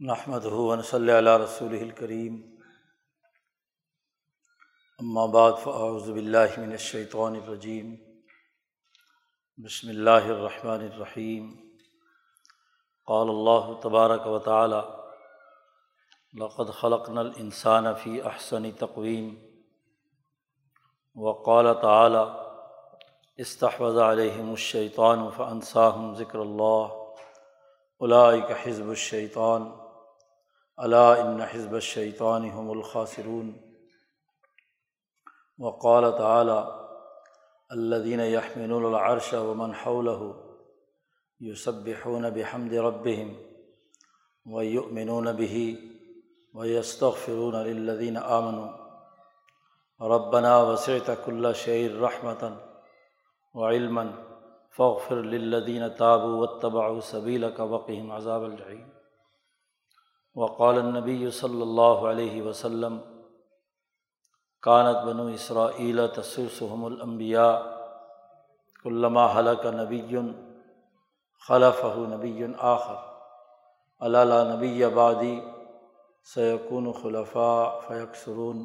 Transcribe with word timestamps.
نحمد 0.00 0.44
ہُون 0.44 0.80
صلی 0.82 1.10
اللہ 1.10 1.36
رسول 1.38 1.74
الکریم 1.74 2.34
بعد 5.30 5.52
فاعوذ 5.62 6.08
باللہ 6.10 6.58
من 6.58 6.72
الشیطان 6.72 7.36
الرجیم 7.36 7.94
بسم 9.58 9.88
اللہ 9.88 10.26
الرحمن 10.26 10.82
الرحیم 10.82 11.46
قال 13.08 13.28
اللہ 13.28 13.72
تبارک 13.82 14.26
و 14.26 14.38
تعالی 14.40 14.80
لقد 16.34 16.74
خلقنا 16.80 17.20
الانسان 17.20 17.92
فی 18.02 18.20
احسن 18.22 18.70
تقویم 18.78 19.34
وقال 21.16 21.72
تعالی 21.82 22.24
استحوذ 23.38 23.98
علیہم 24.02 24.50
الشیطان 24.50 25.28
فانساہم 25.36 26.14
ذکر 26.14 26.38
اللہ 26.38 27.02
علائق 28.00 28.56
حزب 28.62 28.88
الشیطان 28.90 29.68
علاء 30.78 31.20
ان 31.20 31.40
حزب 31.40 31.74
الشیطان 31.74 32.44
هم 32.44 32.70
الخاصرون 32.70 33.62
وقال 35.58 36.18
تعالی 36.18 36.64
الدین 37.70 38.20
یحمن 38.20 38.72
العرش 38.72 39.34
ومن 39.34 39.74
حوله 39.74 40.34
یسبحون 41.40 42.30
بحمد 42.30 42.74
ربهم 42.74 43.36
ويؤمنون 44.46 45.32
به 45.32 45.78
ويستغفرون 46.54 47.54
للذين 47.54 48.16
آمنوا. 48.16 48.86
ربنا 50.00 50.62
وسعت 50.62 51.10
كل 51.26 51.54
شيء 51.54 52.00
رحمة 52.00 52.56
وعلما 53.54 54.12
فاغفر 54.70 55.20
للذين 55.20 55.94
تابوا 55.94 56.40
واتبعوا 56.40 57.00
سبيلك 57.00 57.60
وقهم 57.60 58.12
عذاب 58.12 58.44
الجحيم 58.44 58.95
وقال 60.36 60.78
النبی 60.78 61.30
صلی 61.30 61.62
اللہ 61.62 62.06
علیہ 62.08 62.42
وسلم، 62.42 62.98
کانت 64.62 65.04
بنو 65.04 65.26
اسرا 65.26 65.66
تسوسحم 66.06 66.84
الانبیاء 66.84 67.58
علامہ 68.84 69.20
حلق 69.20 69.66
نبی 69.66 70.16
خلف 71.48 71.84
نبی 71.98 72.44
آخر 72.58 72.94
علّہ 74.00 74.56
نبی 74.56 74.84
آبادی 74.84 75.40
سیقن 76.34 76.92
خلفاء 76.92 77.80
فیق 77.88 78.16
سرون 78.16 78.64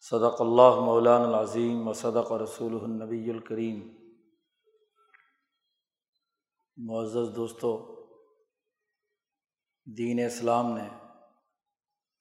صدق 0.00 0.40
اللہ 0.40 0.80
مولان 0.80 1.22
العظیم 1.22 1.88
و 1.88 1.92
صدق 1.92 2.32
رسول 2.32 2.78
النبی 2.82 3.30
الکریم۔ 3.30 3.88
معزز 6.76 7.36
دوستوں 7.36 7.97
دین 9.96 10.26
اسلام 10.26 10.78
نے 10.78 10.88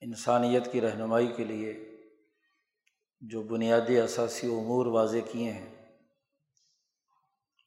انسانیت 0.01 0.71
کی 0.71 0.81
رہنمائی 0.81 1.27
کے 1.27 1.43
لیے 1.43 1.97
جو 3.21 3.41
بنیادی 3.41 4.01
اثاثی 4.01 4.47
امور 4.47 4.85
واضح 4.85 5.17
کیے 5.31 5.51
ہیں، 5.51 5.95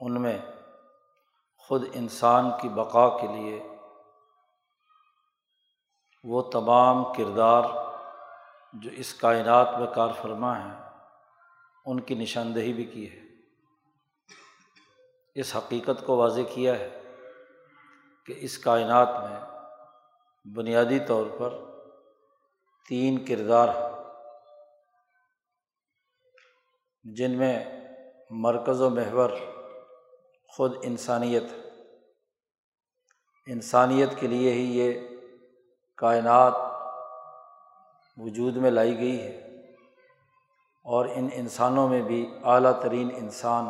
ان 0.01 0.23
میں 0.23 0.39
خود 1.57 1.85
انسان 1.93 2.51
کی 2.63 2.69
بقا 2.69 3.19
کے 3.19 3.27
لیے 3.27 3.63
وہ 6.25 6.43
تمام 6.43 7.05
کردار 7.13 7.65
جو 8.73 8.91
اس 8.91 9.15
کائنات 9.15 9.69
میں 9.79 9.87
کار 9.95 10.09
فرما 10.23 10.59
ہیں، 10.59 10.91
ان 11.87 12.01
کی 12.01 12.15
نشاندہی 12.15 12.73
بھی 12.73 12.85
کی 12.85 13.13
ہے۔ 13.13 13.21
اس 15.35 15.57
حقیقت 15.57 16.07
کو 16.07 16.17
واضح 16.17 16.41
کیا 16.55 16.79
ہے 16.79 17.03
کہ 18.27 18.35
اس 18.37 18.59
کائنات 18.59 19.09
میں 19.09 19.60
بنیادی 20.57 20.99
طور 20.99 21.27
پر 21.39 21.59
تین 22.89 23.25
کردار 23.25 23.69
جن 27.05 27.39
میں 27.39 27.65
مرکز 28.31 28.81
و 28.81 28.91
محور 28.91 29.31
خود 30.49 30.77
انسانیت 30.83 31.43
انسانیت 33.47 34.09
کے 34.21 34.27
لیے 34.27 34.53
ہی 34.53 34.79
یہ 34.79 35.01
کائنات 35.97 36.53
وجود 38.17 38.57
میں 38.57 38.71
لائی 38.71 38.99
گئی 38.99 39.23
ہے 39.23 39.37
اور 40.85 41.07
ان 41.15 41.29
انسانوں 41.33 41.89
میں 41.89 42.03
بھی 42.03 42.35
اعلیٰ 42.45 42.81
ترین 42.83 43.11
انسان 43.15 43.65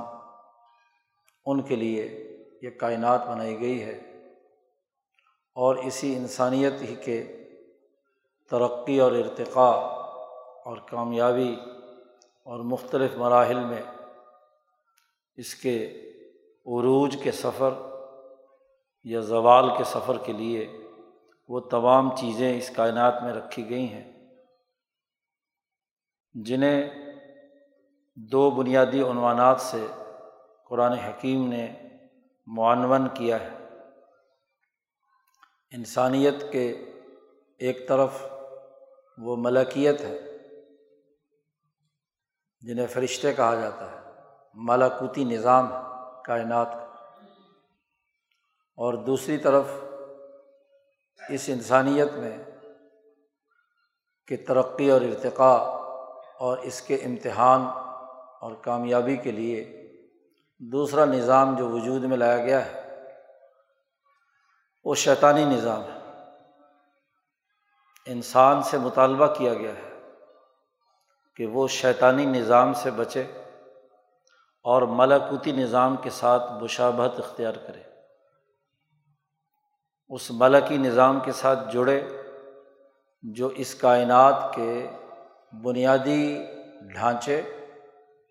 ان 1.47 1.63
کے 1.63 1.77
لیے 1.77 2.27
یہ 2.63 2.71
کائنات 2.71 3.27
بنائی 3.27 3.61
گئی 3.61 3.83
ہے۔ 3.83 4.10
اور 5.61 5.77
اسی 5.77 6.17
انسانیت 6.17 6.73
ہی 6.83 6.95
کے 6.95 7.47
ترقی 8.51 9.01
اور 9.01 9.13
ارتقاء 9.13 9.77
اور 10.65 10.79
کامیابی 10.79 11.57
اور 12.43 12.61
مختلف 12.61 13.17
مراحل 13.17 13.65
میں 13.65 13.83
اس 15.37 15.55
کے 15.55 15.77
عروج 16.67 17.17
کے 17.23 17.31
سفر 17.31 17.71
یا 19.05 19.21
زوال 19.21 19.69
کے 19.79 19.85
سفر 19.85 20.19
کے 20.19 20.33
لیے 20.33 20.79
وہ 21.49 21.61
تمام 21.61 22.17
چیزیں 22.17 22.59
اس 22.59 22.71
کائنات 22.71 23.23
میں 23.23 23.33
رکھی 23.33 23.71
گئی 23.71 23.87
ہیں، 23.89 24.13
جنہیں 26.35 26.91
دو 28.15 28.51
بنیادی 28.51 29.03
عنوانات 29.03 29.61
سے 29.61 29.87
قرآن 30.69 30.93
حکیم 30.93 31.49
نے 31.49 31.75
معنون 32.47 33.09
کیا 33.15 33.41
ہے۔ 33.41 33.60
انسانیت 35.73 36.35
کے 36.53 36.71
ایک 37.59 37.89
طرف 37.89 38.11
وہ 39.19 39.37
ملکیت 39.37 40.01
ہے، 40.01 40.19
جنہیں 42.61 42.87
فرشتے 42.87 43.33
کہا 43.33 43.55
جاتا 43.55 43.93
ہے 43.93 43.97
ملاکوتی 44.55 45.25
نظام 45.25 45.71
کائنات 46.25 46.73
کا۔ 46.73 46.85
اور 48.77 48.95
دوسری 48.95 49.39
طرف 49.39 49.65
اس 51.29 51.45
انسانیت 51.49 52.13
میں 52.13 52.39
کہ 54.27 54.37
ترقی 54.49 54.91
اور 54.91 55.01
ارتقاء 55.01 55.63
اور 56.39 56.59
اس 56.59 56.83
کے 56.83 56.95
امتحان 56.95 57.61
اور 58.41 58.55
کامیابی 58.55 59.17
کے 59.17 59.31
لیے 59.31 59.89
دوسرا 60.59 61.05
نظام 61.05 61.57
جو 61.57 61.69
وجود 61.69 62.05
میں 62.05 62.17
لایا 62.17 62.45
گیا 62.45 62.67
ہے 62.67 62.80
وہ 64.85 64.95
شیطانی 64.95 65.45
نظام 65.45 65.83
ہے۔ 65.83 66.01
انسان 68.07 68.63
سے 68.63 68.79
مطالبہ 68.79 69.27
کیا 69.27 69.55
گیا 69.55 69.71
ہے 69.71 70.01
کہ 71.37 71.47
وہ 71.47 71.69
شیطانی 71.69 72.27
نظام 72.27 72.73
سے 72.73 72.91
بچے 72.91 73.21
اور 74.63 74.83
ملاکوتی 74.83 75.53
نظام 75.53 75.97
کے 75.97 76.11
ساتھ 76.11 76.53
مشابہت 76.53 77.19
اختیار 77.19 77.55
کرے۔ 77.67 77.83
اس 80.09 80.31
ملکی 80.31 80.77
نظام 80.77 81.21
کے 81.21 81.33
ساتھ 81.33 81.73
جڑے 81.73 82.09
جو 83.23 83.47
اس 83.47 83.75
کائنات 83.75 84.55
کے 84.55 84.91
بنیادی 85.63 86.47
ڈھانچے، 86.95 87.43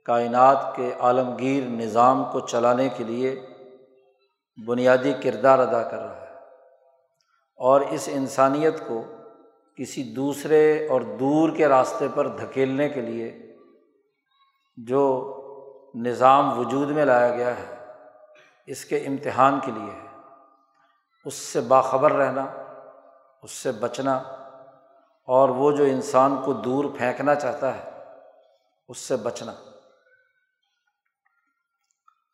کائنات 0.05 0.75
کے 0.75 0.93
عالمگیر 0.99 1.63
نظام 1.63 2.23
کو 2.31 2.39
چلانے 2.39 2.89
کے 2.89 3.03
لیے 3.03 3.45
بنیادی 4.65 5.13
کردار 5.23 5.59
ادا 5.59 5.89
کر 5.89 5.97
رہا 5.97 6.15
ہے۔ 6.15 6.18
اور 7.59 7.81
اس 7.81 8.09
انسانیت 8.11 8.87
کو 8.87 9.03
کسی 9.77 10.03
دوسرے 10.03 10.87
اور 10.87 11.01
دور 11.01 11.49
کے 11.55 11.67
راستے 11.67 12.07
پر 12.15 12.27
دھکیلنے 12.27 12.89
کے 12.89 13.01
لیے 13.01 13.57
جو 14.77 15.35
نظام 15.95 16.59
وجود 16.59 16.91
میں 16.91 17.05
لایا 17.05 17.35
گیا 17.35 17.57
ہے، 17.57 17.85
اس 18.65 18.85
کے 18.85 18.97
امتحان 18.97 19.59
کے 19.65 19.71
لیے 19.71 19.91
ہے۔ 19.91 20.07
اس 21.25 21.33
سے 21.33 21.61
باخبر 21.61 22.11
رہنا، 22.11 22.45
اس 23.43 23.51
سے 23.51 23.71
بچنا 23.71 24.17
اور 25.27 25.49
وہ 25.49 25.71
جو 25.71 25.83
انسان 25.83 26.35
کو 26.45 26.53
دور 26.53 26.85
پھینکنا 26.97 27.35
چاہتا 27.35 27.77
ہے، 27.77 27.91
اس 28.87 28.97
سے 28.97 29.15
بچنا۔ 29.15 29.53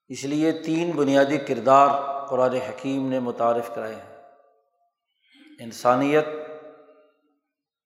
اس 0.07 0.25
لیے 0.25 0.51
تین 0.51 0.91
بنیادی 0.91 1.37
کردار 1.37 1.89
قرآن 2.27 2.53
حکیم 2.53 3.09
نے 3.09 3.19
متعارف 3.19 3.75
کرائے 3.75 3.95
ہیں۔ 3.95 4.14
انسانیت، 5.59 6.25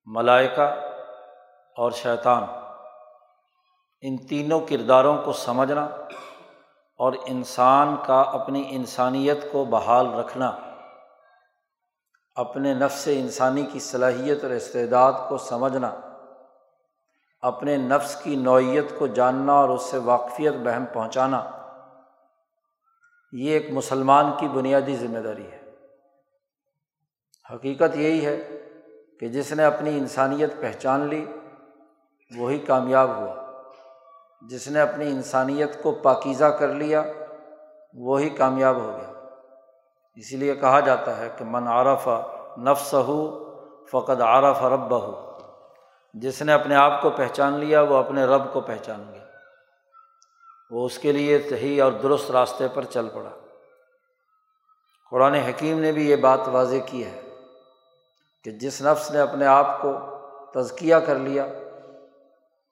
ملائکہ 0.05 0.67
اور 1.77 1.91
شیطان۔ 1.91 2.43
ان 4.01 4.17
تینوں 4.17 4.59
کرداروں 4.69 5.17
کو 5.23 5.33
سمجھنا 5.33 5.85
اور 6.99 7.13
انسان 7.27 7.95
کا 8.05 8.21
اپنی 8.21 8.63
انسانیت 8.69 9.51
کو 9.51 9.65
بحال 9.65 10.13
رکھنا، 10.13 10.51
اپنے 12.35 12.73
نفس 12.73 13.07
انسانی 13.11 13.63
کی 13.63 13.79
صلاحیت 13.79 14.43
اور 14.43 14.51
استعداد 14.51 15.13
کو 15.29 15.37
سمجھنا، 15.37 15.91
اپنے 17.41 17.77
نفس 17.77 18.15
کی 18.15 18.35
نوعیت 18.35 18.99
کو 18.99 19.07
جاننا 19.07 19.53
اور 19.53 19.69
اس 19.69 19.81
سے 19.81 19.97
واقفیت، 19.97 20.53
بہم 20.53 20.85
پہنچانا، 20.85 21.43
یہ 23.31 23.51
ایک 23.51 23.71
مسلمان 23.71 24.31
کی 24.39 24.47
بنیادی 24.47 24.95
ذمہ 24.95 25.19
داری 25.19 25.51
ہے۔ 25.51 25.58
حقیقت 27.53 27.95
یہی 27.95 28.25
ہے 28.25 28.61
کہ 29.19 29.27
جس 29.27 29.51
نے 29.51 29.65
اپنی 29.65 29.97
انسانیت 29.97 30.53
پہچان 30.61 31.07
لی، 31.07 31.25
وہی 32.37 32.59
کامیاب 32.59 33.15
ہوا۔ 33.15 33.61
جس 34.41 34.67
نے 34.67 34.81
اپنی 34.81 35.07
انسانیت 35.07 35.83
کو 35.83 35.91
پاکیزہ 35.91 36.45
کر 36.45 36.67
لیا، 36.67 37.03
وہی 37.93 38.29
کامیاب 38.29 38.75
ہو 38.75 38.97
گیا۔ 38.97 39.27
اسی 40.15 40.35
لیے 40.35 40.55
کہا 40.55 40.79
جاتا 40.79 41.17
ہے 41.17 41.29
کہ 41.37 41.45
من 41.45 41.67
عارف 41.67 42.07
نفس 42.57 42.93
ہو 42.93 43.45
فقط 43.91 44.21
عارف 44.21 44.63
رب 44.63 44.91
ہو 44.91 45.37
جس 46.13 46.41
نے 46.41 46.53
اپنے 46.53 46.75
آپ 46.75 47.01
کو 47.01 47.09
پہچان 47.09 47.53
لیا، 47.53 47.81
وہ 47.81 47.95
اپنے 47.95 48.23
رب 48.23 48.53
کو 48.53 48.61
پہچان 48.61 49.03
گیا۔ 49.11 49.25
وہ 50.71 50.85
اس 50.85 50.99
کے 50.99 51.11
لیے 51.11 51.39
صحیح 51.49 51.83
اور 51.83 51.91
درست 51.91 52.31
راستے 52.31 52.67
پر 52.73 52.83
چل 52.83 53.07
پڑا۔ 53.13 53.29
قرآن 55.11 55.33
حکیم 55.33 55.79
نے 55.79 55.91
بھی 55.91 56.09
یہ 56.09 56.15
بات 56.15 56.39
واضح 56.47 56.75
کی 56.85 57.05
ہے۔ 57.05 57.21
کہ 58.43 58.51
جس 58.51 58.81
نفس 58.81 59.11
نے 59.11 59.19
اپنے 59.19 59.45
آپ 59.45 59.81
کو 59.81 59.91
تزکیہ 60.53 60.95
کر 60.95 61.15
لیا، 61.15 61.45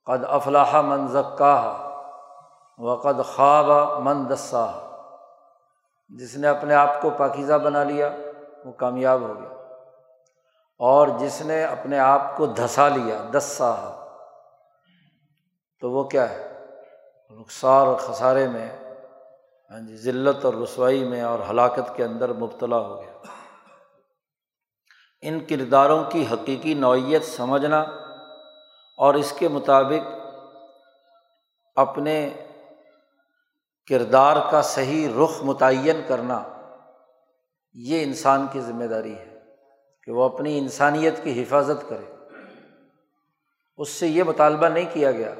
قد 0.05 0.23
افلاح 0.27 0.81
من 0.81 1.07
ذکا 1.07 1.83
و 2.77 2.95
قد 2.95 3.25
خواب 3.35 4.01
من 4.01 4.29
دسا 4.29 4.71
جس 6.09 6.37
نے 6.37 6.47
اپنے 6.47 6.75
آپ 6.75 7.01
کو 7.01 7.09
پاکیزہ 7.09 7.53
بنا 7.53 7.83
لیا، 7.83 8.09
وہ 8.65 8.71
کامیاب 8.71 9.21
ہو 9.21 9.33
گیا۔ 9.39 9.49
اور 10.79 11.07
جس 11.07 11.41
نے 11.41 11.63
اپنے 11.63 11.99
آپ 11.99 12.37
کو 12.37 12.45
دھسا 12.45 12.87
لیا 12.87 13.23
دسا 13.33 13.75
تو 15.81 15.91
وہ 15.91 16.03
کیا 16.03 16.29
ہے؟ 16.29 16.53
نقصان 17.29 17.87
اور 17.87 17.95
خسارے 17.95 18.47
میں 18.47 18.69
ہاں 19.71 19.79
جی 19.79 19.95
ذلت 19.95 20.45
اور 20.45 20.53
رسوائی 20.53 21.03
میں 21.03 21.21
اور 21.21 21.39
ہلاکت 21.49 21.95
کے 21.95 22.03
اندر 22.03 22.33
مبتلا 22.33 22.77
ہو 22.77 23.01
گیا۔ 23.01 23.17
ان 25.21 25.39
کرداروں 25.39 26.03
کی 26.11 26.25
حقیقی 26.31 26.73
نوعیت 26.73 27.23
سمجھنا 27.25 27.79
اور 28.97 29.13
اس 29.13 29.33
کے 29.39 29.47
مطابق 29.47 30.07
اپنے 31.75 32.29
کردار 33.89 34.51
کا 34.51 34.61
صحیح 34.61 35.09
رخ 35.23 35.43
متعین 35.43 36.01
کرنا 36.07 36.43
یہ 37.73 38.03
انسان 38.03 38.47
کی 38.51 38.61
ذمہ 38.61 38.83
داری 38.83 39.15
ہے 39.15 39.39
کہ 40.03 40.11
وہ 40.11 40.23
اپنی 40.23 40.57
انسانیت 40.57 41.23
کی 41.23 41.43
حفاظت 41.43 41.89
کرے۔ 41.89 42.15
اس 43.77 43.89
سے 43.89 44.07
یہ 44.07 44.23
مطالبہ 44.23 44.67
نہیں 44.67 44.85
کیا 44.93 45.11
گیا 45.11 45.33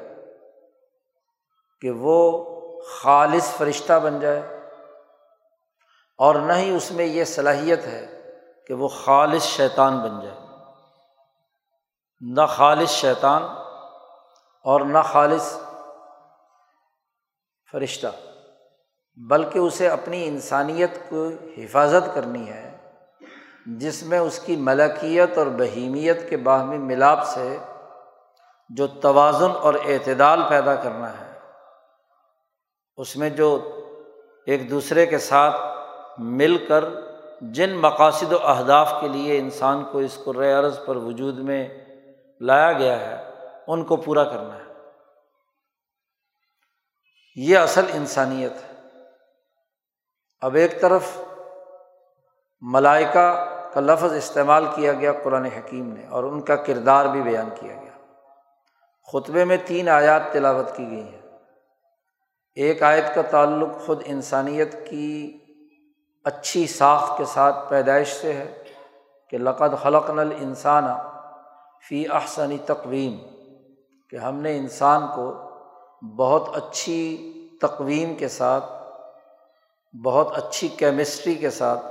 کہ 1.80 1.90
وہ 1.90 2.44
خالص 2.84 3.56
فرشتہ 3.56 4.00
بن 4.02 4.20
جائے 4.20 4.42
اور 6.18 6.34
نہ 6.34 6.52
ہی 6.52 6.70
اس 6.70 6.90
میں 6.90 7.04
یہ 7.04 7.24
صلاحیت 7.24 7.86
ہے 7.86 8.17
کہ 8.68 8.74
وہ 8.74 8.88
خالص 8.88 9.42
شیطان 9.42 9.98
بن 9.98 10.20
جائے۔ 10.20 10.38
نہ 12.20 12.46
خالص 12.48 12.90
شیطان 12.90 13.42
اور 14.64 14.80
نہ 14.80 14.98
خالص 15.04 15.60
فرشتہ، 17.72 18.06
بلکہ 19.16 19.58
اسے 19.58 19.88
اپنی 19.88 20.28
انسانیت 20.28 20.90
کو 21.08 21.28
حفاظت 21.58 22.14
کرنی 22.14 22.48
ہے، 22.48 22.92
جس 23.66 24.02
میں 24.02 24.18
اس 24.18 24.38
کی 24.38 24.56
ملکیت 24.56 25.38
اور 25.38 25.46
بہیمیت 25.46 26.30
کے 26.30 26.36
باہمی 26.36 26.78
ملاپ 26.78 27.26
سے 27.26 27.58
جو 28.68 28.86
توازن 28.86 29.50
اور 29.50 29.74
اعتدال 29.74 30.42
پیدا 30.48 30.74
کرنا 30.74 31.10
ہے۔ 31.10 31.38
اس 32.96 33.16
میں 33.16 33.30
جو 33.30 33.76
ایک 34.46 34.70
دوسرے 34.70 35.06
کے 35.06 35.18
ساتھ 35.18 35.56
مل 36.18 36.66
کر 36.66 37.07
جن 37.40 37.76
مقاصد 37.76 38.32
و 38.32 38.46
اہداف 38.46 38.94
کے 39.00 39.08
لیے 39.08 39.38
انسان 39.38 39.84
کو 39.92 39.98
اس 39.98 40.18
کو 40.24 40.30
عرض 40.30 40.78
پر 40.86 40.96
وجود 40.96 41.38
میں 41.38 41.84
لایا 42.40 42.72
گیا 42.72 43.00
ہے، 43.00 43.30
ان 43.66 43.84
کو 43.84 43.96
پورا 43.96 44.24
کرنا 44.24 44.56
ہے۔ 44.56 44.72
یہ 47.34 47.58
اصل 47.58 47.84
انسانیت 47.94 48.52
ہے۔ 48.52 48.72
اب 50.40 50.54
ایک 50.54 50.80
طرف 50.80 51.02
ملائکہ 52.60 53.44
کا 53.72 53.80
لفظ 53.80 54.12
استعمال 54.12 54.64
کیا 54.74 54.92
گیا 54.92 55.12
قرآن 55.12 55.44
حکیم 55.44 55.92
نے 55.92 56.06
اور 56.06 56.24
ان 56.24 56.40
کا 56.40 56.56
کردار 56.56 57.06
بھی 57.06 57.22
بیان 57.22 57.48
کیا 57.60 57.74
گیا۔ 57.74 58.12
خطبے 59.12 59.44
میں 59.44 59.56
تین 59.64 59.88
آیات 59.88 60.22
تلاوت 60.32 60.76
کی 60.76 60.90
گئی 60.90 61.02
ہیں۔ 61.02 61.20
ایک 62.54 62.82
آیت 62.82 63.14
کا 63.14 63.22
تعلق 63.22 63.86
خود 63.86 64.02
انسانیت 64.06 64.90
کی 64.90 65.38
اچھی 66.28 66.66
ساخت 66.66 67.18
کے 67.18 67.24
ساتھ 67.24 67.68
پیدائش 67.70 68.12
سے 68.12 68.32
ہے 68.32 68.64
کہ 69.32 69.38
لقد 69.38 69.74
خلق 69.82 70.10
نل 70.10 70.32
انسان 70.38 70.84
فی 71.88 72.04
احسنی 72.08 72.58
تقویم، 72.66 73.18
کہ 74.12 74.16
ہم 74.16 74.40
نے 74.40 74.56
انسان 74.56 75.06
کو 75.14 75.32
بہت 76.16 76.56
اچھی 76.56 77.00
تقویم 77.60 78.14
کے 78.14 78.28
ساتھ، 78.28 78.64
بہت 79.94 80.36
اچھی 80.36 80.68
کیمسٹری 80.68 81.34
کے 81.34 81.50
ساتھ، 81.50 81.86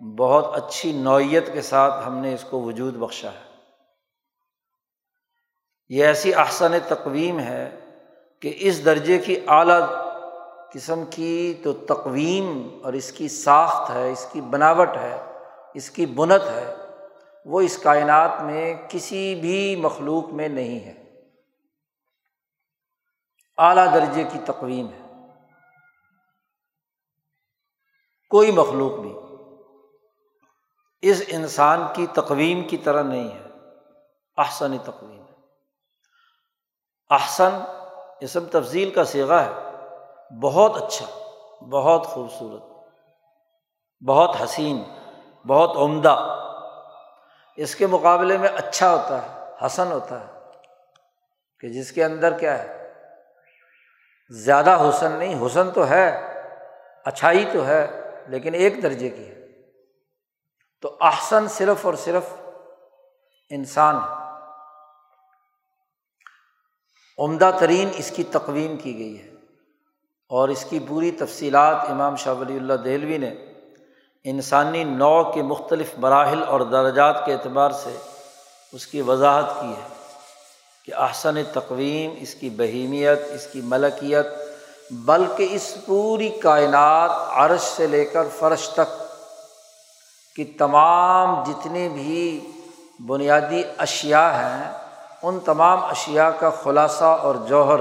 بہت 0.00 0.50
اچھی 0.54 0.92
نوعیت 0.92 1.52
کے 1.52 1.62
ساتھ 1.62 2.06
ہم 2.06 2.18
نے 2.18 2.34
اس 2.34 2.44
کو 2.50 2.60
وجود 2.60 2.94
بخشا 2.94 3.28
ہے۔ 3.28 3.44
یہ 5.90 6.04
ایسی 6.04 6.34
احسن 6.34 6.72
تقویم 6.88 7.38
ہے 7.38 7.68
کہ 8.42 8.52
اس 8.58 8.84
درجے 8.84 9.18
کی 9.18 9.36
اعلیٰ 9.48 9.80
قسم 10.72 11.04
کی 11.04 11.60
تو 11.64 11.72
تقویم 11.72 12.78
اور 12.84 12.92
اس 12.92 13.12
کی 13.12 13.28
ساخت 13.28 13.90
ہے، 13.90 14.12
اس 14.12 14.26
کی 14.32 14.40
بناوٹ 14.40 14.88
ہے، 14.88 15.32
اس 15.74 15.90
کی 15.90 16.06
بنت 16.06 16.42
ہے، 16.54 16.74
وہ 17.44 17.60
اس 17.60 17.78
کائنات 17.78 18.42
میں 18.42 18.74
کسی 18.88 19.34
بھی 19.34 19.76
مخلوق 19.76 20.28
میں 20.28 20.48
نہیں 20.48 20.80
ہے۔ 20.80 21.24
اعلیٰ 23.58 23.94
درجے 23.94 24.24
کی 24.32 24.38
تقویم 24.44 24.86
ہے۔ 24.86 25.06
کوئی 28.30 28.50
مخلوق 28.52 28.92
بھی 28.92 29.12
اس 31.02 31.22
انسان 31.28 31.82
کی 31.94 32.06
تقویم 32.06 32.68
کی 32.68 32.76
طرح 32.76 33.02
نہیں 33.02 33.28
ہے۔ 33.28 33.42
احسن 34.36 34.78
تقویم 34.78 35.22
ہے۔ 35.22 35.34
احسن 37.10 37.50
اسم 38.20 38.44
تفضیل 38.44 38.90
کا 38.90 39.04
سیگا 39.04 39.44
ہے۔ 39.44 39.65
بہت 40.42 40.82
اچھا 40.82 41.06
بہت 41.64 42.06
خوبصورت، 42.06 42.62
بہت 44.04 44.36
حسین، 44.44 44.82
بہت 45.46 45.76
عمدہ۔ 45.76 46.32
اس 47.56 47.74
کے 47.74 47.86
مقابلے 47.86 48.38
میں 48.38 48.48
اچھا 48.48 48.90
ہوتا 48.90 49.22
ہے، 49.22 49.50
حسن 49.66 49.92
ہوتا 49.92 50.20
ہے۔ 50.20 50.38
کہ 51.60 51.68
جس 51.68 51.92
کے 51.92 52.04
اندر 52.04 52.38
کیا 52.38 52.58
ہے؟ 52.58 52.92
زیادہ 54.30 54.88
حسن 54.88 55.12
نہیں، 55.12 55.46
حسن 55.46 55.70
تو 55.70 55.88
ہے، 55.88 56.34
اچھائی 57.04 57.44
تو 57.52 57.66
ہے، 57.66 58.02
لیکن 58.28 58.54
ایک 58.54 58.82
درجے 58.82 59.08
کی 59.08 59.28
ہے۔ 59.28 59.46
تو 60.82 60.96
احسن 61.00 61.48
صرف 61.48 61.86
اور 61.86 61.94
صرف 61.94 62.24
انسان 63.50 63.96
ہے۔ 63.96 64.26
عمدہ 67.18 67.50
ترین 67.60 67.90
اس 67.96 68.10
کی 68.10 68.24
تقویم 68.24 68.76
کی 68.76 68.98
گئی 68.98 69.22
ہے۔ 69.22 69.35
اور 70.30 70.48
اس 70.48 70.64
کی 70.64 70.78
پوری 70.78 71.10
تفصیلات 71.10 71.90
امام 71.90 72.16
شاہ 72.16 72.34
ولی 72.34 72.56
اللہ 72.56 72.72
دہلوی 72.84 73.18
نے 73.18 73.30
انسانی 74.24 74.84
نو 74.84 75.22
کے 75.32 75.42
مختلف 75.42 75.92
مراحل 75.98 76.42
اور 76.42 76.60
درجات 76.60 77.24
کے 77.26 77.32
اعتبار 77.32 77.70
سے 77.70 77.96
اس 78.72 78.86
کی 78.86 79.00
وضاحت 79.00 79.60
کی 79.60 79.68
ہے 79.68 79.88
کہ 80.84 80.94
احسن 80.94 81.42
تقویم 81.52 82.14
اس 82.20 82.34
کی 82.34 82.50
بہیمیت، 82.50 83.20
اس 83.34 83.46
کی 83.52 83.60
ملکیت، 83.60 84.26
بلکہ 84.90 85.48
اس 85.50 85.74
پوری 85.86 86.28
کائنات 86.28 87.10
عرش 87.32 87.60
سے 87.60 87.86
لے 87.86 88.04
کر 88.04 88.28
فرش 88.38 88.68
تک 88.68 88.94
کی 90.36 90.44
تمام 90.44 91.42
جتنی 91.46 91.88
بھی 91.88 92.40
بنیادی 93.06 93.62
اشیا 93.78 94.26
ہیں، 94.38 94.72
ان 95.22 95.38
تمام 95.44 95.84
اشیا 95.84 96.30
کا 96.30 96.50
خلاصہ 96.50 97.04
اور 97.04 97.34
جوہر 97.48 97.80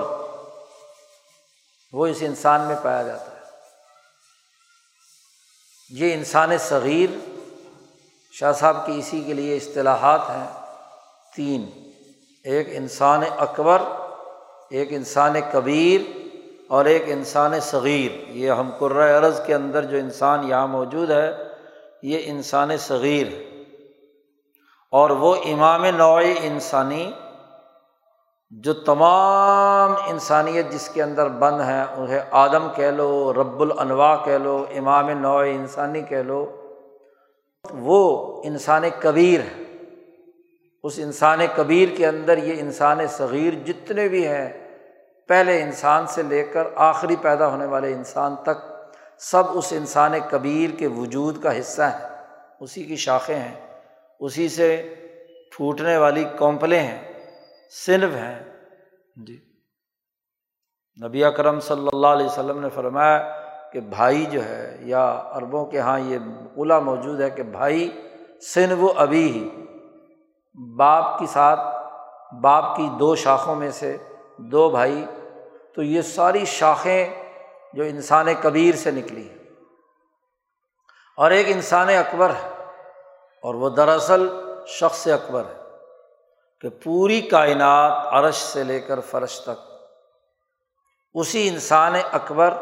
وہ 1.96 2.08
اس 2.08 2.18
انسان 2.22 2.62
میں 2.62 2.75
پایا 2.84 3.04
جاتا 3.04 3.25
ہے۔ 3.25 3.40
یہ 5.90 6.14
انسان 6.14 6.58
صغیر 6.58 7.18
شاہ 8.32 8.52
صاحب 8.52 8.86
کی 8.86 9.00
اسی 9.00 9.24
کے 9.24 9.34
لیے 9.34 9.58
اصطلاحات 9.58 10.22
ہیں۔ 10.30 10.66
تین، 11.36 11.70
ایک 12.44 12.68
انسان 12.72 13.22
اکبر، 13.38 13.82
ایک 14.70 14.88
انسان 14.92 15.34
کبیر 15.54 16.18
اور 16.68 16.86
ایک 16.86 17.04
انسان 17.06 17.60
صغیر۔ 17.60 18.30
یہ 18.30 18.52
ہم 18.52 18.72
عرض 18.82 19.42
کے 19.46 19.56
اندر 19.56 19.84
جو 19.84 19.98
انسان 19.98 20.50
یہاں 20.50 20.68
موجود 20.68 21.10
ہے، 21.10 21.32
یہ 22.02 22.22
انسان 22.24 22.78
صغیر 22.78 23.28
ہے۔ 23.28 23.64
اور 24.92 25.10
وہ 25.10 25.36
امام 25.36 25.86
نوع 25.86 26.22
انسانی 26.42 27.12
جو 28.64 28.74
تمام 28.74 29.92
انسانیت 30.08 30.72
جس 30.72 30.90
کے 30.90 31.04
اندر 31.04 31.28
بند 31.28 31.62
ہیں، 31.62 31.86
انہیں 31.98 32.20
آدم 32.32 32.68
کہہ 32.76 32.92
لو، 32.92 33.34
رب 33.34 33.62
الانواع 33.62 34.16
کہہ 34.26 34.38
لو، 34.38 34.66
امام 34.76 35.10
نوع 35.10 35.44
انسانی 35.44 36.02
کہہ 36.02 36.18
لو، 36.18 36.46
وہ 37.72 38.00
انسان 38.46 38.84
کبیر 39.00 39.40
ہے 39.40 39.64
اس 40.84 40.94
انسان 40.98 41.40
کبیر 41.56 41.90
کے 41.98 42.08
اندر 42.08 42.38
یہ 42.38 42.54
انسان 42.60 43.08
صغیر 43.08 43.54
جتنے 43.66 44.08
بھی 44.08 44.28
ہیں، 44.28 44.50
پہلے 45.28 45.62
انسان 45.62 46.08
سے 46.08 46.24
لے 46.24 46.44
کر 46.44 46.68
آخری 46.76 47.16
پیدا 47.16 47.48
ہونے 47.48 47.66
والے 47.66 47.94
انسان 47.94 48.36
تک، 48.44 48.58
سب 49.20 49.44
اس 49.54 49.74
انسان 49.78 50.12
کبیر 50.30 50.80
کے 50.80 50.88
وجود 50.88 51.44
کا 51.44 51.60
حصہ 51.60 51.82
ہیں۔ 51.82 52.08
اسی 52.60 52.84
کی 52.84 52.96
شاخیں 52.96 53.40
ہیں، 53.40 53.56
اسی 54.20 54.50
سے 54.50 54.96
پھوٹنے 55.56 55.98
والی 55.98 56.24
کونپلیں 56.38 56.80
ہیں۔ 56.80 57.14
صنف 57.72 58.13
ہیں۔ 58.13 58.57
جی۔ 59.15 59.41
نبی 61.05 61.24
اکرم 61.24 61.60
صلی 61.60 61.88
اللہ 61.93 62.07
علیہ 62.07 62.25
وسلم 62.25 62.60
نے 62.60 62.69
فرمایا 62.69 63.41
کہ 63.74 63.79
بھائی 63.79 64.25
جو 64.25 64.45
ہے 64.45 64.77
یا 64.79 65.24
عربوں 65.31 65.65
کے 65.65 65.77
یہاں 65.77 66.00
یہ 66.00 66.17
اولا 66.57 66.79
موجود 66.79 67.22
ہے 67.22 67.29
کہ 67.29 67.43
بھائی 67.43 68.10
سن 68.41 68.72
و 68.79 68.88
ابھی 68.95 69.31
ہی۔ 69.31 69.65
باپ 70.77 71.19
کی 71.19 71.25
ساتھ 71.25 71.60
باپ 72.41 72.77
کی 72.77 72.89
دو 73.00 73.15
شاخوں 73.15 73.55
میں 73.55 73.72
سے 73.72 73.98
دو 74.38 74.69
بھائی۔ 74.69 75.05
تو 75.75 75.84
یہ 75.84 76.01
ساری 76.01 76.45
شاخیں 76.45 77.24
جو 77.74 77.84
انسان 77.84 78.27
کبیر 78.41 78.75
سے 78.75 78.91
نکلی 78.91 79.29
اور 81.17 81.31
ایک 81.31 81.45
انسان 81.50 81.89
اکبر 81.89 82.29
ہے 82.29 82.63
اور 83.41 83.55
وہ 83.55 83.69
دراصل 83.69 84.29
شخص 84.67 85.07
اکبر 85.07 85.41
ہے۔ 85.41 85.64
کہ 86.65 86.84
پوری 86.84 87.22
کائنات 87.22 87.91
عرش 88.12 88.36
سے 88.36 88.63
لے 88.63 88.79
کر 88.79 89.00
فرش 89.00 89.39
تک 89.39 89.72
اسی 91.13 91.48
انسان 91.48 91.93
اکبر 92.12 92.53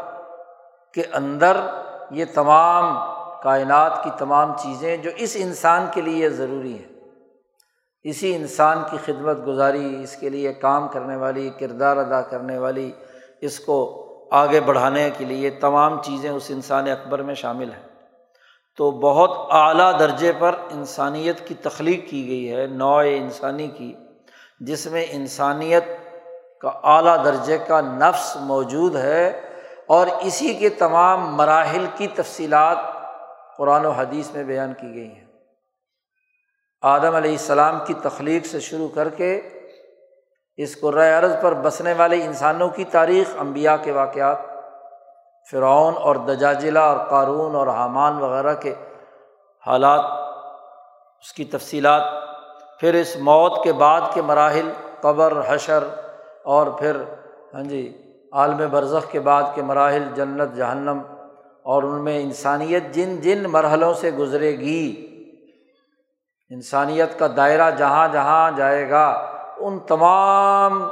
کے 0.93 1.03
اندر 1.13 1.57
یہ 2.11 2.25
تمام 2.33 2.97
کائنات 3.43 4.03
کی 4.03 4.09
تمام 4.17 4.57
چیزیں 4.57 4.97
جو 4.97 5.11
اس 5.17 5.37
انسان 5.39 5.85
کے 5.93 6.01
لیے 6.01 6.29
ضروری 6.29 6.77
ہیں۔ 6.77 6.99
اسی 8.03 8.35
انسان 8.35 8.83
کی 8.91 8.97
خدمت 9.05 9.37
گزاری، 9.47 10.03
اس 10.03 10.15
کے 10.15 10.29
لیے 10.29 10.53
کام 10.53 10.87
کرنے 10.87 11.15
والی، 11.15 11.49
کردار 11.59 11.97
ادا 11.97 12.21
کرنے 12.21 12.57
والی، 12.57 12.91
اس 13.41 13.59
کو 13.59 14.05
آگے 14.31 14.59
بڑھانے 14.59 15.09
کے 15.17 15.25
لیے 15.25 15.49
تمام 15.49 16.01
چیزیں 16.01 16.29
اس 16.29 16.45
انسان 16.49 16.89
اکبر 16.91 17.21
میں 17.21 17.35
شامل 17.35 17.71
ہیں۔ 17.71 17.92
تو 18.77 18.91
بہت 18.91 19.31
اعلیٰ 19.49 19.99
درجے 19.99 20.31
پر 20.39 20.55
انسانیت 20.71 21.47
کی 21.47 21.53
تخلیق 21.53 22.09
کی 22.09 22.27
گئی 22.27 22.53
ہے، 22.53 22.67
نوع 22.67 23.03
انسانی 23.07 23.67
کی، 23.67 23.95
جس 24.59 24.85
میں 24.85 25.05
انسانیت 25.09 25.83
کا 26.61 26.69
اعلیٰ 26.69 27.25
درجے 27.25 27.57
کا 27.67 27.81
نفس 27.81 28.37
موجود 28.39 28.95
ہے 28.95 29.41
اور 29.87 30.07
اسی 30.21 30.53
کے 30.53 30.69
تمام 30.69 31.35
مراحل 31.35 31.85
کی 31.95 32.07
تفصیلات 32.07 32.77
قرآن 33.57 33.85
و 33.85 33.91
حدیث 33.91 34.31
میں 34.31 34.43
بیان 34.43 34.73
کی 34.73 34.93
گئی 34.93 35.15
ہیں۔ 35.15 35.25
آدم 36.81 37.15
علیہ 37.15 37.31
السلام 37.31 37.79
کی 37.87 37.93
تخلیق 37.93 38.45
سے 38.45 38.59
شروع 38.59 38.87
کر 38.87 39.09
کے 39.09 39.41
اس 40.57 40.79
قرۂۂ 40.79 41.13
عرض 41.17 41.35
پر 41.41 41.53
بسنے 41.53 41.93
والے 41.93 42.23
انسانوں 42.25 42.69
کی 42.69 42.83
تاریخ 42.83 43.35
امبیا 43.39 43.77
کے 43.77 43.91
واقعات 43.91 44.52
فرعون 45.51 45.93
اور 45.97 46.15
دجاجلہ 46.15 46.79
اور 46.79 46.97
قارون 46.97 47.55
اور 47.55 47.67
حامان 47.67 48.17
وغیرہ 48.17 48.53
کے 48.55 48.73
حالات، 49.63 50.03
اس 51.19 51.33
کی 51.33 51.45
تفصیلات، 51.45 52.03
پھر 52.79 52.93
اس 52.93 53.15
موت 53.21 53.63
کے 53.63 53.73
بعد 53.73 54.01
کے 54.13 54.21
مراحل، 54.21 54.69
قبر، 55.01 55.33
حشر 55.47 55.83
اور 56.43 56.67
پھر 56.67 56.97
ہاں 57.53 57.63
جی 57.63 57.83
عالم 58.33 58.61
برزخ 58.71 59.11
کے 59.11 59.19
بعد 59.19 59.43
کے 59.55 59.61
مراحل، 59.61 60.07
جنت، 60.15 60.55
جہنم 60.55 60.99
اور 61.63 61.83
ان 61.83 62.03
میں 62.03 62.19
انسانیت 62.21 62.83
جن 62.91 63.15
جن 63.21 63.43
مرحلوں 63.49 63.93
سے 63.93 64.11
گزرے 64.11 64.51
گی، 64.51 64.85
انسانیت 66.51 67.19
کا 67.19 67.27
دائرہ 67.37 67.71
جہاں 67.71 68.07
جہاں 68.07 68.51
جائے 68.51 68.89
گا، 68.89 69.07
ان 69.57 69.79
تمام 69.79 70.83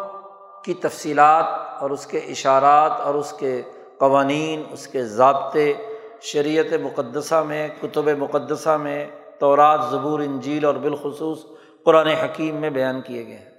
کی 0.64 0.74
تفصیلات 0.74 1.46
اور 1.82 1.90
اس 1.90 2.06
کے 2.06 2.18
اشارات 2.18 2.92
اور 3.02 3.16
اس 3.16 3.34
کے 3.34 3.62
قوانین، 4.02 4.64
اس 4.72 4.88
کے 4.88 5.06
ضابطے 5.06 5.74
شریعت 6.22 6.74
مقدسہ 6.82 7.44
میں، 7.48 7.68
کتب 7.82 8.10
مقدسہ 8.10 8.78
میں، 8.78 9.08
تورات، 9.40 9.80
زبور، 9.92 10.20
انجیل 10.20 10.66
اور 10.66 10.76
بالخصوص 10.76 11.46
قرآن 11.86 12.08
حکیم 12.08 12.56
میں 12.56 12.70
بیان 12.70 13.02
کیے 13.02 13.28
گئے 13.28 13.38
ہیں۔ 13.38 13.50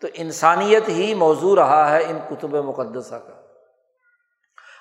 تو 0.00 0.08
انسانیت 0.14 0.88
ہی 0.88 1.14
موضوع 1.14 1.56
رہا 1.56 1.90
ہے 1.90 2.02
ان 2.02 2.18
کتب 2.30 2.54
مقدسہ 2.54 3.14
کا۔ 3.14 3.40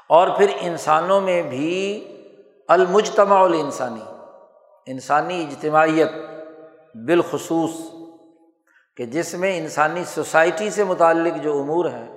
اور 0.10 0.28
پھر 0.38 0.48
انسانوں 0.62 1.22
میں 1.22 1.42
بھی 1.42 2.08
المجتمع 2.68 3.44
الانسانی، 3.44 4.04
انسانی 4.86 5.44
اجتماعیت 5.44 6.12
بالخصوص، 6.96 7.72
کہ 8.98 9.06
جس 9.06 9.34
میں 9.34 9.58
انسانی 9.58 10.04
سوسائٹی 10.04 10.70
سے 10.70 10.84
متعلق 10.84 11.44
جو 11.44 11.60
امور 11.60 11.86
ہیں 11.86 12.17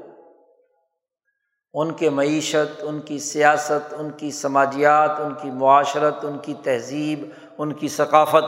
ان 1.74 1.92
کے 1.92 2.10
معیشت، 2.10 2.82
ان 2.82 3.00
کی 3.00 3.18
سیاست، 3.18 3.94
ان 3.98 4.10
کی 4.10 4.30
سماجیات، 4.30 5.10
ان 5.18 5.34
کی 5.42 5.50
معاشرت، 5.50 6.14
ان 6.22 6.38
کی 6.38 6.54
تہذیب، 6.62 7.30
ان 7.58 7.72
کی 7.72 7.88
ثقافت۔ 7.88 8.44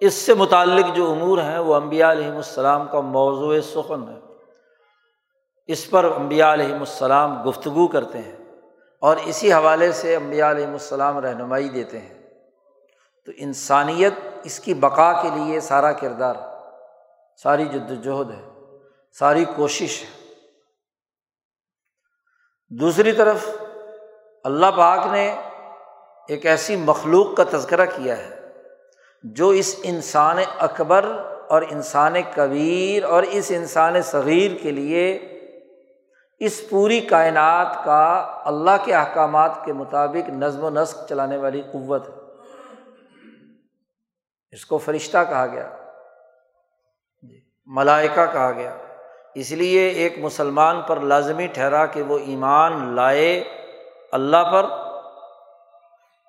اس 0.00 0.14
سے 0.14 0.34
متعلق 0.34 0.96
جو 0.96 1.10
امور 1.10 1.38
ہیں، 1.38 1.58
وہ 1.58 1.74
امبیا 1.74 2.12
علیہم 2.12 2.36
السلام 2.36 2.88
کا 2.92 3.00
موضوع 3.00 3.54
سخن 3.60 4.08
ہے۔ 4.08 4.18
اس 5.66 5.90
پر 5.90 6.04
امبیا 6.04 6.52
علیہم 6.52 6.78
السلام 6.78 7.48
گفتگو 7.48 7.86
کرتے 7.86 8.18
ہیں 8.18 8.36
اور 9.00 9.16
اسی 9.24 9.52
حوالے 9.52 9.92
سے 9.92 10.16
امبیا 10.16 10.50
علیہم 10.50 10.72
السلام 10.72 11.18
رہنمائی 11.18 11.68
دیتے 11.68 11.98
ہیں۔ 11.98 12.22
تو 13.26 13.32
انسانیت 13.36 14.12
اس 14.44 14.60
کی 14.60 14.74
بقا 14.74 15.22
کے 15.22 15.28
لیے 15.34 15.60
سارا 15.60 15.92
کردار 15.92 16.34
ساری 17.42 17.64
جد 17.64 18.06
وجہد 18.06 18.30
ہے، 18.30 18.48
ساری 19.12 19.44
کوشش 19.56 20.02
ہے۔ 20.02 20.21
دوسری 22.80 23.12
طرف 23.12 23.48
اللہ 24.44 24.66
پاک 24.76 25.06
نے 25.06 25.36
ایک 26.28 26.46
ایسی 26.46 26.76
مخلوق 26.76 27.36
کا 27.36 27.44
تذکرہ 27.50 27.86
کیا 27.86 28.18
ہے 28.18 28.48
جو 29.24 29.48
اس 29.48 29.80
انسان 29.82 30.36
اکبر 30.58 31.04
اور 31.48 31.62
انسان 31.70 32.14
کبیر 32.34 33.04
اور 33.04 33.22
اس 33.22 33.52
انسان 33.54 34.02
صغیر 34.02 34.62
کے 34.62 34.70
لیے 34.70 35.12
اس 36.38 36.68
پوری 36.70 37.00
کائنات 37.00 37.84
کا 37.84 38.40
اللہ 38.44 38.84
کے 38.84 38.94
احکامات 38.94 39.64
کے 39.64 39.72
مطابق 39.72 40.28
نظم 40.28 40.64
و 40.64 40.70
نسق 40.70 41.08
چلانے 41.08 41.36
والی 41.36 41.62
قوت 41.72 42.08
ہے۔ 42.08 42.14
اس 44.50 44.66
کو 44.66 44.78
فرشتہ 44.78 45.18
کہا 45.28 45.46
گیا۔ 45.46 45.68
جی، 47.22 47.40
ملائکہ 47.66 48.32
کہا 48.32 48.52
گیا۔ 48.52 48.76
اس 49.34 49.50
لیے 49.50 49.88
ایک 49.88 50.18
مسلمان 50.18 50.82
پر 50.82 51.00
لازمی 51.00 51.46
ٹھہرا 51.46 51.86
کہ 51.86 52.02
وہ 52.02 52.18
ایمان 52.18 52.96
لائے 52.96 53.44
اللہ 54.12 54.52
پر۔ 54.52 54.66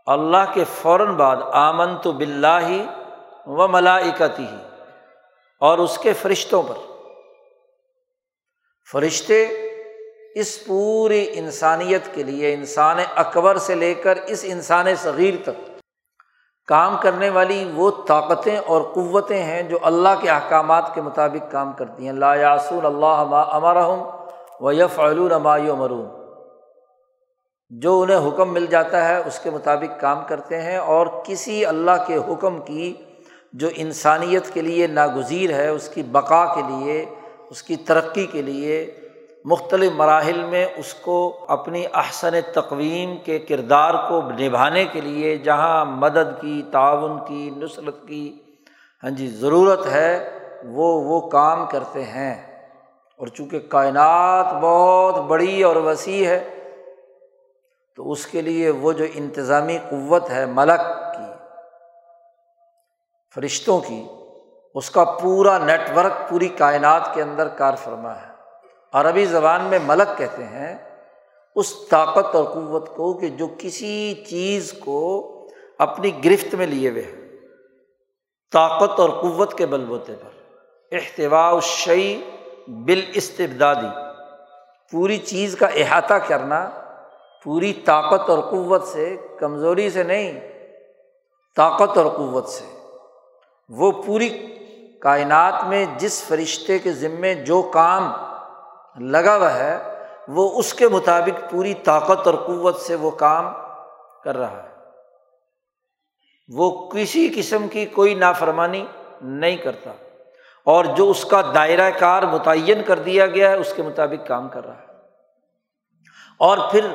اللہ 0.06 0.54
کے 0.54 0.64
فوراً 0.82 1.16
بعد 1.16 1.38
آمن 1.52 1.98
تو 1.98 2.12
بلّہ 2.12 2.60
ہی 2.68 2.86
و 3.46 3.68
ملائکتی 3.68 4.44
ہی 4.44 4.58
اور 5.60 5.78
اس 5.78 5.98
کے 5.98 6.14
فرشتوں 6.14 6.64
پر۔ 6.64 6.76
فرشتے 8.92 9.44
اس 10.36 10.66
پوری 10.66 11.30
انسانیت 11.34 12.02
کے 12.16 12.24
لیے 12.24 12.54
انسان 12.54 12.98
اکبر 13.16 13.58
سے 13.58 13.76
لے 13.76 13.94
کر 13.94 14.18
اس 14.28 14.46
انسان 14.48 14.96
صغیر 14.96 15.34
تک 15.44 15.73
کام 16.68 16.98
کرنے 17.02 17.30
والی 17.30 17.72
وہ 17.76 17.92
طاقتیں 18.08 18.58
اور 18.58 18.82
قوتیں 18.82 19.44
ہیں 19.44 19.64
جو 19.64 19.78
اللہ 19.82 20.10
کے 20.22 20.30
احکامات 20.30 20.94
کے 20.94 21.02
مطابق 21.02 21.52
کام 21.52 21.74
کرتی 21.74 22.06
ہیں۔ 22.06 22.14
لا 22.14 22.36
یاسول 22.36 22.86
اللہ 22.86 23.36
امرحم 23.52 24.10
و 24.60 24.72
یف 24.72 25.00
علومایو 25.00 25.76
مرون 25.76 26.06
جو 27.70 28.02
انہیں 28.02 28.28
حکم 28.28 28.54
مل 28.54 28.66
جاتا 28.66 29.10
ہے 29.10 29.18
اس 29.26 29.40
کے 29.40 29.50
مطابق 29.50 30.02
کام 30.02 30.20
کرتے 30.28 30.62
ہیں 30.62 30.78
اور 30.78 31.08
کسی 31.24 31.66
اللہ 31.66 31.92
کے 32.08 32.18
حکم 32.18 32.62
کی 32.62 32.94
جو 33.54 33.68
انسانیت 33.76 34.54
کے 34.54 34.62
لیے 34.62 34.88
ناگزیر 34.88 35.54
ہے، 35.54 35.68
اس 35.68 35.90
کی 35.90 36.04
بقا 36.04 36.56
کے 36.56 36.62
لیے، 36.62 37.06
اس 37.50 37.64
کی 37.64 37.76
ترقی 37.76 38.26
کے 38.26 38.42
لیے 38.42 39.00
مختلف 39.46 39.92
مراحل 39.92 40.44
میں 40.44 40.66
اس 40.78 40.94
کو 40.94 41.46
اپنی 41.48 41.86
احسن 41.94 42.30
تقویم 42.54 43.18
کے 43.18 43.40
کردار 43.40 43.94
کو 44.10 44.22
نبھانے 44.22 44.86
کے 44.86 45.02
لیے 45.02 45.38
جہاں 45.38 45.86
مدد 45.86 46.42
کی، 46.42 46.64
تعاون 46.72 47.26
کی، 47.28 47.50
نصرت 47.58 48.08
کی 48.08 48.42
ہاں 49.04 49.10
جی 49.10 49.28
ضرورت 49.28 49.86
ہے، 49.86 50.40
وہ 50.64 51.02
وہ 51.02 51.30
کام 51.30 51.66
کرتے 51.66 52.04
ہیں۔ 52.04 52.54
اور 53.18 53.28
چونکہ 53.28 53.60
کائنات 53.60 54.46
بہت 54.62 55.16
بڑی 55.16 55.64
اور 55.64 55.76
وسیع 55.76 56.28
ہے، 56.28 56.50
تو 57.96 58.12
اس 58.12 58.26
کے 58.28 58.42
لیے 58.42 58.70
وہ 58.70 58.94
جو 58.94 59.06
انتظامی 59.14 59.78
قوت 59.90 60.30
ہے 60.30 60.46
ملک 60.46 60.80
کی، 61.14 61.34
فرشتوں 63.36 63.80
کی، 63.80 64.08
اس 64.76 64.90
کا 64.90 65.04
پورا 65.04 65.58
نیٹ 65.58 65.82
ورک، 65.96 66.30
پوری 66.30 66.48
کائنات 66.48 67.14
کے 67.14 67.22
اندر 67.22 67.48
کار 67.48 67.74
فرما 67.84 68.16
ہے۔ 68.16 68.33
عربی 68.94 69.26
زبان 69.26 69.62
میں 69.62 69.80
ملک 69.86 70.18
کہتے 70.18 70.44
ہیں، 70.44 71.00
اس 71.56 71.76
طاقت 71.90 72.36
اور 72.36 72.44
قوت 72.44 72.96
کو 72.96 73.14
کہ 73.14 73.30
جو 73.30 73.48
کسی 73.58 74.24
چیز 74.30 74.74
کو 74.74 75.30
اپنی 75.80 76.26
گرفت 76.26 76.56
میں 76.56 76.68
لیے 76.68 76.90
ہوئے 76.90 77.02
ہیں۔ 77.02 77.30
طاقت 78.52 79.00
اور 79.00 79.10
قوت 79.10 79.58
کے 79.58 79.66
بل 79.66 79.86
بوتے 79.86 80.14
پر۔ 80.16 80.30
احتوا 80.92 81.60
شعی 81.62 82.22
بال 82.68 83.02
استبدادی 83.14 83.88
پوری 84.92 85.18
چیز 85.18 85.56
کا 85.60 85.68
احاطہ 85.68 86.14
کرنا 86.14 86.70
پوری 87.44 87.74
طاقت 87.74 88.30
اور 88.30 88.40
قوت 88.40 88.84
سے 88.84 89.18
کمزوری 89.40 89.90
سے 89.90 90.04
نہیں، 90.04 90.40
طاقت 91.56 91.98
اور 91.98 92.12
قوت 92.18 92.48
سے۔ 92.48 92.88
وہ 93.70 93.92
پوری 93.92 94.30
کائنات 95.02 95.54
میں 95.68 95.86
جس 95.98 96.24
فرشتے 96.24 96.80
کے 96.80 96.92
ذمے 96.92 97.36
جو 97.36 97.62
کام 97.62 98.33
لگا 99.00 99.38
ہوا 99.38 99.54
ہے، 99.54 100.06
وہ 100.28 100.60
اس 100.60 100.74
کے 100.74 100.88
مطابق 100.88 101.52
پوری 101.52 101.74
طاقت 101.74 102.28
اور 102.28 102.36
قوت 102.36 102.76
سے 102.76 102.96
وہ 102.96 103.12
کام 103.12 103.54
کر 104.24 104.38
رہا 104.38 104.64
ہے۔ 104.64 104.74
وہ 106.48 106.90
کسی 106.90 107.34
قسم 107.36 107.68
کی 107.68 107.86
کوئی 107.86 108.14
نافرمانی 108.14 108.86
نہیں 109.22 109.58
کرتا۔ 109.58 109.92
اور 110.66 110.86
جو 110.86 111.10
اس 111.10 111.26
کا 111.26 111.42
دائرۂ 111.56 112.00
کار 112.00 112.24
متعین 112.24 112.84
کر 112.84 113.00
دیا 113.00 113.28
گیا 113.28 113.50
ہے، 113.50 113.56
اس 113.56 113.74
کے 113.76 113.84
مطابق 113.84 114.28
کام 114.28 114.50
کر 114.50 114.66
رہا 114.66 114.78
ہے۔ 114.78 114.94
اور 116.40 116.58
پھر 116.72 116.88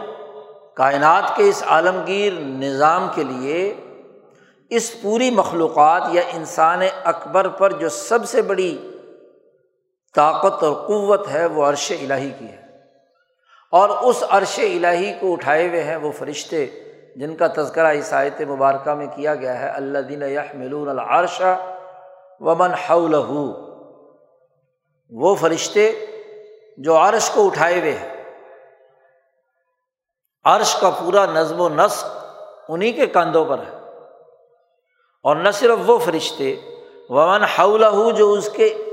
کائنات 0.74 1.36
کے 1.36 1.48
اس 1.48 1.62
عالمگیر 1.66 2.32
نظام 2.32 3.08
کے 3.14 3.24
لیے 3.24 3.74
اس 4.70 5.02
پوری 5.02 5.30
مخلوقات 5.30 6.02
یا 6.12 6.22
انسان 6.34 6.80
اکبر 7.04 7.48
پر 7.48 7.72
جو 7.72 7.88
سب 7.88 8.24
سے 8.24 8.42
بڑی 8.42 8.97
طاقت 10.18 10.64
اور 10.64 10.86
قوت 10.86 11.28
ہے، 11.28 11.46
وہ 11.46 11.64
عرش 11.64 11.92
الٰہی 12.00 12.30
کی 12.38 12.48
ہے۔ 12.48 12.62
اور 13.70 13.88
اس 13.88 14.24
عرش 14.30 14.58
الٰہی 14.58 15.12
کو 15.20 15.32
اٹھائے 15.32 15.68
ہوئے 15.68 15.82
ہیں 15.82 15.96
وہ 15.96 16.12
فرشتے، 16.12 16.66
جن 17.16 17.36
کا 17.36 17.46
تذکرہ 17.56 17.92
عیسائیت 17.92 18.40
مبارکہ 18.40 18.94
میں 18.94 19.06
کیا 19.06 19.34
گیا 19.34 19.60
ہے۔ 19.60 19.68
اللہ 19.68 19.98
دین 19.98 20.22
یہ 20.22 20.40
ملون 20.54 20.88
العرشہ 20.88 21.56
ومن 22.40 22.70
حولہ۔ 22.70 23.50
وہ 25.10 25.34
فرشتے 25.34 26.06
جو 26.78 26.96
عرش 26.96 27.30
کو 27.30 27.46
اٹھائے 27.46 27.80
ہوئے 27.80 27.92
ہیں۔ 27.92 28.24
عرش 30.44 30.76
کا 30.76 30.90
پورا 30.90 31.26
نظم 31.26 31.60
و 31.60 31.68
نسق 31.68 32.06
انہیں 32.68 32.92
کے 32.92 33.06
کاندھوں 33.06 33.44
پر 33.44 33.58
ہے۔ 33.58 33.76
اور 35.22 35.36
نہ 35.36 35.50
صرف 35.50 35.78
وہ 35.86 35.98
فرشتے، 35.98 36.56
ومن 37.08 37.44
حولہ 37.44 38.10
جو 38.16 38.32
اس 38.32 38.50
کے 38.52 38.84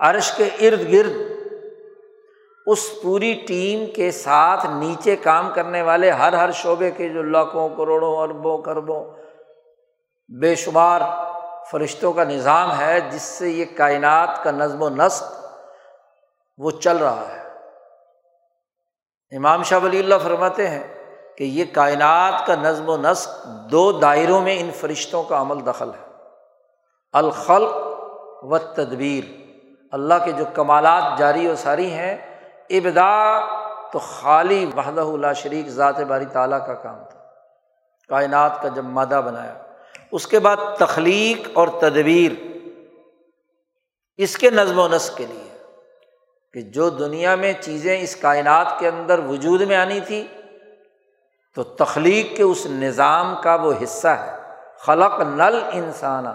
عرش 0.00 0.32
کے 0.32 0.44
ارد 0.44 0.92
گرد 0.92 1.12
اس 2.66 3.02
پوری 3.02 3.44
ٹیم 3.48 3.86
کے 3.94 4.10
ساتھ 4.10 4.66
نیچے 4.66 5.16
کام 5.16 5.52
کرنے 5.54 5.82
والے 5.82 6.10
ہر 6.10 6.32
ہر 6.32 6.50
شعبے 6.50 6.90
کے 6.90 7.08
جو 7.08 7.22
لاکھوں، 7.22 7.68
کروڑوں، 7.68 8.16
اربوں 8.16 8.58
کربوں 8.58 9.04
بے 10.40 10.54
شمار 10.54 11.00
فرشتوں 11.70 12.12
کا 12.12 12.24
نظام 12.24 12.78
ہے، 12.80 13.00
جس 13.00 13.22
سے 13.22 13.50
یہ 13.50 13.64
کائنات 13.76 14.44
کا 14.44 14.50
نظم 14.50 14.82
و 14.82 14.88
نسق 14.88 15.24
وہ 16.58 16.70
چل 16.70 16.96
رہا 16.96 17.24
ہے۔ 17.28 17.40
امام 19.36 19.62
شاہ 19.62 19.78
ولی 19.82 19.98
اللہ 19.98 20.14
فرماتے 20.22 20.68
ہیں 20.68 21.04
کہ 21.36 21.44
یہ 21.44 21.64
کائنات 21.72 22.46
کا 22.46 22.54
نظم 22.54 22.88
و 22.88 22.96
نسق 22.96 23.44
دو 23.46 23.92
دائروں 23.92 24.40
میں 24.40 24.60
ان 24.60 24.70
فرشتوں 24.70 25.22
کا 25.22 25.40
عمل 25.40 25.66
دخل 25.66 25.88
ہے۔ 25.88 26.04
الخلق 27.12 27.76
و 28.42 28.58
تدبیر 28.58 29.39
اللہ 29.92 30.14
کے 30.24 30.32
جو 30.32 30.44
کمالات 30.54 31.18
جاری 31.18 31.46
و 31.46 31.56
ساری 31.56 31.90
ہیں، 31.90 32.16
ابدا 32.70 33.40
تو 33.92 33.98
خالی 33.98 34.70
وحدہ 34.76 35.00
اللہ 35.00 35.32
شریک 35.36 35.68
ذات 35.68 36.00
باری 36.00 36.24
تعالیٰ 36.24 36.66
کا 36.66 36.74
کام 36.74 36.98
تھا۔ 37.10 37.18
کائنات 38.08 38.62
کا 38.62 38.68
جب 38.68 38.84
مادہ 38.84 39.20
بنایا، 39.24 39.54
اس 40.12 40.26
کے 40.26 40.38
بعد 40.38 40.56
تخلیق 40.78 41.48
اور 41.52 41.68
تدبیر 41.68 42.32
اس 44.16 44.38
کے 44.38 44.50
نظم 44.50 44.78
و 44.78 44.88
نسق 44.88 45.16
کے 45.16 45.26
لیے 45.26 45.62
کہ 46.52 46.60
جو 46.60 46.90
دنیا 46.90 47.34
میں 47.34 47.52
چیزیں 47.60 48.00
اس 48.00 48.16
کائنات 48.16 48.78
کے 48.78 48.88
اندر 48.88 49.18
وجود 49.18 49.60
میں 49.60 49.76
آنی 49.76 50.00
تھی، 50.00 50.26
تو 51.54 51.62
تخلیق 51.62 52.36
کے 52.36 52.42
اس 52.42 52.66
نظام 52.66 53.34
کا 53.42 53.54
وہ 53.54 53.72
حصہ 53.82 54.08
ہے۔ 54.08 54.36
خلق 54.78 55.20
نل 55.20 55.60
انسان 55.72 56.26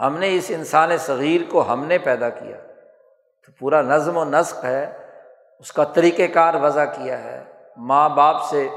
ہم 0.00 0.16
نے 0.16 0.34
اس 0.34 0.46
انسان 0.48 0.96
صغیر 0.96 1.50
کو 1.50 1.72
ہم 1.72 1.84
نے 1.84 1.98
پیدا 1.98 2.28
کیا۔ 2.28 2.56
تو 3.46 3.52
پورا 3.58 3.82
نظم 3.82 4.16
و 4.16 4.24
نسق 4.24 4.64
ہے، 4.64 4.98
اس 5.58 5.72
کا 5.72 5.84
طریقۂ 5.84 6.34
کار 6.34 6.54
وضع 6.62 6.84
کیا 6.84 7.24
ہے۔ 7.24 7.44
ماں 7.76 8.08
باپ 8.08 8.42
سے 8.42 8.68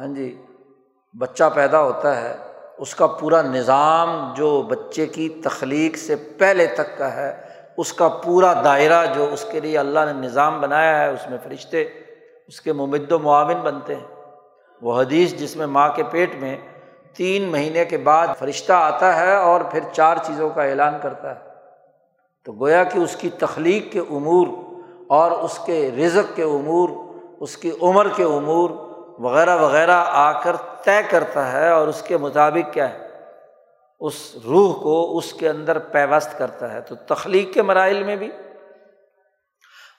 ہاں 0.00 0.06
جی 0.06 0.42
بچہ 1.18 1.44
پیدا 1.54 1.82
ہوتا 1.82 2.20
ہے، 2.20 2.36
اس 2.78 2.94
کا 2.94 3.06
پورا 3.06 3.42
نظام 3.42 4.34
جو 4.36 4.62
بچے 4.62 5.06
کی 5.06 5.28
تخلیق 5.28 5.96
سے 5.96 6.16
پہلے 6.16 6.66
تک 6.66 6.98
کا 6.98 7.16
ہے، 7.16 7.36
اس 7.76 7.92
کا 7.92 8.08
پورا 8.08 8.54
دائرہ 8.64 9.14
جو 9.14 9.28
اس 9.32 9.44
کے 9.52 9.60
لیے 9.60 9.78
اللہ 9.78 10.00
نے 10.06 10.12
نظام 10.12 10.60
بنایا 10.60 10.98
ہے، 10.98 11.08
اس 11.08 11.30
میں 11.30 11.38
فرشتے، 11.42 11.82
اس 12.46 12.60
کے 12.60 12.72
ممد 12.72 13.12
و 13.12 13.18
معاون 13.18 13.60
بنتے 13.60 13.94
ہیں۔ 13.94 14.06
وہ 14.82 15.00
حدیث 15.00 15.34
جس 15.34 15.56
میں 15.56 15.66
ماں 15.66 15.88
کے 15.88 16.02
پیٹ 16.10 16.34
میں 16.34 16.56
تین 17.14 17.42
مہینے 17.42 17.84
کے 17.84 17.98
بعد 17.98 18.26
فرشتہ 18.38 18.72
آتا 18.72 19.20
ہے 19.20 19.36
اور 19.36 19.60
پھر 19.60 19.80
چار 19.92 20.16
چیزوں 20.22 20.50
کا 20.50 20.62
اعلان 20.62 20.94
کرتا 21.02 21.34
ہے۔ 21.34 21.40
تو 22.44 22.52
گویا 22.52 22.84
کہ 22.84 22.98
اس 22.98 23.16
کی 23.16 23.30
تخلیق 23.30 23.92
کے 23.92 23.98
امور 23.98 24.46
اور 25.08 25.30
اس 25.30 25.58
کے 25.66 25.90
رزق 25.90 26.36
کے 26.36 26.42
امور، 26.42 26.88
اس 27.40 27.56
کی 27.56 27.70
عمر 27.82 28.08
کے 28.08 28.24
امور 28.24 28.70
وغیرہ 29.18 29.56
وغیرہ 29.56 30.04
آ 30.06 30.40
کر 30.40 30.56
طے 30.84 31.02
کرتا 31.10 31.52
ہے 31.52 31.70
اور 31.70 31.88
اس 31.88 32.02
کے 32.02 32.16
مطابق 32.16 32.72
کیا 32.72 32.90
ہے؟ 32.90 33.08
اس 34.00 34.36
روح 34.44 34.82
کو 34.82 35.18
اس 35.18 35.32
کے 35.32 35.48
اندر 35.48 35.78
پیوست 35.78 36.38
کرتا 36.38 36.72
ہے۔ 36.72 36.80
تو 36.80 36.94
تخلیق 36.94 37.54
کے 37.54 37.62
مراحل 37.62 38.02
میں 38.02 38.16
بھی۔ 38.16 38.30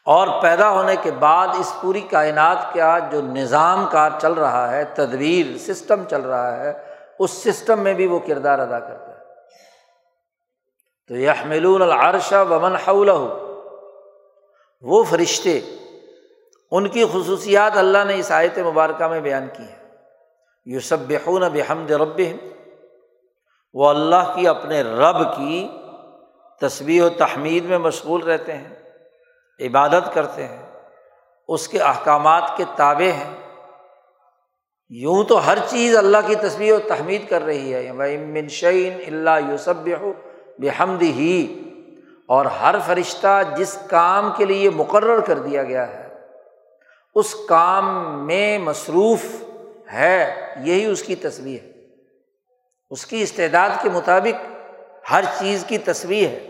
اور 0.06 0.28
پیدا 0.42 0.70
ہونے 0.70 0.96
کے 1.02 1.12
بعد 1.12 1.48
اس 1.60 1.74
پوری 1.82 2.02
کائنات 2.02 2.74
کا 2.74 3.00
جو 3.12 3.22
نظام 3.22 3.88
کار 3.92 4.10
چل 4.22 4.34
رہا 4.34 4.72
ہے، 4.72 4.84
تدبیر، 4.84 5.58
سسٹم 5.58 6.04
چل 6.10 6.22
رہا 6.22 6.58
ہے 6.58 6.89
اس 7.20 7.32
سسٹم 7.32 7.80
میں 7.80 7.94
بھی 7.94 8.08
وہ 8.08 8.20
کردار 8.20 8.60
ادا 8.60 8.80
کرتا 8.80 9.12
ہے۔ 9.12 9.20
تو 11.08 11.16
یہ 11.16 11.32
ملون 11.46 11.82
العرشہ 11.82 12.46
ومن 12.50 12.76
حول 12.76 13.10
وہ 14.82 15.04
فرشتے 15.04 15.62
ان 16.72 16.88
کی 16.88 17.06
خصوصیات 17.06 17.78
اللہ 17.78 18.04
نے 18.06 18.20
اس 18.20 18.32
آیت 18.32 18.60
مبارکہ 18.60 19.08
میں 19.08 19.22
بیان 19.22 19.48
کی 19.58 19.64
ہے 19.64 19.80
یو 20.66 20.80
سب 20.80 20.98
بحمد 21.00 21.92
رب 21.92 22.22
وہ 23.74 23.90
اللہ 23.90 24.36
کی 24.36 24.48
اپنے 24.48 24.82
رب 24.82 25.36
کی 25.38 25.68
تصویر 26.62 27.04
و 27.04 27.10
تحمید 27.10 27.66
میں 27.66 27.78
مشغول 27.78 28.24
رہتے 28.24 28.54
ہیں، 28.54 28.76
عبادت 29.60 30.14
کرتے 30.14 30.48
ہیں۔ 30.48 30.72
اس 31.48 31.68
کے 31.68 31.80
احکامات 31.80 32.52
کے 32.58 32.64
تابع 32.76 33.12
ہیں۔ 33.12 33.49
یوں 34.90 35.24
تو 35.24 35.46
ہر 35.46 35.58
چیز 35.70 35.96
اللہ 35.96 36.18
کی 36.28 36.36
تصویر 36.36 36.74
و 36.74 36.80
تحمید 36.80 37.30
کر 37.30 37.42
رہی 37.42 37.74
ہے۔ 37.74 37.92
منشین 37.92 38.94
اللہ 39.08 39.52
یوسف 39.52 39.90
بحمد 40.60 41.02
ہی 41.02 41.64
اور 42.28 42.46
ہر 42.46 42.76
فرشتہ 42.86 43.42
جس 43.58 43.78
کام 43.90 44.32
کے 44.38 44.46
لیے 44.46 44.70
مقرر 44.70 45.20
کر 45.20 45.40
دیا 45.40 45.64
گیا 45.64 45.88
ہے، 45.88 46.08
اس 47.16 47.36
کام 47.50 47.86
میں 48.28 48.60
مصروف 48.60 49.24
ہے، 49.94 50.36
یہی 50.64 50.86
اس 50.86 51.04
کی 51.04 51.16
تصویر 51.16 51.64
ہے۔ 51.64 51.72
اس 52.90 53.06
کی 53.06 53.22
استعداد 53.22 53.70
کے 53.82 53.90
مطابق 53.90 54.46
ہر 55.12 55.24
چیز 55.40 55.64
کی 55.68 55.78
تصویر 55.78 56.28
ہے۔ 56.28 56.48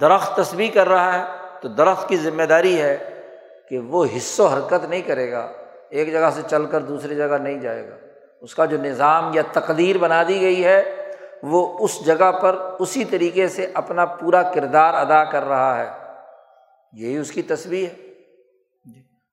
درخت 0.00 0.36
تصویر 0.36 0.70
کر 0.74 0.88
رہا 0.88 1.18
ہے 1.18 1.24
تو 1.60 1.68
درخت 1.68 2.08
کی 2.08 2.16
ذمہ 2.16 2.42
داری 2.42 2.80
ہے 2.80 3.20
کہ 3.68 3.78
وہ 3.78 4.06
حص 4.16 4.40
و 4.40 4.46
حرکت 4.46 4.84
نہیں 4.84 5.02
کرے 5.02 5.32
گا۔ 5.32 5.52
ایک 5.90 6.12
جگہ 6.12 6.30
سے 6.34 6.42
چل 6.50 6.66
کر 6.66 6.80
دوسری 6.80 7.16
جگہ 7.16 7.38
نہیں 7.42 7.58
جائے 7.58 7.90
گا۔ 7.90 7.94
اس 8.40 8.54
کا 8.54 8.64
جو 8.64 8.76
نظام 8.76 9.30
یا 9.34 9.42
تقدیر 9.52 9.98
بنا 9.98 10.22
دی 10.28 10.40
گئی 10.40 10.64
ہے، 10.64 11.10
وہ 11.42 11.78
اس 11.80 12.06
جگہ 12.06 12.32
پر 12.32 12.76
اسی 12.78 13.04
طریقے 13.04 13.48
سے 13.48 13.66
اپنا 13.74 14.04
پورا 14.04 14.42
کردار 14.42 14.94
ادا 14.94 15.24
کر 15.24 15.44
رہا 15.44 15.78
ہے۔ 15.78 15.90
یہی 16.92 17.16
اس 17.16 17.32
کی 17.32 17.42
تصویر 17.42 17.88
ہے۔ 17.88 18.08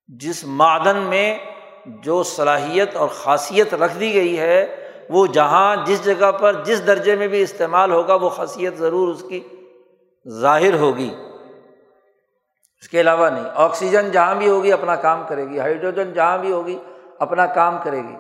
جس 0.08 0.44
معدن 0.44 0.98
میں 0.98 1.38
جو 1.86 2.24
صلاحیت 2.24 2.96
اور 2.96 3.08
خاصیت 3.08 3.74
رکھ 3.74 4.00
دی 4.00 4.14
گئی 4.14 4.40
ہے، 4.40 4.76
وہ 5.10 5.28
جہاں 5.28 5.76
جس 5.86 6.06
جگہ 6.06 6.32
پر 6.32 6.64
جس 6.64 6.88
درجے 6.88 7.16
میں 7.16 7.28
بھی 7.28 7.42
استعمال 7.42 7.92
ہوگا، 7.92 8.16
وہ 8.16 8.30
خاصیت 8.30 8.78
ضرور 8.78 9.08
اس 9.08 9.24
کی 9.30 9.40
ظاہر 10.30 10.74
ہوگی۔ 10.74 11.16
اس 12.86 12.90
کے 12.90 13.02
علاوہ 13.02 13.30
نہیں۔ 13.30 13.44
آکسیجن 13.56 14.12
جہاں 14.12 14.36
بھی 14.36 14.50
ہوگی 14.50 14.72
اپنا 14.72 14.96
کام 14.96 15.24
کرے 15.28 15.46
گی، 15.50 15.60
ہائیڈروجن 15.60 16.14
جہاں 16.14 16.38
بھی 16.38 16.52
ہوگی 16.52 16.78
اپنا 17.20 17.46
کام 17.46 17.78
کرے 17.84 17.98
گی۔ 17.98 18.16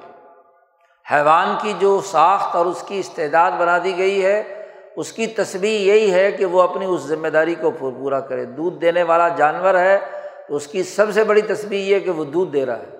حیوان 1.11 1.55
کی 1.61 1.73
جو 1.79 2.01
ساخت 2.05 2.55
اور 2.55 2.65
اس 2.65 2.81
کی 2.81 2.99
استعداد 2.99 3.51
بنا 3.57 3.77
دی 3.83 3.97
گئی 3.97 4.25
ہے، 4.25 4.65
اس 4.95 5.11
کی 5.11 5.27
تصویر 5.27 5.79
یہی 5.81 6.13
ہے 6.13 6.31
کہ 6.31 6.45
وہ 6.45 6.61
اپنی 6.61 6.85
اس 6.85 7.01
ذمہ 7.01 7.27
داری 7.27 7.55
کو 7.55 7.71
پورا 7.71 8.19
کرے۔ 8.19 8.45
دودھ 8.45 8.81
دینے 8.81 9.03
والا 9.03 9.27
جانور 9.27 9.75
ہے، 9.75 9.97
تو 10.47 10.55
اس 10.55 10.67
کی 10.67 10.83
سب 10.83 11.13
سے 11.13 11.23
بڑی 11.23 11.41
تصویر 11.41 11.79
یہ 11.79 11.99
کہ 11.99 12.11
وہ 12.11 12.25
دودھ 12.25 12.53
دے 12.53 12.65
رہا 12.65 12.79
ہے، 12.79 12.97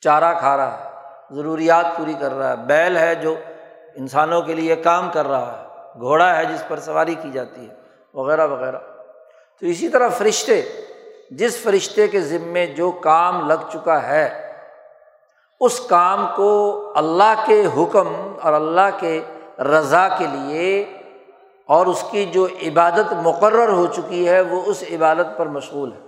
چارہ 0.00 0.34
کھا 0.38 0.56
رہا 0.56 0.76
ہے، 0.78 0.90
ضروریات 1.36 1.96
پوری 1.96 2.14
کر 2.20 2.34
رہا 2.34 2.50
ہے، 2.50 2.56
بیل 2.56 2.96
ہے 2.96 3.14
جو 3.14 3.34
انسانوں 3.94 4.42
کے 4.42 4.54
لیے 4.54 4.76
کام 4.76 5.10
کر 5.12 5.28
رہا 5.28 5.58
ہے، 5.58 5.98
گھوڑا 6.00 6.36
ہے 6.36 6.44
جس 6.44 6.68
پر 6.68 6.78
سواری 6.78 7.14
کی 7.14 7.30
جاتی 7.30 7.68
ہے، 7.68 7.74
وغیرہ 8.14 8.46
وغیرہ۔ 8.46 8.97
تو 9.60 9.66
اسی 9.66 9.88
طرح 9.88 10.08
فرشتے، 10.08 10.62
جس 11.30 11.56
فرشتے 11.62 12.08
کے 12.08 12.20
ذمے 12.20 12.66
جو 12.66 12.90
کام 12.90 13.46
لگ 13.48 13.68
چکا 13.72 14.02
ہے، 14.02 14.52
اس 15.60 15.80
کام 15.80 16.26
کو 16.36 16.92
اللہ 16.96 17.44
کے 17.46 17.66
حکم 17.76 18.36
اور 18.42 18.52
اللہ 18.52 18.90
کے 19.00 19.20
رضا 19.58 20.08
کے 20.08 20.26
لیے 20.26 20.96
اور 21.68 21.86
اس 21.86 22.04
کی 22.10 22.24
جو 22.24 22.46
عبادت 22.62 23.12
مقرر 23.12 23.68
ہو 23.68 23.86
چکی 23.86 24.28
ہے، 24.28 24.40
وہ 24.40 24.62
اس 24.66 24.84
عبادت 24.90 25.38
پر 25.38 25.46
مشغول 25.46 25.92
ہے۔ 25.92 25.98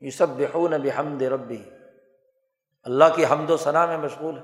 یہ 0.00 0.10
سب 0.10 0.28
بحون 0.28 0.72
بحمد 0.82 1.22
ربی، 1.22 1.62
اللہ 2.86 3.04
کی 3.14 3.24
حمد 3.24 3.50
و 3.50 3.56
ثناء 3.56 3.86
میں 3.86 3.98
مشغول 3.98 4.36
ہے۔ 4.38 4.42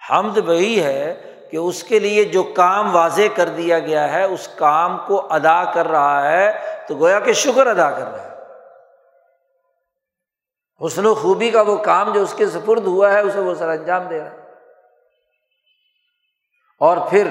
حمد 0.00 0.38
وہی 0.48 0.82
ہے 0.82 1.14
کہ 1.50 1.56
اس 1.56 1.84
کے 1.84 1.98
لیے 1.98 2.24
جو 2.24 2.42
کام 2.42 2.96
واضح 2.96 3.22
کر 3.36 3.48
دیا 3.48 3.78
گیا 3.78 4.12
ہے، 4.12 4.24
اس 4.24 4.48
کام 4.56 4.98
کو 5.06 5.26
ادا 5.30 5.72
کر 5.72 5.88
رہا 5.88 6.32
ہے، 6.32 6.60
تو 6.88 6.94
گویا 6.94 7.20
کہ 7.20 7.32
شکر 7.32 7.66
ادا 7.66 7.90
کر 7.90 8.06
رہا 8.06 8.22
ہے۔ 8.22 8.30
حسن 10.86 11.06
و 11.06 11.14
خوبی 11.14 11.50
کا 11.50 11.60
وہ 11.60 11.76
کام 11.76 12.12
جو 12.12 12.22
اس 12.22 12.34
کے 12.36 12.46
سپرد 12.46 12.86
ہوا 12.86 13.12
ہے، 13.12 13.20
اسے 13.20 13.40
وہ 13.40 13.54
سر 13.54 13.68
انجام 13.68 14.02
دے 14.02 14.18
رہا 14.18 14.30
ہے۔ 14.30 14.36
اور 16.80 16.96
پھر 17.10 17.28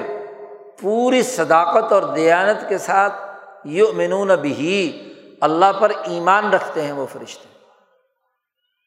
پوری 0.80 1.22
صداقت 1.22 1.92
اور 1.92 2.02
دیانت 2.02 2.68
کے 2.68 2.78
ساتھ 2.78 3.12
یو 3.64 3.92
منون 3.92 4.28
بھی 4.28 5.14
اللہ 5.40 5.80
پر 5.80 5.90
ایمان 5.90 6.52
رکھتے 6.52 6.82
ہیں 6.82 6.92
وہ 6.92 7.06
فرشتے۔ 7.12 7.48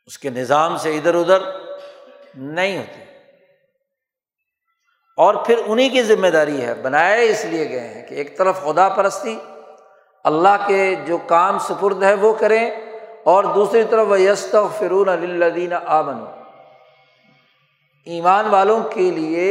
اس 0.06 0.20
کے 0.20 0.30
نظام 0.30 0.78
سے 0.78 0.98
ادھر 0.98 1.16
ادھر 1.16 1.38
نہیں 2.36 2.78
ہوتے۔ 2.78 3.13
اور 5.18 5.36
پھر 5.46 5.58
انہیں 5.66 5.90
کی 5.90 6.02
ذمہ 6.04 6.28
داری 6.34 6.62
ہے، 6.62 6.74
بنائے 6.82 7.28
اس 7.30 7.44
لیے 7.46 7.70
گئے 7.70 7.88
ہیں 7.88 8.02
کہ 8.08 8.16
ایک 8.16 8.38
طرف 8.38 8.62
خدا 8.64 8.88
پرستی، 8.90 9.36
اللہ 10.26 10.66
کے 10.68 10.94
جو 11.08 11.18
کام 11.28 11.58
سپرد 11.60 12.04
ہے 12.04 12.14
وہ 12.22 12.34
کریں، 12.40 12.70
اور 13.24 13.44
دوسری 13.56 13.84
طرف 13.90 14.08
وہ 14.10 14.20
یست 14.22 14.56
فرون 14.80 15.10
الدین 15.10 15.74
آمن 15.74 16.24
ایمان 18.08 18.48
والوں 18.50 18.80
کے 18.92 19.10
لیے 19.12 19.48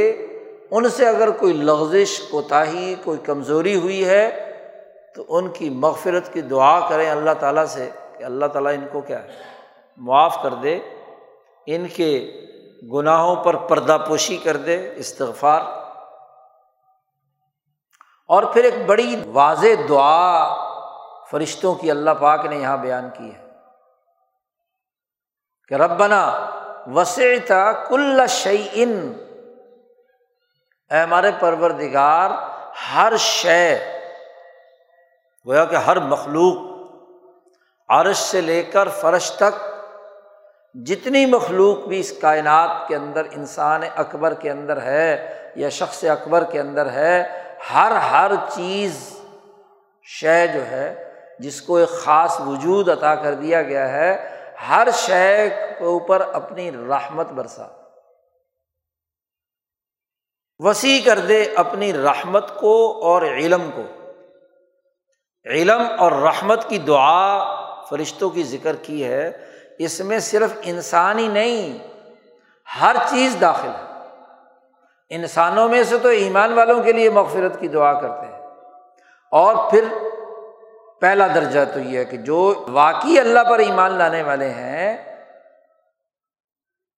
ان 0.70 0.88
سے 0.88 1.07
اگر 1.07 1.31
کوئی 1.38 1.53
لغزش، 1.53 2.18
کوتاہی، 2.31 2.94
کوئی 3.05 3.18
کمزوری 3.25 3.75
ہوئی 3.77 4.05
ہے، 4.05 4.31
تو 5.14 5.25
ان 5.29 5.48
کی 5.48 5.70
مغفرت 5.70 6.33
کی 6.33 6.40
دعا 6.51 6.79
کریں 6.88 7.09
اللہ 7.11 7.35
تعالیٰ 7.40 7.64
سے 7.66 7.88
کہ 8.18 8.25
اللہ 8.25 8.46
تعالیٰ 8.53 8.72
ان 8.75 8.87
کو 8.92 9.01
کیا 9.01 9.22
ہے، 9.22 9.29
معاف 9.98 10.42
کر 10.42 10.55
دے، 10.62 10.79
ان 11.66 11.87
کے 11.96 12.11
گناہوں 12.83 13.45
پر 13.45 13.57
پردہ 13.57 13.99
پوشی 14.09 14.37
کر 14.37 14.57
دے، 14.57 14.92
استغفار۔ 14.97 15.61
اور 18.27 18.42
پھر 18.42 18.64
ایک 18.64 18.87
بڑی 18.87 19.25
واضح 19.27 19.66
دعا 19.88 20.55
فرشتوں 21.31 21.75
کی 21.75 21.90
اللہ 21.90 22.11
پاک 22.11 22.45
نے 22.45 22.57
یہاں 22.57 22.77
بیان 22.77 23.11
کی 23.11 23.35
ہے 23.35 23.49
کہ 25.68 25.75
ربنا 25.75 26.51
وسیع 26.87 27.53
کل 27.88 28.27
شعی 28.29 28.85
اے 30.90 31.01
ہمارے 31.01 31.31
پروردگار، 31.40 32.31
ہر 32.95 33.12
شے، 33.18 33.95
گویا 35.47 35.64
کہ 35.64 35.77
ہر 35.77 35.97
مخلوق 35.97 36.73
عرش 37.88 38.16
سے 38.16 38.40
لے 38.40 38.62
کر 38.62 38.88
فرش 38.88 39.31
تک 39.31 39.71
جتنی 40.74 41.26
مخلوق 41.26 41.88
بھی 41.88 42.00
اس 42.00 42.12
کائنات 42.20 42.88
کے 42.88 42.96
اندر، 42.96 43.26
انسان 43.30 43.80
اکبر 43.96 44.35
کے 44.35 44.50
اندر 44.50 44.82
ہے 44.82 45.38
یا 45.56 45.68
شخص 45.68 46.04
اکبر 46.04 46.44
کے 46.44 46.61
اندر 46.61 46.90
ہے، 46.90 47.42
ہر 47.74 47.90
ہر 47.90 48.30
چیز 48.48 49.20
شے 50.02 50.46
جو 50.46 50.66
ہے، 50.66 51.12
جس 51.38 51.62
کو 51.62 51.76
ایک 51.76 51.88
خاص 51.88 52.40
وجود 52.40 52.88
عطا 52.88 53.14
کر 53.14 53.35
دیا 53.35 53.62
گیا 53.62 53.88
ہے، 53.88 54.38
ہر 54.68 54.88
شے 54.92 55.48
کے 55.50 55.85
اوپر 55.85 56.20
اپنی 56.32 56.70
رحمت 56.70 57.32
برسا۔ 57.32 57.66
وسیع 60.58 61.00
کر 61.04 61.18
دے 61.18 61.44
اپنی 61.54 61.92
رحمت 61.92 62.61
کو 62.61 63.00
اور 63.02 63.22
علم 63.22 63.70
کو۔ 63.74 63.82
علم 65.44 65.82
اور 65.98 66.12
رحمت 66.12 66.68
کی 66.68 66.78
دعا 66.78 67.44
فرشتوں 67.82 68.30
کی 68.30 68.42
ذکر 68.42 68.76
کی 68.76 69.04
ہے۔ 69.04 69.51
اس 69.78 70.00
میں 70.00 70.18
صرف 70.18 70.50
انسان 70.62 71.18
ہی 71.18 71.28
نہیں، 71.28 71.78
ہر 72.80 72.96
چیز 73.11 73.37
داخل 73.40 73.68
ہے۔ 73.68 73.92
انسانوں 75.11 75.68
میں 75.68 75.82
سے 75.82 75.98
تو 75.98 76.08
ایمان 76.08 76.52
والوں 76.52 76.82
کے 76.82 76.92
لیے 76.92 77.11
مغفرت 77.11 77.61
کی 77.61 77.68
دعا 77.68 78.00
کرتے 78.00 78.26
ہیں۔ 78.26 78.42
اور 79.30 79.70
پھر 79.70 79.85
پہلا 81.00 81.26
درجہ 81.26 81.61
تو 81.74 81.80
یہ 81.80 81.98
ہے 81.98 82.04
کہ 82.04 82.16
جو 82.16 82.64
واقعی 82.68 83.18
اللہ 83.18 83.40
پر 83.50 83.58
ایمان 83.58 83.90
لانے 83.90 84.22
والے 84.22 84.50
ہیں، 84.50 84.96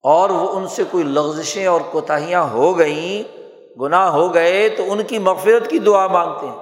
اور 0.02 0.30
وہ 0.30 0.48
ان 0.52 0.68
سے 0.68 0.84
کوئی 0.90 1.04
لغزشیں 1.04 1.66
اور 1.66 1.80
کوتاہیاں 1.90 2.42
ہو 2.42 2.78
گئیں، 2.78 3.37
گناہ 3.80 4.08
ہو 4.08 4.34
گئے، 4.34 4.68
تو 4.68 4.92
ان 4.92 5.02
کی 5.02 5.18
مغفرت 5.18 5.70
کی 5.70 5.78
دعا 5.78 6.06
مانگتے 6.06 6.46
ہیں۔ 6.46 6.56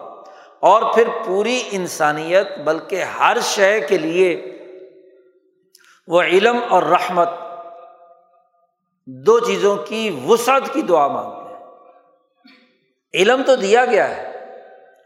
اور 0.61 0.95
پھر 0.95 1.09
پوری 1.27 1.63
انسانیت، 1.71 2.59
بلکہ 2.59 3.03
ہر 3.03 3.37
شے 3.43 3.81
کے 3.81 3.99
لیے 3.99 4.59
وہ 6.07 6.23
علم 6.23 6.59
اور 6.71 6.83
رحمت 6.83 7.29
دو 9.07 9.39
چیزوں 9.39 9.77
کی 9.77 10.25
وسعت 10.29 10.63
کی 10.73 10.83
دعا 10.83 11.07
مانگتے 11.07 11.55
ہیں۔ 11.55 11.65
علم 13.15 13.43
تو 13.47 13.57
دیا 13.57 13.85
گیا 13.85 14.17
ہے، 14.17 14.55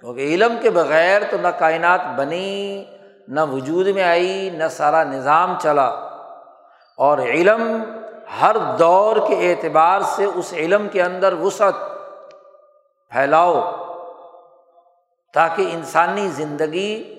کیونکہ 0.01 0.21
علم 0.21 0.57
کے 0.63 0.71
بغیر 0.71 1.23
تو 1.31 1.37
نہ 1.37 1.49
کائنات 1.49 2.01
بنی، 2.17 2.85
نہ 3.29 3.41
وجود 3.41 3.87
میں 3.87 4.03
آئی، 4.03 4.51
نہ 4.51 4.65
سارا 4.71 5.05
نظام 5.05 5.55
چلا۔ 5.63 6.07
اور 6.99 7.19
علم 7.19 7.83
ہر 8.41 8.57
دور 8.79 9.17
کے 9.29 9.51
اعتبار 9.51 10.01
سے 10.01 10.25
اس 10.25 10.53
علم 10.53 10.89
کے 10.89 11.03
اندر 11.03 11.33
وسعت 11.33 11.75
پھیلاؤ 13.11 13.73
تاکہ 15.35 15.69
انسانی 15.73 16.29
زندگی 16.29 17.16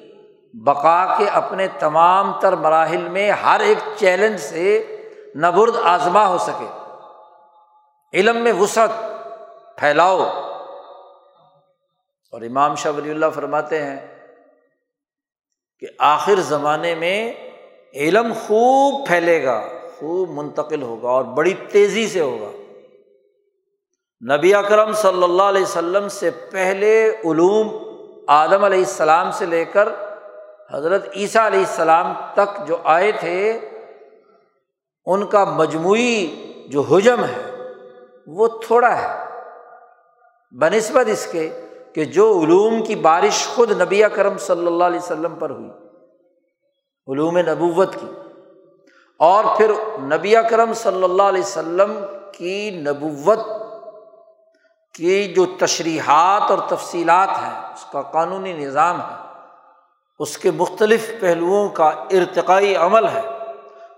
بقا 0.54 1.16
کے 1.18 1.26
اپنے 1.26 1.68
تمام 1.80 2.40
تر 2.40 2.56
مراحل 2.56 3.10
میں 3.10 3.32
ہر 3.32 3.60
ایک 3.60 3.78
چیلنج 3.96 4.40
سے 4.40 4.98
نبرد 5.36 5.76
آزما 5.84 6.28
ہو 6.28 6.38
سکے۔ 6.38 6.68
علم 8.14 8.38
میں 8.38 8.54
وسعت 8.54 8.90
پھیلاؤ۔ 9.78 10.20
اور 12.32 12.42
امام 12.42 12.76
شاہ 12.76 12.92
ولی 12.92 13.12
اللہ 13.12 13.26
فرماتے 13.36 13.84
ہیں 13.84 14.30
کہ 15.80 15.88
آخر 16.00 16.36
زمانے 16.36 16.96
میں 16.96 17.34
علم 17.94 18.34
خوب 18.34 19.08
پھیلے 19.08 19.44
گا، 19.44 19.62
خوب 20.00 20.30
منتقل 20.30 20.82
ہوگا 20.82 21.10
اور 21.10 21.24
بڑی 21.24 21.54
تیزی 21.54 22.08
سے 22.08 22.20
ہوگا۔ 22.20 22.52
نبی 24.36 24.54
اکرم 24.54 24.94
صلی 24.94 25.24
اللہ 25.24 25.44
علیہ 25.44 25.62
وسلم 25.62 26.10
سے 26.10 26.30
پہلے 26.30 27.10
علوم 27.10 27.78
آدم 28.28 28.64
علیہ 28.64 28.80
السلام 28.80 29.32
سے 29.32 29.46
لے 29.46 29.66
کر 29.66 29.90
حضرت 30.69 31.08
عیسیٰ 31.15 31.45
علیہ 31.45 31.60
السلام 31.60 32.13
تک 32.34 32.67
جو 32.67 32.77
آئے 32.84 33.12
تھے، 33.12 33.38
ان 35.08 35.25
کا 35.25 35.43
مجموعی 35.43 36.15
جو 36.69 36.82
حجم 36.82 37.23
ہے، 37.23 37.41
وہ 38.27 38.47
تھوڑا 38.65 38.91
ہے۔ 38.97 39.08
بہ 40.53 40.69
نسبت 40.69 41.06
اس 41.08 41.27
کے 41.32 41.49
کہ 41.93 42.06
جو 42.06 42.25
علوم 42.39 42.84
کی 42.84 42.95
بارش 42.95 43.45
خود 43.47 43.71
نبی 43.82 44.01
کرم 44.13 44.38
صلی 44.38 44.67
اللہ 44.67 44.84
علیہ 44.84 44.99
وسلم 44.99 45.36
پر 45.36 45.49
ہوئی، 45.49 45.69
علوم 47.08 47.38
نبوت 47.38 47.93
کی، 47.93 48.12
اور 49.19 49.43
پھر 49.58 49.71
نبی 50.08 50.34
کرم 50.49 50.73
صلی 50.73 51.03
اللہ 51.03 51.23
علیہ 51.23 51.41
وسلم 51.41 51.93
کی 52.34 52.69
نبوت 52.80 53.39
کی 54.95 55.34
جو 55.34 55.45
تشریحات 55.60 56.51
اور 56.51 56.60
تفصیلات 56.67 57.30
ہیں، 57.30 57.56
اس 57.73 57.86
کا 57.91 58.01
قانونی 58.12 58.53
نظام 58.53 58.99
ہے۔ 59.01 59.15
اس 60.19 60.38
کے 60.38 60.51
مختلف 60.51 61.19
پہلوؤں 61.19 61.69
کا 61.69 61.88
ارتقائی 61.88 62.75
عمل 62.75 63.08
ہے۔ 63.08 63.21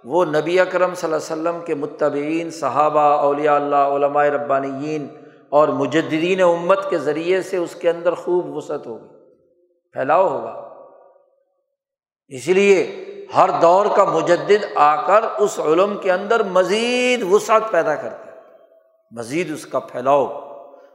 وہ 0.04 0.26
نبی 0.26 0.60
اکرم 0.60 0.94
صلی 0.96 1.14
اللہ 1.14 1.34
علیہ 1.34 1.42
وسلم 1.42 1.66
کے 1.66 1.76
متبعین، 1.76 2.52
صحابہ، 2.52 3.00
اولیاء 3.00 3.56
اللہ، 3.56 3.76
علماء 3.76 4.26
ربانیین 4.26 5.08
اور 5.50 5.68
مجدین 5.68 6.42
امت 6.42 6.90
کے 6.90 6.98
ذریعے 6.98 7.42
سے 7.42 7.58
اس 7.58 7.76
کے 7.76 7.90
اندر 7.90 8.14
خوب 8.14 8.56
وسعت 8.56 8.88
ہوگی، 8.88 9.08
پھیلاؤ 9.92 10.30
ہوگا۔ 10.30 10.70
اس 12.28 12.48
لیے 12.48 13.06
ہر 13.36 13.50
دور 13.62 13.86
کا 13.96 14.04
مجد 14.04 14.52
آ 14.76 15.06
کر 15.06 15.24
اس 15.38 15.60
علم 15.60 15.98
کے 16.02 16.12
اندر 16.12 16.44
مزید 16.44 17.24
وسعت 17.32 17.72
پیدا 17.72 17.96
کرتا 17.96 18.32
ہے۔ 18.32 18.38
مزید 19.12 19.52
اس 19.52 19.66
کا 19.66 19.80
پھیلاؤ، 19.80 20.28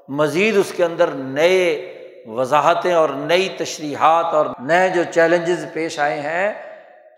مزید 0.09 0.57
اس 0.57 0.73
کے 0.77 0.85
اندر 0.85 1.07
نئے 1.07 1.94
وضاحتیں 2.27 2.95
اور 2.95 3.09
نئی 3.09 3.49
تشریحات 3.59 4.25
اور 4.25 4.47
نئے 4.61 4.89
جو 4.89 5.03
چیلنجز 5.15 5.67
پیش 5.73 5.99
آئے 5.99 6.21
ہیں، 6.21 6.53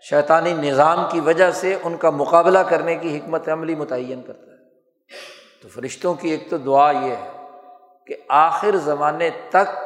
شیطانی 0.01 0.53
نظام 0.53 1.05
کی 1.11 1.19
وجہ 1.19 1.51
سے 1.51 1.77
ان 1.83 1.97
کا 1.97 2.09
مقابلہ 2.09 2.59
کرنے 2.59 2.95
کی 2.95 3.17
حکمت 3.17 3.49
عملی 3.49 3.75
متعین 3.75 4.21
کرتا 4.21 4.51
ہے۔ 4.51 4.57
تو 5.61 5.67
فرشتوں 5.67 6.13
کی 6.13 6.29
ایک 6.29 6.49
تو 6.49 6.57
دعا 6.57 6.91
یہ 6.91 7.11
ہے 7.11 7.31
کہ 8.07 8.15
آخر 8.29 8.77
زمانے 8.77 9.29
تک 9.49 9.79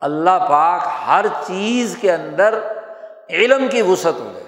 اللہ 0.00 0.46
پاک 0.50 0.88
ہر 1.06 1.26
چیز 1.46 1.96
کے 2.00 2.12
اندر 2.12 2.58
علم 3.30 3.68
کی 3.68 3.82
وسعت 3.82 4.20
ہو 4.20 4.30
جائے۔ 4.34 4.44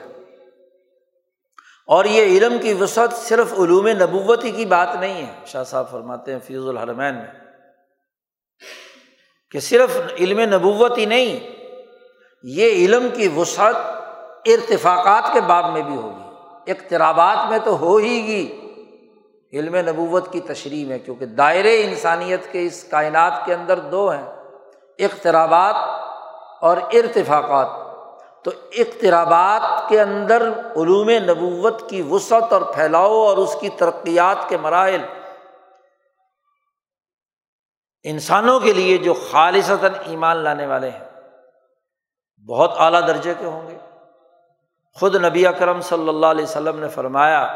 اور 1.86 2.04
یہ 2.04 2.22
علم 2.22 2.58
کی 2.58 2.72
وسعت 2.72 3.12
صرف 3.12 3.52
علوم 3.52 3.88
نبوتی 3.88 4.50
کی 4.50 4.66
بات 4.66 4.96
نہیں 5.00 5.26
ہے۔ 5.26 5.32
شاہ 5.46 5.64
صاحب 5.64 5.90
فرماتے 5.90 6.32
ہیں 6.32 6.38
فیض 6.44 6.68
الحرمین 6.68 7.14
میں 7.14 7.45
کہ 9.56 9.60
صرف 9.60 10.00
علم 10.18 10.40
نبوت 10.40 10.98
ہی 10.98 11.04
نہیں، 11.04 11.38
یہ 12.42 12.70
علم 12.70 13.08
کی 13.14 13.28
وسعت 13.36 13.74
ارتفاقات 14.44 15.32
کے 15.32 15.40
باب 15.40 15.72
میں 15.72 15.82
بھی 15.82 15.96
ہوگی، 15.96 16.24
اقترابات 16.70 17.50
میں 17.50 17.58
تو 17.64 17.78
ہو 17.78 17.96
ہی 17.96 18.26
گی۔ 18.26 18.60
علم 19.52 19.76
نبوت 19.76 20.32
کی 20.32 20.40
تشریح 20.40 20.86
میں، 20.86 20.98
کیونکہ 20.98 21.26
دائرے 21.26 21.82
انسانیت 21.82 22.52
کے 22.52 22.66
اس 22.66 22.84
کائنات 22.84 23.32
کے 23.44 23.54
اندر 23.54 23.78
دو 23.78 24.08
ہیں، 24.08 24.32
اقترابات 24.98 25.74
اور 26.64 26.76
ارتفاقات۔ 26.76 27.68
تو 28.44 28.50
اقترابات 28.72 29.88
کے 29.88 30.00
اندر 30.00 30.48
علوم 30.76 31.10
نبوت 31.10 31.90
کی 31.90 32.02
وسعت 32.02 32.52
اور 32.52 32.62
پھیلاؤ 32.62 33.18
اور 33.20 33.36
اس 33.36 33.56
کی 33.60 33.68
ترقیات 33.68 34.48
کے 34.48 34.56
مراحل 34.56 35.00
انسانوں 38.10 38.60
کے 38.60 38.72
لیے 38.72 38.98
جو 38.98 39.14
خالصتاً 39.30 39.92
ایمان 40.06 40.36
لانے 40.36 40.66
والے 40.66 40.90
ہیں، 40.90 41.04
بہت 42.46 42.74
اعلیٰ 42.78 43.06
درجے 43.06 43.34
کے 43.38 43.46
ہوں 43.46 43.66
گے۔ 43.66 43.78
خود 44.96 45.14
نبی 45.24 45.46
اکرم 45.46 45.80
صلی 45.80 46.08
اللہ 46.08 46.26
علیہ 46.26 46.44
وسلم 46.44 46.78
نے 46.78 46.88
فرمایا 46.88 47.46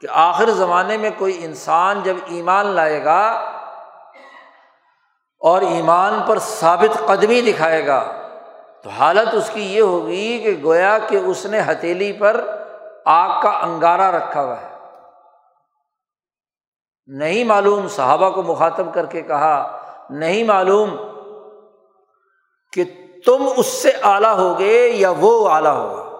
کہ 0.00 0.06
آخر 0.10 0.50
زمانے 0.50 0.96
میں 0.96 1.10
کوئی 1.18 1.44
انسان 1.44 2.00
جب 2.02 2.16
ایمان 2.26 2.66
لائے 2.66 3.04
گا 3.04 3.20
اور 5.42 5.62
ایمان 5.62 6.20
پر 6.26 6.38
ثابت 6.38 7.06
قدمی 7.06 7.40
دکھائے 7.42 7.86
گا، 7.86 8.00
تو 8.82 8.90
حالت 8.90 9.34
اس 9.34 9.50
کی 9.52 9.76
یہ 9.76 9.80
ہوگی 9.80 10.38
کہ 10.38 10.54
گویا 10.62 10.98
کہ 10.98 11.16
اس 11.16 11.46
نے 11.46 11.60
ہتھیلی 11.60 12.12
پر 12.12 12.40
آگ 13.04 13.40
کا 13.42 13.50
انگارا 13.50 14.10
رکھا 14.12 14.42
ہوا 14.42 14.60
ہے۔ 14.60 14.69
نہیں 17.18 17.44
معلوم، 17.44 17.88
صحابہ 17.88 18.30
کو 18.30 18.42
مخاطب 18.42 18.94
کر 18.94 19.06
کے 19.06 19.22
کہا، 19.22 19.78
نہیں 20.10 20.44
معلوم 20.44 20.96
کہ 22.72 22.84
تم 23.26 23.48
اس 23.56 23.66
سے 23.66 23.90
اعلیٰ 24.02 24.38
ہوگے 24.38 24.88
یا 24.88 25.12
وہ 25.18 25.48
اعلیٰ 25.48 25.76
ہوگا۔ 25.76 26.10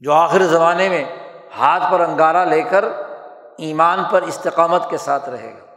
جو 0.00 0.12
آخر 0.12 0.42
زمانے 0.42 0.88
میں 0.88 1.04
ہاتھ 1.58 1.92
پر 1.92 2.00
انگارا 2.00 2.44
لے 2.44 2.62
کر 2.62 2.84
ایمان 3.58 3.98
پر 4.10 4.22
استقامت 4.22 4.90
کے 4.90 4.96
ساتھ 4.96 5.28
رہے 5.28 5.54
گا۔ 5.60 5.74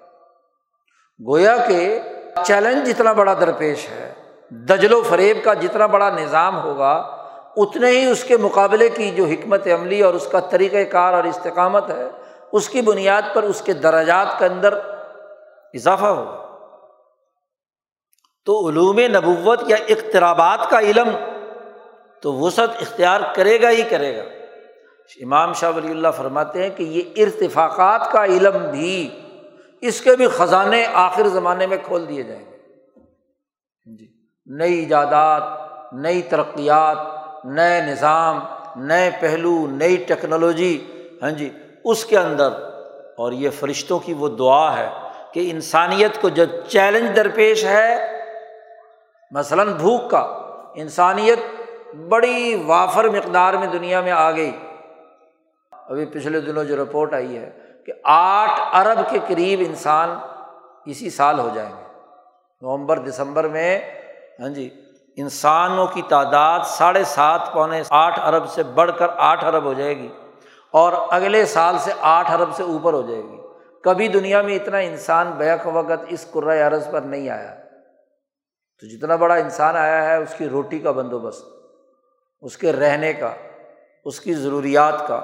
گویا 1.28 1.58
کہ 1.58 2.00
چیلنج 2.46 2.88
جتنا 2.88 3.14
بڑا 3.14 3.34
درپیش 3.34 3.90
ہے، 3.90 4.14
دجل 4.52 4.94
و 4.94 5.04
فریب 5.10 5.38
کا 5.44 5.54
جتنا 5.54 5.86
بڑا 5.86 6.10
نظام 6.10 6.64
ہوگا، 6.64 6.92
اتنے 7.58 7.88
ہی 7.88 8.06
اس 8.06 8.24
کے 8.24 8.38
مقابلے 8.38 8.90
کی 8.90 9.12
جو 9.12 9.26
حکمت 9.26 9.68
عملی 9.68 10.02
اور 10.02 10.14
اس 10.14 10.28
کا 10.32 10.40
طریقۂ 10.40 10.92
کار 10.92 11.14
اور 11.14 11.24
استقامت 11.24 11.90
ہے 11.90 12.10
اس 12.54 12.70
کی 12.70 12.82
بنیاد 12.82 13.22
پر 13.34 13.44
اس 13.44 13.62
کے 13.62 13.74
درجات 13.74 14.40
کے 14.40 14.46
اندر 14.46 14.74
اضافہ 15.74 16.06
ہوگا 16.06 16.42
تو 18.46 18.70
علوم 18.70 19.00
نبوت 19.00 19.62
یا 19.68 19.78
اقترابات 19.88 20.70
کا 20.70 20.80
علم 20.80 21.10
تو 22.22 22.34
وسعت 22.34 22.70
اختیار 22.82 23.22
کرے 23.36 23.62
گا 23.62 23.70
ہی 23.70 23.84
کرے 23.90 24.18
گا۔ 24.18 24.24
امام 25.22 25.54
شاہ 25.54 25.72
ولی 25.76 25.92
اللہ 25.92 26.08
فرماتے 26.18 26.64
ہیں 26.64 26.70
کہ 26.70 26.84
یہ 26.84 27.02
ارتفاقات 27.18 28.12
کا 28.12 28.26
علم 28.26 28.72
بھی 28.72 29.20
اس 29.82 30.02
کے 30.02 30.16
بھی 30.16 30.28
خزانے 30.28 30.86
آخر 30.94 31.28
زمانے 31.28 31.68
میں 31.68 31.78
کھول 31.84 32.08
دیے 32.10 32.24
جائیں 32.24 32.46
گے۔ 32.46 32.58
جی 33.98 34.08
نئی 34.46 34.74
ایجادات، 34.74 35.44
نئی 35.94 36.22
ترقیات، 36.22 36.98
نئے 37.46 37.82
نظام، 37.82 38.40
نئے 38.76 39.10
پہلو، 39.20 39.68
نئی 39.68 39.98
ٹیکنالوجی۔ 39.98 40.88
ہاں 41.22 41.32
جی 41.32 41.50
اس 41.86 42.06
کے 42.06 42.18
اندر، 42.18 42.52
اور 43.18 43.32
یہ 43.32 43.50
فرشتوں 43.50 44.00
کی 44.00 44.14
وہ 44.14 44.28
دعا 44.30 44.78
ہے 44.78 44.90
کہ 45.34 45.50
انسانیت 45.52 46.22
کو 46.22 46.30
جب 46.30 46.50
چیلنج 46.68 47.16
درپیش 47.16 47.64
ہے، 47.66 47.96
مثلاً 49.32 49.74
بھوک 49.74 50.10
کا، 50.12 50.22
انسانیت 50.76 51.40
بڑی 52.10 52.64
وافر 52.66 53.10
مقدار 53.10 53.54
میں 53.54 53.68
دنیا 53.68 54.02
میں 54.02 54.12
آ 54.12 54.30
گئی۔ 54.32 54.52
ابھی 55.74 56.06
پچھلے 56.06 56.40
دنوں 56.40 56.64
جو 56.64 56.84
رپورٹ 56.84 57.14
آئی 57.14 57.38
ہے 57.38 57.50
کہ 57.88 57.94
آٹھ 58.04 58.60
ارب 58.76 59.00
کے 59.10 59.20
قریب 59.28 59.62
انسان 59.68 60.16
اسی 60.86 61.10
سال 61.10 61.40
ہو 61.40 61.50
جائیں 61.54 61.70
گے۔ 61.70 61.84
نومبر، 62.62 63.00
دسمبر 63.00 63.48
میں 63.48 63.80
ہاں 64.40 64.50
جی 64.50 64.70
انسانوں 65.18 65.86
کی 65.88 66.02
تعداد 66.10 66.60
ساڑھے 66.68 67.04
سات، 67.04 67.52
پونے 67.54 67.82
آٹھ 67.92 68.20
ارب 68.20 68.50
سے 68.50 68.64
بڑھ 68.76 68.92
کر 68.98 69.08
آٹھ 69.18 69.44
ارب 69.46 69.64
ہو 69.64 69.74
جائے 69.74 69.98
گی۔ 69.98 70.08
اور 70.74 70.94
اگلے 71.10 71.46
سال 71.46 71.78
سے 71.78 71.92
آٹھ 72.00 72.32
ارب 72.32 72.56
سے 72.56 72.64
اوپر 72.64 72.94
ہو 72.94 73.02
جائے 73.02 73.24
گی۔ 73.24 73.38
کبھی 73.84 74.08
دنیا 74.08 74.42
میں 74.42 74.56
اتنا 74.56 74.78
انسان 74.78 75.32
بیک 75.32 75.68
وقت 75.74 76.06
اس 76.10 76.26
قرۂۂ 76.32 76.62
عرض 76.62 76.92
پر 76.92 77.02
نہیں 77.02 77.30
آیا۔ 77.30 77.56
تو 78.82 78.88
جتنا 78.88 79.16
بڑا 79.16 79.36
انسان 79.36 79.76
آیا 79.76 80.06
ہے، 80.06 80.16
اس 80.16 80.34
کی 80.38 80.50
روٹی 80.50 80.80
کا 80.80 80.92
بندوبست، 80.92 81.44
اس 82.42 82.58
کے 82.58 82.72
رہنے 82.72 83.14
کا، 83.14 83.30
اس 84.06 84.20
کی 84.20 84.34
ضروریات 84.34 85.08
کا، 85.08 85.22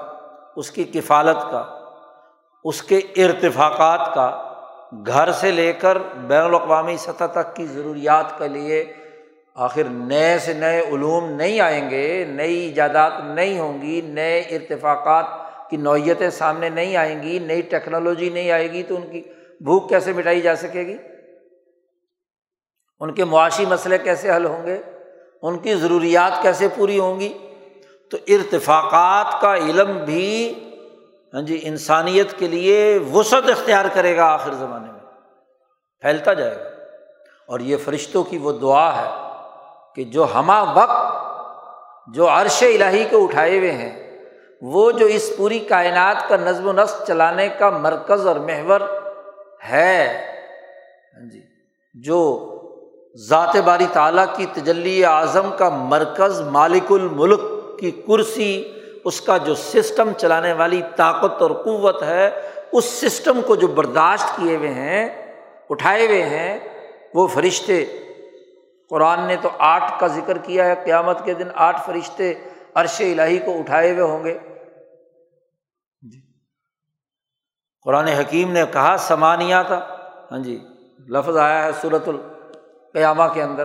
اس 0.56 0.70
کی 0.70 0.84
کفالت 0.84 1.50
کا، 1.50 1.78
اس 2.64 2.82
کے 2.82 2.98
ارتفاقات 2.98 4.14
کا۔ 4.14 4.46
گھر 5.06 5.32
سے 5.32 5.50
لے 5.50 5.72
کر 5.72 5.98
بین 6.16 6.44
الاقوامی 6.44 6.96
سطح 6.96 7.24
تک 7.24 7.56
کی 7.56 7.66
ضروریات 7.66 8.38
کے 8.38 8.48
لیے 8.48 8.92
آخر 9.60 9.84
نئے 9.84 10.38
سے 10.38 10.52
نئے 10.52 10.80
علوم 10.80 11.30
نہیں 11.30 11.60
آئیں 11.60 11.90
گے، 11.90 12.24
نئی 12.24 12.54
ایجادات 12.54 13.12
نہیں 13.24 13.58
ہوں 13.58 13.82
گی، 13.82 14.00
نئے 14.00 14.40
ارتفاقات 14.40 15.24
کی 15.70 15.76
نوعیتیں 15.76 16.30
سامنے 16.30 16.68
نہیں 16.68 16.96
آئیں 16.96 17.22
گی، 17.22 17.38
نئی 17.38 17.62
ٹیکنالوجی 17.62 18.30
نہیں 18.30 18.50
آئے 18.50 18.72
گی، 18.72 18.82
تو 18.82 18.96
ان 18.96 19.10
کی 19.10 19.22
بھوک 19.60 19.88
کیسے 19.88 20.12
مٹائی 20.12 20.40
جا 20.40 20.56
سکے 20.56 20.86
گی؟ 20.86 20.96
ان 23.00 23.14
کے 23.14 23.24
معاشی 23.24 23.66
مسئلے 23.66 23.98
کیسے 23.98 24.30
حل 24.30 24.46
ہوں 24.46 24.66
گے؟ 24.66 24.78
ان 25.42 25.58
کی 25.58 25.74
ضروریات 25.74 26.42
کیسے 26.42 26.68
پوری 26.76 26.98
ہوں 26.98 27.20
گی؟ 27.20 27.38
تو 28.10 28.16
ارتفاقات 28.28 29.40
کا 29.40 29.56
علم 29.56 30.04
بھی 30.04 30.54
ہاں 31.34 31.42
جی 31.42 31.60
انسانیت 31.62 32.38
کے 32.38 32.48
لیے 32.48 32.98
وسعت 33.12 33.50
اختیار 33.50 33.84
کرے 33.92 34.16
گا 34.16 34.24
آخر 34.24 34.52
زمانے 34.52 34.92
میں، 34.92 35.00
پھیلتا 36.00 36.32
جائے 36.32 36.56
گا۔ 36.56 36.70
اور 37.46 37.60
یہ 37.60 37.76
فرشتوں 37.76 38.24
کی 38.24 38.38
وہ 38.38 38.52
دعا 38.52 39.02
ہے 39.02 39.29
کہ 39.96 40.04
جو 40.14 40.26
ہمہ 40.34 40.62
وقت 40.74 41.18
جو 42.14 42.28
عرش 42.28 42.62
الہی 42.62 43.04
کو 43.10 43.22
اٹھائے 43.24 43.58
ہوئے 43.58 43.72
ہیں، 43.72 43.92
وہ 44.62 44.90
جو 44.92 45.06
اس 45.06 45.30
پوری 45.36 45.58
کائنات 45.68 46.28
کا 46.28 46.36
نظم 46.36 46.66
و 46.68 46.72
نسق 46.72 47.06
چلانے 47.06 47.48
کا 47.58 47.70
مرکز 47.70 48.26
اور 48.26 48.36
محور 48.46 48.80
ہے 49.70 50.06
ہاں 51.14 51.28
جی 51.30 51.40
جو 51.94 52.18
ذات 53.28 53.56
باری 53.64 53.86
تعالیٰ 53.92 54.24
کی 54.36 54.46
تجلی 54.54 55.04
اعظم 55.04 55.50
کا 55.58 55.68
مرکز 55.68 56.40
مالک 56.50 56.92
الملک 56.92 57.40
کی 57.78 57.90
کرسی، 58.06 58.52
اس 59.04 59.20
کا 59.20 59.36
جو 59.44 59.54
سسٹم 59.54 60.12
چلانے 60.18 60.52
والی 60.52 60.80
طاقت 60.96 61.42
اور 61.42 61.50
قوت 61.64 62.02
ہے، 62.02 62.30
اس 62.72 62.84
سسٹم 63.00 63.40
کو 63.46 63.56
جو 63.56 63.66
برداشت 63.78 64.36
کیے 64.36 64.56
ہوئے 64.56 64.72
ہیں، 64.74 65.08
اٹھائے 65.70 66.06
ہوئے 66.06 66.22
ہیں، 66.24 66.58
وہ 67.14 67.26
فرشتے 67.26 67.84
قرآن 68.90 69.26
نے 69.26 69.36
تو 69.36 69.48
آٹھ 69.58 70.00
کا 70.00 70.06
ذکر 70.06 70.38
کیا 70.38 70.66
ہے 70.66 70.74
قیامت 70.84 71.24
کے 71.24 71.34
دن 71.34 71.48
آٹھ 71.54 71.80
فرشتے 71.86 72.34
عرش 72.74 73.00
الہی 73.00 73.38
کو 73.38 73.58
اٹھائے 73.58 73.92
ہوئے 73.92 74.02
ہوں 74.02 74.24
گے۔ 74.24 74.38
جی۔ 76.02 76.20
قرآن 77.82 78.08
حکیم 78.08 78.52
نے 78.52 78.62
کہا 78.72 78.96
سمانیہ 78.98 79.56
تھا 79.66 79.96
ہاں 80.32 80.38
جی 80.38 80.64
لفظ 81.08 81.36
آیا 81.36 81.64
ہے 81.64 81.70
صورت 81.72 82.08
القیامہ 82.08 83.22
کے 83.34 83.42
اندر۔ 83.42 83.64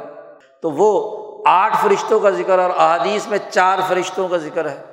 تو 0.62 0.72
وہ 0.72 1.16
آٹھ 1.48 1.78
فرشتوں 1.82 2.20
کا 2.20 2.30
ذکر 2.30 2.60
اور 2.60 2.70
احادیث 2.70 3.28
میں 3.28 3.38
چار 3.52 3.80
فرشتوں 3.88 4.28
کا 4.28 4.38
ذکر 4.38 4.70
ہے۔ 4.70 4.84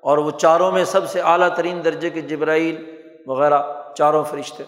اور 0.00 0.18
وہ 0.18 0.30
چاروں 0.30 0.72
میں 0.72 0.84
سب 0.84 1.10
سے 1.10 1.20
اعلیٰ 1.20 1.56
ترین 1.56 1.84
درجے 1.84 2.10
کے 2.10 2.20
جبرائیل 2.20 3.02
وغیرہ 3.26 3.62
چاروں 3.96 4.24
فرشتے۔ 4.24 4.64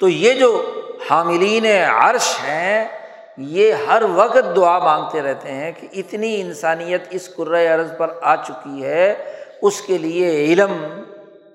تو 0.00 0.08
یہ 0.08 0.34
جو 0.34 0.70
حاملین 1.10 1.66
عرش 1.94 2.38
ہیں 2.44 3.01
یہ 3.36 3.72
ہر 3.72 4.02
وقت 4.14 4.56
دعا 4.56 4.78
مانگتے 4.78 5.22
رہتے 5.22 5.52
ہیں 5.52 5.72
کہ 5.80 5.88
اتنی 5.92 6.40
انسانیت 6.40 7.02
اس 7.10 7.30
عرض 7.74 7.96
پر 7.98 8.10
آ 8.22 8.36
چکی 8.36 8.84
ہے، 8.84 9.34
اس 9.62 9.80
کے 9.80 9.98
لیے 9.98 10.44
علم 10.44 11.02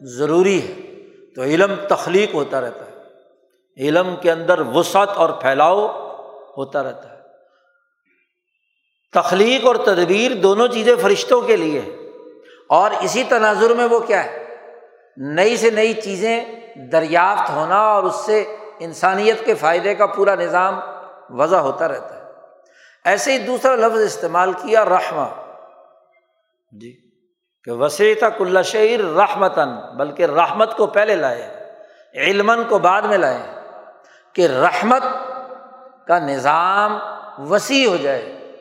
ضروری 0.02 0.62
ہے۔ 0.62 0.88
تو 1.36 1.44
علم 1.44 1.76
تخلیق 1.90 2.34
ہوتا 2.34 2.62
رہتا 2.62 2.86
ہے۔ 2.86 2.96
علم 3.78 4.16
کے 4.22 4.32
اندر 4.32 4.60
وسعت 4.60 5.10
اور 5.10 5.30
پھیلاؤ 5.30 5.88
ہوتا 6.58 6.84
رہتا 6.84 7.12
ہے۔ 7.12 7.18
تخلیق 9.14 9.66
اور 9.66 9.76
تدبیر 9.76 10.32
دونوں 10.34 10.68
چیزیں 10.68 10.96
فرشتوں 11.02 11.42
کے 11.42 11.56
لیے 11.56 12.10
اور 12.70 12.92
اسی 13.02 13.24
تناظر 13.24 13.74
میں 13.74 13.86
وہ 13.86 14.00
کیا 14.00 14.26
ہے؟ 14.26 14.44
نئی 15.18 15.58
سے 15.58 15.70
نئی 15.70 15.94
چیزیں 15.94 16.46
دریافت 16.92 17.50
ہونا 17.50 17.78
اور 17.78 18.04
اس 18.04 18.16
سے 18.16 18.56
انسانیت 18.80 19.46
کے 19.46 19.56
فائدے 19.56 19.96
کا 19.96 20.06
پورا 20.06 20.36
نظام 20.36 20.80
وضع 21.30 21.58
ہوتا 21.58 21.88
رہتا 21.88 22.16
ہے۔ 22.16 22.24
ایسے 23.06 23.32
ہی 23.32 23.38
دوسرا 23.38 23.76
لفظ 23.76 24.02
استعمال 24.02 24.54
کیا، 24.54 24.86
رحمہ۔ 24.86 25.28
جی 26.72 27.10
کہ 27.64 27.72
وسیع 27.72 28.30
کل 28.38 28.64
شعر 28.64 29.16
رحمتاً، 29.16 29.70
بلکہ 29.98 30.26
رحمت 30.26 30.78
کو 30.78 30.88
پہلے 30.88 31.16
لائے 31.16 31.72
علمن 32.16 32.64
کو 32.64 32.80
بعد 32.80 33.02
میں 33.02 33.18
لائے، 33.18 33.38
کہ 34.34 34.48
رحمت 34.48 35.04
کا 36.08 36.20
نظام 36.20 37.00
وسیع 37.52 37.88
ہو 37.88 37.98
جائے۔ 37.98 38.54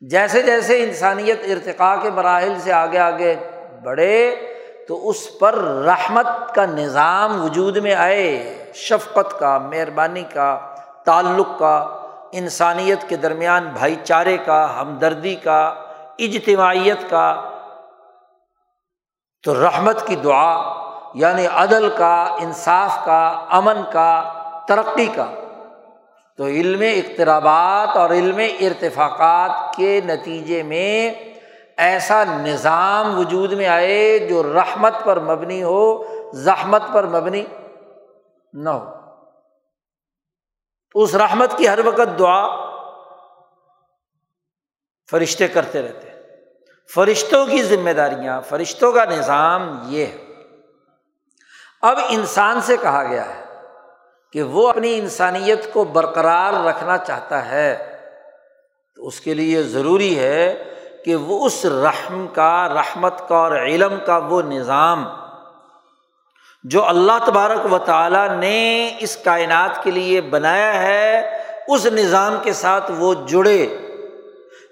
جیسے 0.00 0.42
جیسے 0.42 0.84
انسانیت 0.84 1.40
ارتقاء 1.42 2.02
کے 2.02 2.10
مراحل 2.10 2.54
سے 2.60 2.72
آگے 2.72 2.98
آگے 2.98 3.36
بڑھے، 3.84 4.34
تو 4.88 5.08
اس 5.08 5.38
پر 5.38 5.54
رحمت 5.58 6.54
کا 6.54 6.66
نظام 6.66 7.44
وجود 7.44 7.76
میں 7.76 7.94
آئے، 7.94 8.54
شفقت 8.74 9.38
کا، 9.38 9.58
مہربانی 9.58 10.22
کا 10.22 10.74
تعلق 11.08 11.58
کا، 11.58 11.76
انسانیت 12.32 13.08
کے 13.08 13.16
درمیان 13.16 13.68
بھائی 13.68 13.96
چارے 14.04 14.36
کا، 14.36 14.80
ہمدردی 14.80 15.34
کا، 15.34 15.74
اجتماعیت 16.18 17.10
کا، 17.10 17.42
تو 19.44 19.54
رحمت 19.54 20.06
کی 20.06 20.16
دعا 20.16 20.74
یعنی 21.14 21.46
عدل 21.46 21.90
کا، 21.98 22.24
انصاف 22.40 23.04
کا، 23.04 23.46
امن 23.50 23.80
کا، 23.92 24.32
ترقی 24.68 25.06
کا۔ 25.06 25.26
تو 26.36 26.46
علم 26.46 26.80
اقترابات 26.80 27.96
اور 27.96 28.10
علم 28.10 28.38
ارتفاقات 28.60 29.76
کے 29.76 30.00
نتیجے 30.06 30.62
میں 30.62 31.14
ایسا 31.76 32.24
نظام 32.24 33.18
وجود 33.18 33.52
میں 33.52 33.66
آئے 33.66 34.18
جو 34.18 34.42
رحمت 34.42 35.04
پر 35.04 35.20
مبنی 35.20 35.62
ہو، 35.62 36.04
زحمت 36.32 36.82
پر 36.92 37.06
مبنی 37.06 37.44
نہ 38.52 38.70
ہو۔ 38.70 38.97
تو 40.92 41.02
اس 41.02 41.14
رحمت 41.14 41.58
کی 41.58 41.68
ہر 41.68 41.78
وقت 41.84 42.18
دعا 42.18 42.68
فرشتے 45.10 45.48
کرتے 45.48 45.82
رہتے 45.82 46.10
ہیں۔ 46.10 46.22
فرشتوں 46.94 47.46
کی 47.46 47.62
ذمہ 47.62 47.90
داریاں، 47.90 48.40
فرشتوں 48.40 48.92
کا 48.92 49.04
نظام 49.04 49.78
یہ 49.86 50.06
ہے۔ 50.06 50.24
اب 51.82 51.98
انسان 52.08 52.60
سے 52.60 52.76
کہا 52.76 53.04
گیا 53.04 53.34
ہے 53.34 53.44
کہ 54.32 54.42
وہ 54.42 54.68
اپنی 54.68 54.98
انسانیت 54.98 55.72
کو 55.72 55.84
برقرار 55.84 56.52
رکھنا 56.66 56.98
چاہتا 56.98 57.50
ہے۔ 57.50 57.98
تو 58.96 59.06
اس 59.06 59.20
کے 59.20 59.34
لیے 59.34 59.62
ضروری 59.62 60.18
ہے 60.18 60.64
کہ 61.04 61.16
وہ 61.16 61.46
اس 61.46 61.66
رحم 61.66 62.26
کا، 62.26 62.68
رحمت 62.68 63.28
کا 63.28 63.36
اور 63.36 63.52
علم 63.52 63.94
کا 64.06 64.16
وہ 64.16 64.42
نظام 64.42 65.27
جو 66.62 66.86
اللہ 66.86 67.12
تبارک 67.24 67.72
و 67.72 67.78
تعالیٰ 67.78 68.38
نے 68.38 68.96
اس 69.00 69.16
کائنات 69.16 69.82
کے 69.82 69.90
لیے 69.90 70.20
بنایا 70.20 70.82
ہے، 70.82 71.38
اس 71.68 71.86
نظام 71.86 72.36
کے 72.42 72.52
ساتھ 72.52 72.92
وہ 72.98 73.14
جڑے۔ 73.14 73.66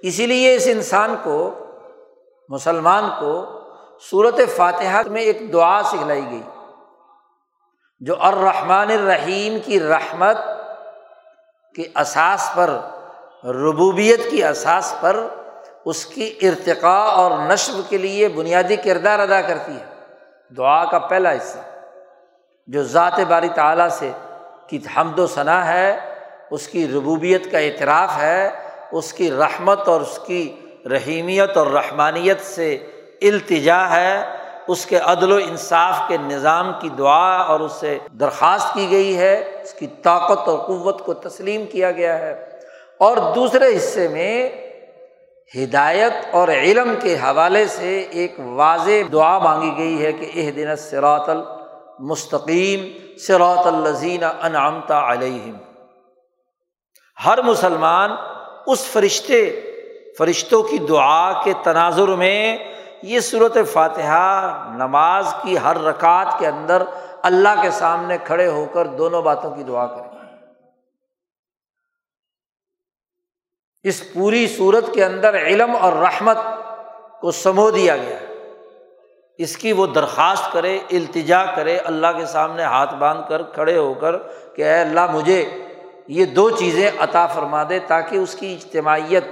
اسی 0.02 0.26
لیے 0.26 0.54
اس 0.54 0.62
انسان 0.66 1.16
کو، 1.22 1.54
مسلمان 2.48 3.10
کو 3.20 3.60
صورت 4.10 4.40
فاتحہ 4.56 5.02
میں 5.06 5.22
ایک 5.22 5.52
دعا 5.52 5.82
سکھلائی 5.84 6.24
گئی۔ 6.30 6.42
جو 8.00 8.14
الرحمٰن 8.20 8.90
الرحیم 8.90 9.58
کی 9.64 9.80
رحمت 9.80 10.36
کے 11.76 11.82
اساس 12.00 12.50
پر، 12.54 12.70
ربوبیت 13.44 14.30
کی 14.30 14.44
اساس 14.44 14.94
پر 15.00 15.26
اس 15.84 16.06
کی 16.06 16.34
ارتقاء 16.42 17.04
اور 17.04 17.30
نشب 17.30 17.90
کے 17.90 17.98
لیے 17.98 18.28
بنیادی 18.28 18.76
کردار 18.76 19.18
ادا 19.18 19.40
کرتی 19.40 19.72
ہے۔ 19.72 19.84
دعا 20.56 20.84
کا 20.84 20.98
پہلا 20.98 21.32
حصہ۔ 21.32 21.75
جو 22.66 22.82
ذات 22.82 23.20
باری 23.28 23.48
تعالیٰ 23.48 23.88
سے 23.88 24.10
کی 24.66 24.78
حمد 24.96 25.18
و 25.18 25.26
ثناء 25.26 25.64
ہے، 25.64 25.96
اس 26.50 26.68
کی 26.68 26.88
ربوبیت 26.88 27.50
کا 27.52 27.58
اعتراف 27.58 28.18
ہے، 28.18 28.50
اس 28.92 29.12
کی 29.12 29.30
رحمت 29.30 29.88
اور 29.88 30.00
اس 30.00 30.18
کی 30.26 30.56
رحیمیت 30.90 31.56
اور 31.56 31.66
رحمانیت 31.66 32.40
سے 32.40 32.74
التجا 33.22 33.90
ہے، 33.90 34.22
اس 34.68 34.86
کے 34.86 34.98
عدل 34.98 35.32
و 35.32 35.36
انصاف 35.36 36.00
کے 36.08 36.16
نظام 36.16 36.72
کی 36.80 36.88
دعا 36.88 37.36
اور 37.36 37.60
اس 37.60 37.72
سے 37.72 37.98
درخواست 38.20 38.74
کی 38.74 38.90
گئی 38.90 39.18
ہے، 39.18 39.60
اس 39.62 39.72
کی 39.72 39.86
طاقت 40.02 40.48
اور 40.48 40.58
قوت 40.58 41.04
کو 41.04 41.14
تسلیم 41.14 41.66
کیا 41.66 41.90
گیا 41.90 42.18
ہے۔ 42.18 42.48
اور 42.98 43.16
دوسرے 43.34 43.76
حصے 43.76 44.08
میں 44.08 44.50
ہدایت 45.62 46.12
اور 46.30 46.48
علم 46.48 46.94
کے 47.02 47.16
حوالے 47.16 47.66
سے 47.66 47.98
ایک 48.10 48.34
واضح 48.38 49.02
دعا 49.12 49.38
مانگی 49.38 49.76
گئی 49.76 50.04
ہے 50.04 50.12
کہ 50.12 50.30
اح 50.34 50.50
دن 50.56 50.76
سراۃ 50.76 51.28
المستقیم 51.98 52.88
سراۃ 53.18 53.66
الزین 53.66 54.24
انعامتا 54.24 55.12
علیہم۔ 55.12 55.56
ہر 57.24 57.42
مسلمان 57.42 58.10
اس 58.66 58.84
فرشتے، 58.84 59.60
فرشتوں 60.18 60.62
کی 60.62 60.78
دعا 60.78 61.42
کے 61.42 61.52
تناظر 61.62 62.08
میں 62.08 62.58
یہ 63.02 63.20
صورت 63.20 63.56
فاتحہ 63.72 64.72
نماز 64.76 65.34
کی 65.42 65.58
ہر 65.58 65.80
رکعت 65.80 66.38
کے 66.38 66.46
اندر 66.46 66.82
اللہ 67.22 67.62
کے 67.62 67.70
سامنے 67.70 68.18
کھڑے 68.24 68.48
ہو 68.48 68.66
کر 68.72 68.86
دونوں 68.86 69.22
باتوں 69.22 69.54
کی 69.54 69.62
دعا 69.62 69.86
کریں۔ 69.86 70.06
اس 73.82 74.12
پوری 74.14 74.46
صورت 74.46 74.94
کے 74.94 75.04
اندر 75.04 75.34
علم 75.34 75.76
اور 75.80 75.92
رحمت 75.92 76.36
کو 77.20 77.30
سمو 77.30 77.70
دیا 77.70 77.96
گیا۔ 77.96 78.18
اس 79.38 79.56
کی 79.56 79.72
وہ 79.72 79.86
درخواست 79.86 80.52
کرے، 80.52 80.78
التجا 80.90 81.44
کرے، 81.44 81.78
اللہ 81.78 82.06
کے 82.18 82.26
سامنے 82.26 82.62
ہاتھ 82.62 82.94
باندھ 82.94 83.28
کر، 83.28 83.42
کھڑے 83.42 83.76
ہو 83.76 83.94
کر 83.94 84.16
کہ 84.54 84.62
اے 84.62 84.80
اللہ 84.80 85.10
مجھے 85.10 85.44
یہ 86.08 86.24
دو 86.24 86.50
چیزیں 86.50 86.90
عطا 86.98 87.26
فرما 87.26 87.62
دے 87.68 87.78
تاکہ 87.78 88.16
اس 88.16 88.34
کی 88.34 88.52
اجتماعیت 88.54 89.24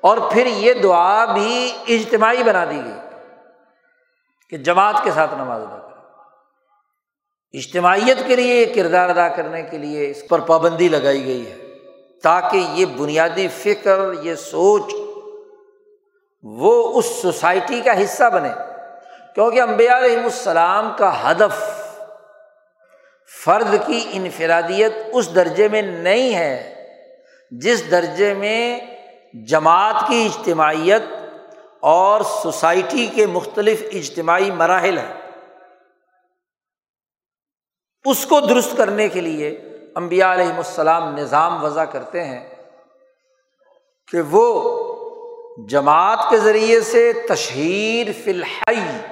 اور 0.00 0.18
پھر 0.32 0.46
یہ 0.46 0.74
دعا 0.74 1.24
بھی 1.24 1.72
اجتماعی 1.88 2.42
بنا 2.42 2.64
دی 2.64 2.80
گئی 2.84 3.00
کہ 4.48 4.56
جماعت 4.56 4.94
کے 5.04 5.10
ساتھ 5.10 5.34
نماز 5.34 5.62
ادا 5.62 5.78
کرے۔ 5.78 7.58
اجتماعیت 7.58 8.18
کے 8.26 8.36
لیے، 8.36 8.64
کردار 8.64 9.08
ادا 9.08 9.28
کرنے 9.28 9.62
کے 9.62 9.78
لیے 9.78 10.10
اس 10.10 10.22
پر 10.28 10.40
پابندی 10.40 10.88
لگائی 10.88 11.24
گئی 11.24 11.46
ہے 11.50 11.56
تاکہ 12.22 12.56
یہ 12.72 12.86
بنیادی 12.86 13.48
فکر، 13.48 13.98
یہ 14.22 14.34
سوچ 14.34 14.94
وہ 16.42 16.98
اس 16.98 17.06
سوسائٹی 17.22 17.80
کا 17.80 18.02
حصہ 18.02 18.30
بنے۔ 18.32 18.71
کیونکہ 19.34 19.62
امبیا 19.62 19.98
علیہم 19.98 20.24
السلام 20.24 20.92
کا 20.98 21.30
ہدف 21.30 21.62
فرد 23.44 23.74
کی 23.86 24.08
انفرادیت 24.12 24.92
اس 25.12 25.34
درجے 25.34 25.68
میں 25.68 25.82
نہیں 25.82 26.34
ہے 26.34 26.74
جس 27.50 27.90
درجے 27.90 28.34
میں 28.34 28.80
جماعت 29.46 29.94
کی 30.08 30.28
اجتماعیت 30.30 31.02
اور 31.80 32.20
سوسائٹی 32.20 33.06
کے 33.06 33.26
مختلف 33.26 33.82
اجتماعی 33.92 34.50
مراحل 34.50 34.98
ہیں۔ 34.98 35.14
اس 38.04 38.26
کو 38.26 38.40
درست 38.40 38.76
کرنے 38.76 39.08
کے 39.08 39.20
لیے 39.20 39.48
امبیا 39.94 40.32
علیہم 40.32 40.56
السلام 40.56 41.16
نظام 41.18 41.64
وضع 41.64 41.84
کرتے 41.84 42.24
ہیں 42.24 42.54
کہ 44.12 44.20
وہ 44.20 44.44
جماعت 45.68 46.18
کے 46.30 46.38
ذریعے 46.38 46.80
سے 46.80 47.12
تشہیر 47.28 48.06
فی 48.24 48.30
الحی 48.30 49.11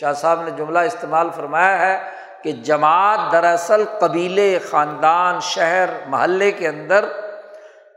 شاہ 0.00 0.12
صاحب 0.12 0.42
نے 0.42 0.50
جملہ 0.50 0.78
استعمال 0.78 1.28
فرمایا 1.36 1.78
ہے 1.78 2.10
کہ 2.42 2.52
جماعت 2.52 3.32
دراصل 3.32 3.84
قبیلے، 3.98 4.58
خاندان، 4.70 5.40
شہر، 5.40 5.88
محلے 6.06 6.52
کے 6.52 6.68
اندر 6.68 7.04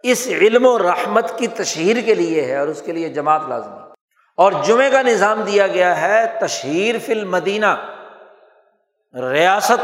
اس 0.03 0.27
علم 0.27 0.65
و 0.65 0.79
رحمت 0.79 1.37
کی 1.37 1.47
تشہیر 1.47 2.01
کے 2.05 2.15
لیے 2.15 2.45
ہے 2.45 2.57
اور 2.57 2.67
اس 2.67 2.81
کے 2.81 2.91
لیے 2.91 3.09
جماعت 3.09 3.41
لازمی 3.47 3.77
اور 4.35 4.51
جمعے 4.63 4.89
کا 4.89 5.01
نظام 5.01 5.41
دیا 5.41 5.67
گیا 5.67 6.01
ہے 6.01 6.25
تشہیر 6.39 6.95
فی 7.05 7.13
المدینہ، 7.13 7.75
ریاست 9.15 9.79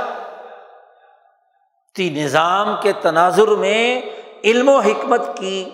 نظام 1.99 2.76
کے 2.82 2.91
تناظر 3.01 3.47
میں 3.47 4.01
علم 4.43 4.70
و 4.70 4.80
حکمت 4.80 5.22
کی 5.38 5.70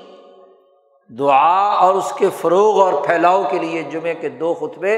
دعا 1.09 1.71
اور 1.71 1.95
اس 1.95 2.13
کے 2.17 2.29
فروغ 2.41 2.81
اور 2.81 3.05
پھیلاؤ 3.05 3.43
کے 3.43 3.59
لیے 3.59 3.83
جمعے 3.83 4.13
کے 4.13 4.29
دو 4.29 4.53
خطبے 4.53 4.97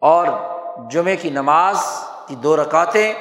اور 0.00 0.26
جمعے 0.90 1.16
کی 1.16 1.30
نماز 1.30 1.76
کی 2.28 2.34
دو 2.34 2.56
رکاتیں 2.56 3.14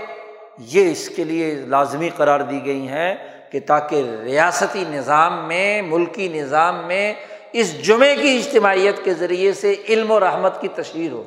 یہ 0.58 0.92
اس 0.92 1.10
کے 1.10 1.24
لیے 1.24 1.54
لازمی 1.54 2.10
قرار 2.10 2.40
دی 2.40 2.66
گئی 2.66 2.88
ہیں 2.88 3.16
کہ 3.52 3.60
تاکہ 3.68 4.16
ریاستی 4.24 4.84
نظام 4.90 5.48
میں، 5.48 5.82
ملکی 5.82 6.28
نظام 6.28 6.88
میں 6.88 7.14
اس 7.54 7.86
جمعے 7.86 8.16
کی 8.16 8.38
اجتماعیت 8.38 9.04
کے 9.04 9.14
ذریعے 9.14 9.54
سے 9.54 9.76
علم 9.90 10.12
و 10.12 10.20
رحمت 10.20 10.62
کی 10.62 10.68
تشہیر 10.68 11.12
ہو۔ 11.12 11.24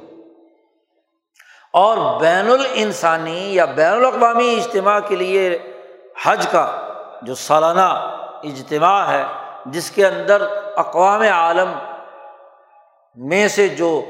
اور 1.73 2.21
بین 2.21 2.51
الانسانی 2.51 3.55
یا 3.55 3.65
بین 3.65 3.93
الاقوامی 3.93 4.55
اجتماع 4.55 5.01
کے 5.01 5.17
لیے 5.17 5.59
حج 6.23 6.47
کا 6.47 6.93
جو 7.23 7.35
سالانہ 7.35 8.17
اجتماع 8.45 9.07
ہے، 9.07 9.23
جس 9.67 9.91
کے 9.91 10.07
اندر 10.07 10.43
اقوام 10.77 11.21
عالم 11.21 11.73
میں 13.15 13.49
سے 13.49 13.69
جو 13.69 14.05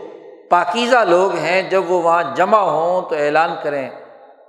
پاکیزہ 0.51 0.97
لوگ 0.97 1.35
ہیں، 1.35 1.63
جب 1.63 1.91
وہ 1.91 2.03
وہاں 2.03 2.23
جمع 2.35 2.59
ہوں 2.59 3.03
تو 3.09 3.15
اعلان 3.15 3.51
کریں 3.63 3.91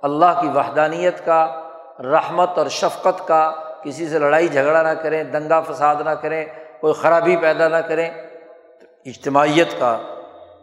اللہ 0.01 0.41
کی 0.41 0.47
وحدانیت 0.47 1.25
کا، 1.25 1.61
رحمت 1.99 2.57
اور 2.57 2.67
شفقت 2.67 3.27
کا، 3.27 3.51
کسی 3.83 4.07
سے 4.07 4.19
لڑائی 4.19 4.47
جھگڑا 4.47 4.81
نہ 4.81 4.89
کریں، 4.89 5.23
دنگا 5.23 5.61
فساد 5.61 5.95
نہ 6.05 6.09
کریں، 6.09 6.45
کوئی 6.81 6.93
خرابی 6.93 7.35
پیدا 7.35 7.67
نہ 7.67 7.77
کریں، 7.77 8.09
اجتماعیت 9.05 9.79
کا۔ 9.79 9.97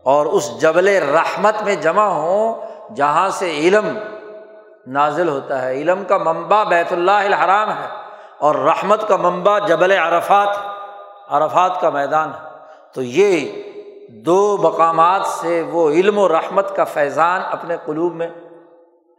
اور 0.02 0.26
اس 0.26 0.60
جبل 0.60 0.88
رحمت 0.88 1.62
میں 1.62 1.74
جمع 1.74 2.04
ہوں 2.04 2.54
جہاں 2.96 3.28
سے 3.28 3.50
علم 3.50 3.98
نازل 4.86 5.28
ہوتا 5.28 5.62
ہے۔ 5.62 5.72
علم 5.72 6.04
کا 6.04 6.18
منبع 6.18 6.64
بیت 6.64 6.92
اللہ 6.92 7.10
الحرام 7.10 7.70
ہے 7.70 7.88
اور 8.38 8.54
رحمت 8.54 9.08
کا 9.08 9.16
منبع 9.16 9.58
جبل 9.58 9.92
عرفات 9.92 10.56
عرفات 11.28 11.80
کا 11.80 11.90
میدان 11.90 12.28
ہے۔ 12.28 12.48
تو 12.92 13.02
یہ 13.02 13.62
دو 14.08 14.56
مقامات 14.60 15.26
سے 15.26 15.62
وہ 15.62 15.90
علم 15.90 16.18
و 16.18 16.28
رحمت 16.28 16.76
کا 16.76 16.84
فیضان 16.84 17.40
اپنے 17.44 17.76
قلوب 17.84 18.14
میں 18.14 18.28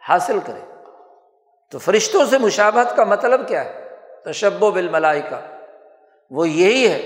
حاصل 0.09 0.39
کرے۔ 0.45 0.59
تو 1.71 1.77
فرشتوں 1.77 2.25
سے 2.25 2.37
مشابت 2.37 2.95
کا 2.95 3.03
مطلب 3.03 3.47
کیا 3.47 3.65
ہے؟ 3.65 3.89
تشب 4.25 4.63
و 4.63 4.71
بالملائی 4.71 5.21
کا 5.29 5.39
وہ 6.31 6.49
یہی 6.49 6.87
ہے 6.87 6.99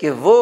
کہ 0.00 0.10
وہ 0.10 0.36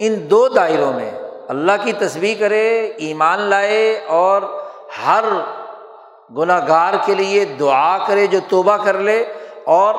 ان 0.00 0.30
دو 0.30 0.48
دائروں 0.48 0.92
میں 0.92 1.10
اللہ 1.48 1.72
کی 1.84 1.92
تصویر 1.92 2.36
کرے، 2.40 2.86
ایمان 2.86 3.40
لائے 3.40 4.00
اور 4.08 4.42
ہر 5.06 5.24
گناہ 6.36 6.68
گار 6.68 6.94
کے 7.06 7.14
لیے 7.14 7.44
دعا 7.44 7.98
کرے 8.06 8.26
جو 8.26 8.38
توبہ 8.48 8.76
کر 8.76 8.94
لے 8.94 9.32
اور 9.64 9.94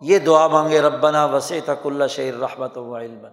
یہ 0.00 0.18
دعا 0.18 0.46
مانگے، 0.46 0.80
ربنا 0.80 1.24
وسیع 1.24 1.60
تک 1.64 1.86
اللہ 1.86 2.06
شعر 2.06 2.40
رحمت 2.40 2.78
و 2.78 2.96
علم 2.96 3.26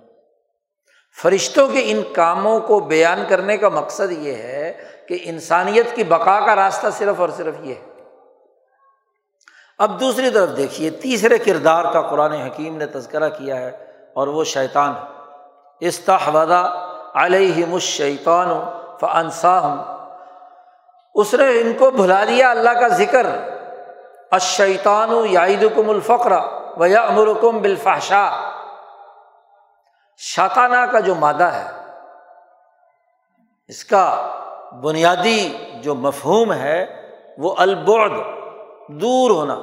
فرشتوں 1.22 1.68
کے 1.68 1.82
ان 1.86 2.02
کاموں 2.14 2.60
کو 2.60 2.80
بیان 2.80 3.24
کرنے 3.28 3.58
کا 3.58 3.70
مقصد 3.70 4.12
یہ 4.12 4.34
ہے 4.34 4.84
کہ 5.08 5.20
انسانیت 5.24 5.96
کی 5.96 6.04
بقا 6.04 6.40
کا 6.46 6.56
راستہ 6.56 6.88
صرف 6.98 7.22
اور 7.22 7.30
صرف 7.30 7.56
یہ 7.62 7.74
ہے۔ 7.76 7.94
اب 9.80 10.00
دوسری 10.00 10.30
طرف 10.30 10.58
دیکھیے، 10.58 10.90
تیسرے 10.90 11.38
کردار 11.38 11.94
کا 11.94 12.02
قرآن 12.02 12.32
حکیم 12.32 12.78
نے 12.78 12.86
تذکرہ 12.86 13.30
کیا 13.30 13.56
ہے 13.56 13.72
اور 14.14 14.28
وہ 14.28 14.44
شیطان 14.44 14.94
استحودا 15.80 16.64
علیہ 17.16 17.66
مشیطان 17.66 18.48
فنساہم 19.02 19.82
اس 21.16 21.34
نے 21.34 21.62
ان 21.62 21.74
کو 21.74 21.92
بھلا 21.92 22.24
دیا 22.24 22.52
اللہ 22.52 22.70
کا 22.70 22.88
ذکر۔ 22.88 23.26
اشیطان 24.32 25.10
یعید 25.30 25.66
کم 25.76 25.90
الفقر 25.90 26.32
و 26.78 26.86
یا 26.86 27.02
امرکم 27.02 27.62
بالفحشا 27.62 28.55
شاطانہ 30.18 30.86
کا 30.92 31.00
جو 31.00 31.16
مادہ 31.16 31.44
ہے، 31.44 31.70
اس 33.68 33.86
کا 33.86 34.32
بنیادی 34.84 35.58
جو 35.84 35.96
مفہوم 35.96 36.54
ہے، 36.54 37.10
وہ 37.38 37.56
البعد، 37.58 38.10
دور 38.88 39.32
ہونا۔ 39.32 39.58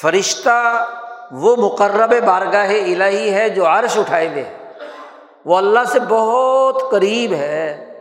فرشتہ 0.00 0.86
وہ 1.32 1.56
مقرب 1.56 2.14
بارگاہ 2.24 2.70
الہی 2.70 3.34
ہے 3.34 3.48
جو 3.48 3.66
عرش 3.66 3.98
اٹھائے 3.98 4.28
ہوئے 4.28 4.58
وہ 5.44 5.56
اللہ 5.56 5.84
سے 5.92 5.98
بہت 6.08 6.90
قریب 6.90 7.32
ہے۔ 7.32 7.92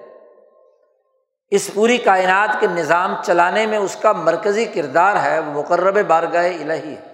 اس 1.49 1.69
پوری 1.73 1.97
کائنات 1.97 2.59
کے 2.59 2.67
نظام 2.67 3.15
چلانے 3.23 3.65
میں 3.65 3.77
اس 3.77 3.95
کا 3.95 4.11
مرکزی 4.11 4.65
کردار 4.65 5.15
ہے، 5.15 5.39
وہ 5.39 5.51
مقرب 5.51 5.97
بارگاہ 6.07 6.45
الہی 6.45 6.95
ہے۔ 6.95 7.10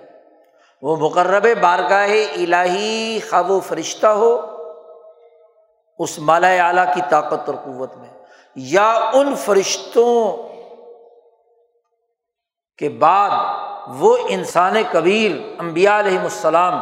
وہ 0.83 0.95
مقرب 0.97 1.47
بارگاہ 1.61 2.11
الہی 2.35 3.19
خواب 3.29 3.51
و 3.51 3.59
فرشتہ 3.59 4.07
ہو 4.07 4.35
اس 5.99 6.17
مالا 6.19 6.49
اعلیٰ 6.67 6.85
کی 6.93 7.01
طاقت 7.09 7.49
اور 7.49 7.55
قوت 7.63 7.95
میں، 7.97 8.09
یا 8.55 8.89
ان 9.13 9.33
فرشتوں 9.35 10.15
کے 12.79 12.89
بعد 12.89 13.29
وہ 13.99 14.17
انسان 14.29 14.75
کبیر 14.91 15.31
امبیا 15.59 15.99
علیہم 15.99 16.23
السلام 16.23 16.73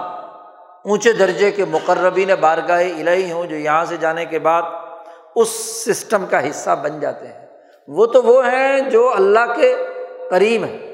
اونچے 0.86 1.12
درجے 1.12 1.52
کے 1.52 1.66
مقربین 1.66 2.32
بارگاہ 2.40 2.82
الہی 2.82 3.32
ہوں 3.32 3.46
جو 3.46 3.56
یہاں 3.56 3.86
سے 3.86 3.98
جانے 3.98 4.26
کے 4.26 4.40
بعد 4.40 4.64
اس 5.36 5.50
سسٹم 5.86 6.26
کا 6.26 6.50
حصہ 6.50 6.76
بن 6.84 7.00
جاتے 7.00 7.28
ہیں۔ 7.28 7.46
وہ 7.88 8.06
تو 8.06 8.22
وہ 8.24 8.46
ہیں 8.46 8.80
جو 8.90 9.14
اللہ 9.16 9.54
کے 9.56 9.74
کریم 10.30 10.64
ہیں، 10.64 10.94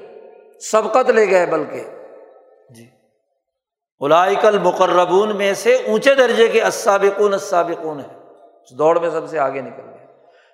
سبقت 0.61 1.09
لے 1.09 1.29
گئے 1.29 1.45
بلکہ 1.45 1.83
الائک 4.01 4.45
المقربون 4.45 5.35
میں 5.35 5.53
سے 5.53 5.75
اونچے 5.75 6.13
درجے 6.13 6.47
کے 6.47 6.63
اسابقون 6.63 7.33
اسابقون 7.33 7.99
ہیں۔ 7.99 8.19
اس 8.63 8.71
دوڑ 8.71 8.99
میں 8.99 9.09
سب 9.09 9.29
سے 9.29 9.39
آگے 9.39 9.61
نکل 9.61 9.81
گئے۔ 9.89 10.05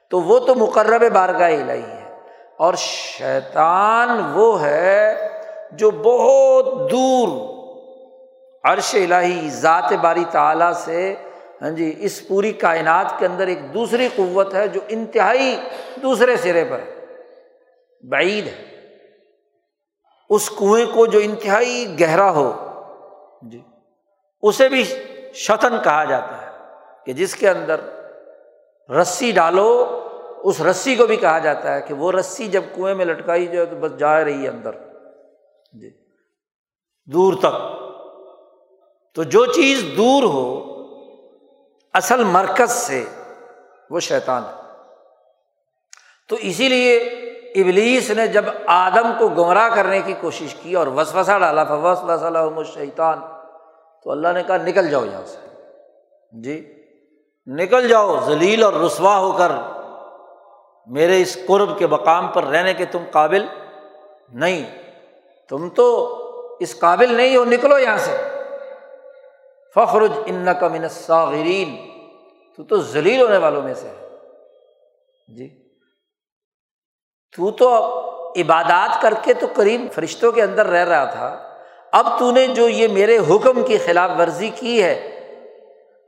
تو 0.10 0.22
وہ 0.22 0.40
تو 0.40 0.56
مقرب 0.56 1.04
بارگاہ 1.14 1.54
الہی 1.54 1.82
ہے 1.82 2.16
اور 2.60 2.74
شیطان 2.78 4.10
وہ 4.34 4.62
ہے 4.62 5.16
جو 5.72 5.92
بہت 5.92 6.92
دور 6.92 7.58
عرش 8.64 8.96
الہی 8.96 9.50
ذات 9.50 9.94
باری 9.94 10.24
تعالیٰ 10.32 10.74
سے 10.74 11.16
ہاں 11.62 11.70
جی 11.70 11.94
اس 12.00 12.28
پوری 12.28 12.52
کائنات 12.52 13.20
کے 13.20 13.26
اندر 13.26 13.48
ایک 13.48 13.74
دوسری 13.74 14.10
قوت 14.16 14.54
ہے 14.54 14.68
جو 14.68 14.80
انتہائی 14.88 15.60
دوسرے 16.04 16.38
سرے 16.38 16.66
پر 16.70 16.80
ہے۔ 16.80 17.06
بعید 18.10 18.48
ہے۔ 18.48 18.64
اس 20.30 20.50
کنویں 20.50 20.86
کو 20.94 21.06
جو 21.06 21.20
انتہائی 21.20 21.96
گہرا 22.00 22.32
ہو 22.32 22.67
جی۔ 23.42 23.62
اسے 24.42 24.70
بھی 24.70 24.84
شتن 25.34 25.84
کہا 25.84 26.04
جاتا 26.04 26.42
ہے 26.42 26.52
کہ 27.06 27.14
جس 27.14 27.36
کے 27.36 27.50
اندر 27.50 27.80
رسی 28.92 29.32
ڈالو، 29.32 30.04
اس 30.44 30.62
رسی 30.62 30.96
کو 30.96 31.06
بھی 31.06 31.16
کہا 31.16 31.40
جاتا 31.40 31.76
ہے 31.76 31.82
کہ 31.82 31.94
وہ 31.94 32.12
رسی 32.12 32.48
جب 32.48 32.64
کنویں 32.76 32.96
میں 32.96 33.06
لٹکائی 33.06 33.48
جائے 33.48 33.66
تو 33.66 33.76
بس 33.76 33.98
جا 33.98 34.24
رہی 34.24 34.44
ہے 34.44 34.48
اندر۔ 34.48 34.72
جی۔ 35.74 35.90
دور 37.06 37.34
تک۔ 37.34 37.88
تو 39.16 39.24
جو 39.24 39.46
چیز 39.46 39.84
دور 39.98 40.24
ہو، 40.24 40.68
اصل 41.94 42.24
مرکز 42.24 42.72
سے 42.72 43.06
وہ 43.90 44.00
شیطان 44.00 44.44
ہے۔ 44.44 44.62
تو 46.30 46.36
اسی 46.40 46.70
لیے 46.70 47.00
ابلیس 47.56 48.12
نے 48.12 48.28
جب 48.28 48.46
آدم 48.66 49.12
کو 49.20 49.28
گمراہ 49.28 49.76
کرنے 49.76 50.02
کی 50.02 50.14
کوشش 50.22 50.56
کی 50.56 50.76
اور 50.76 50.88
وسوسا 50.88 51.38
ڈالا 51.38 51.64
فوس 51.64 52.04
وسلم 52.04 52.64
شیطان 52.64 53.20
تو 54.04 54.12
اللہ 54.12 54.28
نے 54.28 54.44
کہا، 54.44 54.58
نکل 54.58 54.90
جاؤ 54.90 55.06
یہاں 55.06 55.26
سے۔ 55.26 55.64
جی 56.42 56.84
نکل 57.48 57.88
جاؤ، 57.88 58.20
ذلیل 58.26 58.64
اور 58.64 58.74
رسوا 58.74 59.18
ہو 59.18 59.32
کر 59.32 59.52
میرے 60.88 61.22
اس 61.22 61.38
قرب 61.48 61.80
کے 61.80 61.88
مقام 61.88 62.28
پر 62.28 62.44
رہنے 62.44 62.74
کے 62.74 62.86
تم 62.86 63.04
قابل 63.12 63.46
نہیں۔ 64.30 64.82
تم 65.50 65.70
تو 65.70 66.14
اس 66.60 66.80
قابل 66.80 67.14
نہیں 67.14 67.36
ہو، 67.36 67.46
نکلو 67.46 67.80
یہاں 67.80 67.98
سے۔ 67.98 68.18
فخرج 69.76 70.12
ان 70.26 70.48
کا 70.60 70.68
من 70.68 70.88
تو 72.56 72.64
تو 72.64 72.78
ذلیل 72.78 73.22
ہونے 73.22 73.38
والوں 73.38 73.62
میں 73.62 73.74
سے 73.74 74.10
جی۔ 75.28 75.67
تو 77.36 77.52
تو 77.52 77.70
عبادات 78.38 79.02
کر 79.02 79.14
کے 79.22 79.34
تو 79.34 79.48
کریم 79.48 79.88
فرشتوں 79.94 80.32
کے 80.32 80.42
اندر 80.42 80.66
رہ 80.66 80.86
رہا 80.90 81.06
تھا۔ 81.06 81.44
اب 81.92 82.20
تو 82.20 82.32
نے 82.32 82.48
جو 82.48 82.70
یہ 82.70 82.88
میرے 82.88 83.18
حکم 83.18 83.64
کی 83.64 83.78
خلاف 83.78 84.10
ورزی 84.20 84.50
کی 84.50 84.84
ہے، 84.84 85.20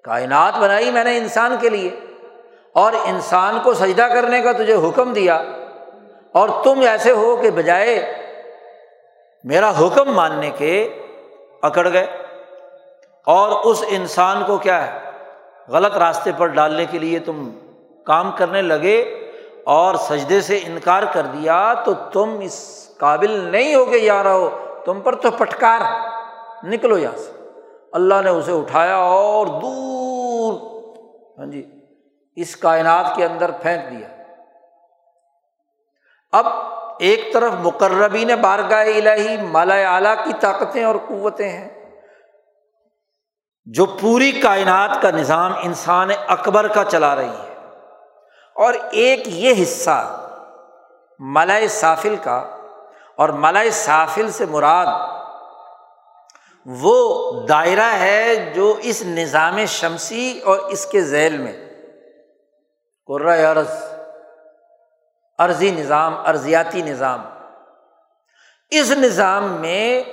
کائنات 0.04 0.58
بنائی 0.60 0.92
میں 0.92 1.04
نے 1.04 1.18
انسان 1.18 1.56
کے 1.62 1.70
لیے، 1.70 1.90
اور 2.74 2.94
انسان 3.06 3.60
کو 3.64 3.74
سجدہ 3.74 4.02
کرنے 4.02 4.42
کا 4.42 4.52
تجھے 4.52 4.76
حکم 4.76 5.14
دیا، 5.14 5.44
اور 6.32 6.50
تم 6.64 6.80
ایسے 6.88 7.12
ہو 7.12 7.36
کہ 7.36 7.52
بجائے 7.52 8.14
میرا 9.44 9.70
حکم 9.70 10.14
ماننے 10.14 10.50
کے 10.58 11.02
اکڑ 11.62 11.92
گئے۔ 11.92 12.08
اور 13.26 13.52
اس 13.64 13.84
انسان 13.88 14.44
کو 14.48 14.58
کیا 14.58 14.86
ہے، 14.88 15.00
غلط 15.68 15.98
راستے 15.98 16.32
پر 16.38 16.48
ڈالنے 16.48 16.86
کے 16.86 17.00
لیے 17.00 17.20
تم 17.20 17.50
کام 18.06 18.32
کرنے 18.32 18.62
لگے۔ 18.62 19.29
اور 19.70 19.96
سجدے 19.96 20.42
سے 20.42 20.60
انکار 20.66 21.04
کر 21.14 21.26
دیا 21.34 21.74
تو 21.86 21.94
تم 22.14 22.38
اس 22.42 22.58
قابل 22.98 23.32
نہیں 23.52 23.76
ہو 23.76 23.86
کہ 23.86 23.96
یار 23.96 24.26
ہو 24.26 24.50
تم 24.86 25.02
پر 25.02 25.16
تو 25.16 25.32
پٹکار 25.32 25.82
نکلو 26.64 26.98
یہاں 26.98 27.18
سے۔ 27.18 27.32
اللہ 27.94 28.22
نے 28.24 28.30
اسے 28.30 28.52
اٹھایا 28.52 28.96
اور 28.96 29.48
دور 29.62 30.54
ہاں 31.40 31.46
جی 31.46 31.64
اس 32.38 32.56
کائنات 32.56 33.16
کے 33.16 33.26
اندر 33.26 33.52
پھینک 33.62 33.90
دیا۔ 33.92 34.08
اب 36.34 36.46
ایک 37.00 37.22
طرف 37.34 37.54
مقربین 37.62 38.32
بارگاہ 38.42 38.88
الہی 38.96 39.36
مالا 39.52 39.76
اعلیٰ 39.94 40.16
کی 40.24 40.34
طاقتیں 40.40 40.84
اور 40.84 40.96
قوتیں 41.08 41.50
ہیں، 41.50 41.70
جو 43.68 43.86
پوری 44.02 44.32
کائنات 44.32 45.02
کا 45.02 45.12
نظام 45.12 45.54
انسان 45.64 46.10
اکبر 46.28 46.68
کا 46.68 46.84
چلا 46.84 47.16
رہی 47.16 47.30
ہے 47.30 47.49
اور 48.60 48.74
ایک 48.92 49.22
یہ 49.26 49.64
حصہ 49.64 50.28
ملائے 51.20 51.68
سافل 51.68 52.16
کا 52.24 52.38
اور 53.16 53.30
ملائے 53.30 53.72
سافل 53.72 54.32
سے 54.32 54.46
مراد 54.46 54.88
وہ 56.66 57.34
دائرہ 57.48 57.94
ہے 57.94 58.36
جو 58.56 58.78
اس 58.82 59.02
نظام 59.06 59.66
شمسی 59.66 60.40
اور 60.40 60.60
اس 60.60 60.86
کے 60.86 61.02
ذیل 61.02 61.38
میں۔ 61.38 61.70
عرض، 63.52 63.84
عرضی 65.40 65.72
نظام 65.72 66.18
ارضیاتی 66.28 66.82
نظام۔ 66.82 67.22
اس 68.70 68.92
نظام 68.92 69.44
میں 69.44 70.04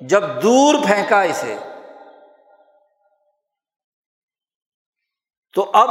جب 0.00 0.22
دور 0.42 0.74
پھینکا 0.86 1.22
اسے، 1.22 1.56
تو 5.54 5.70
اب 5.74 5.88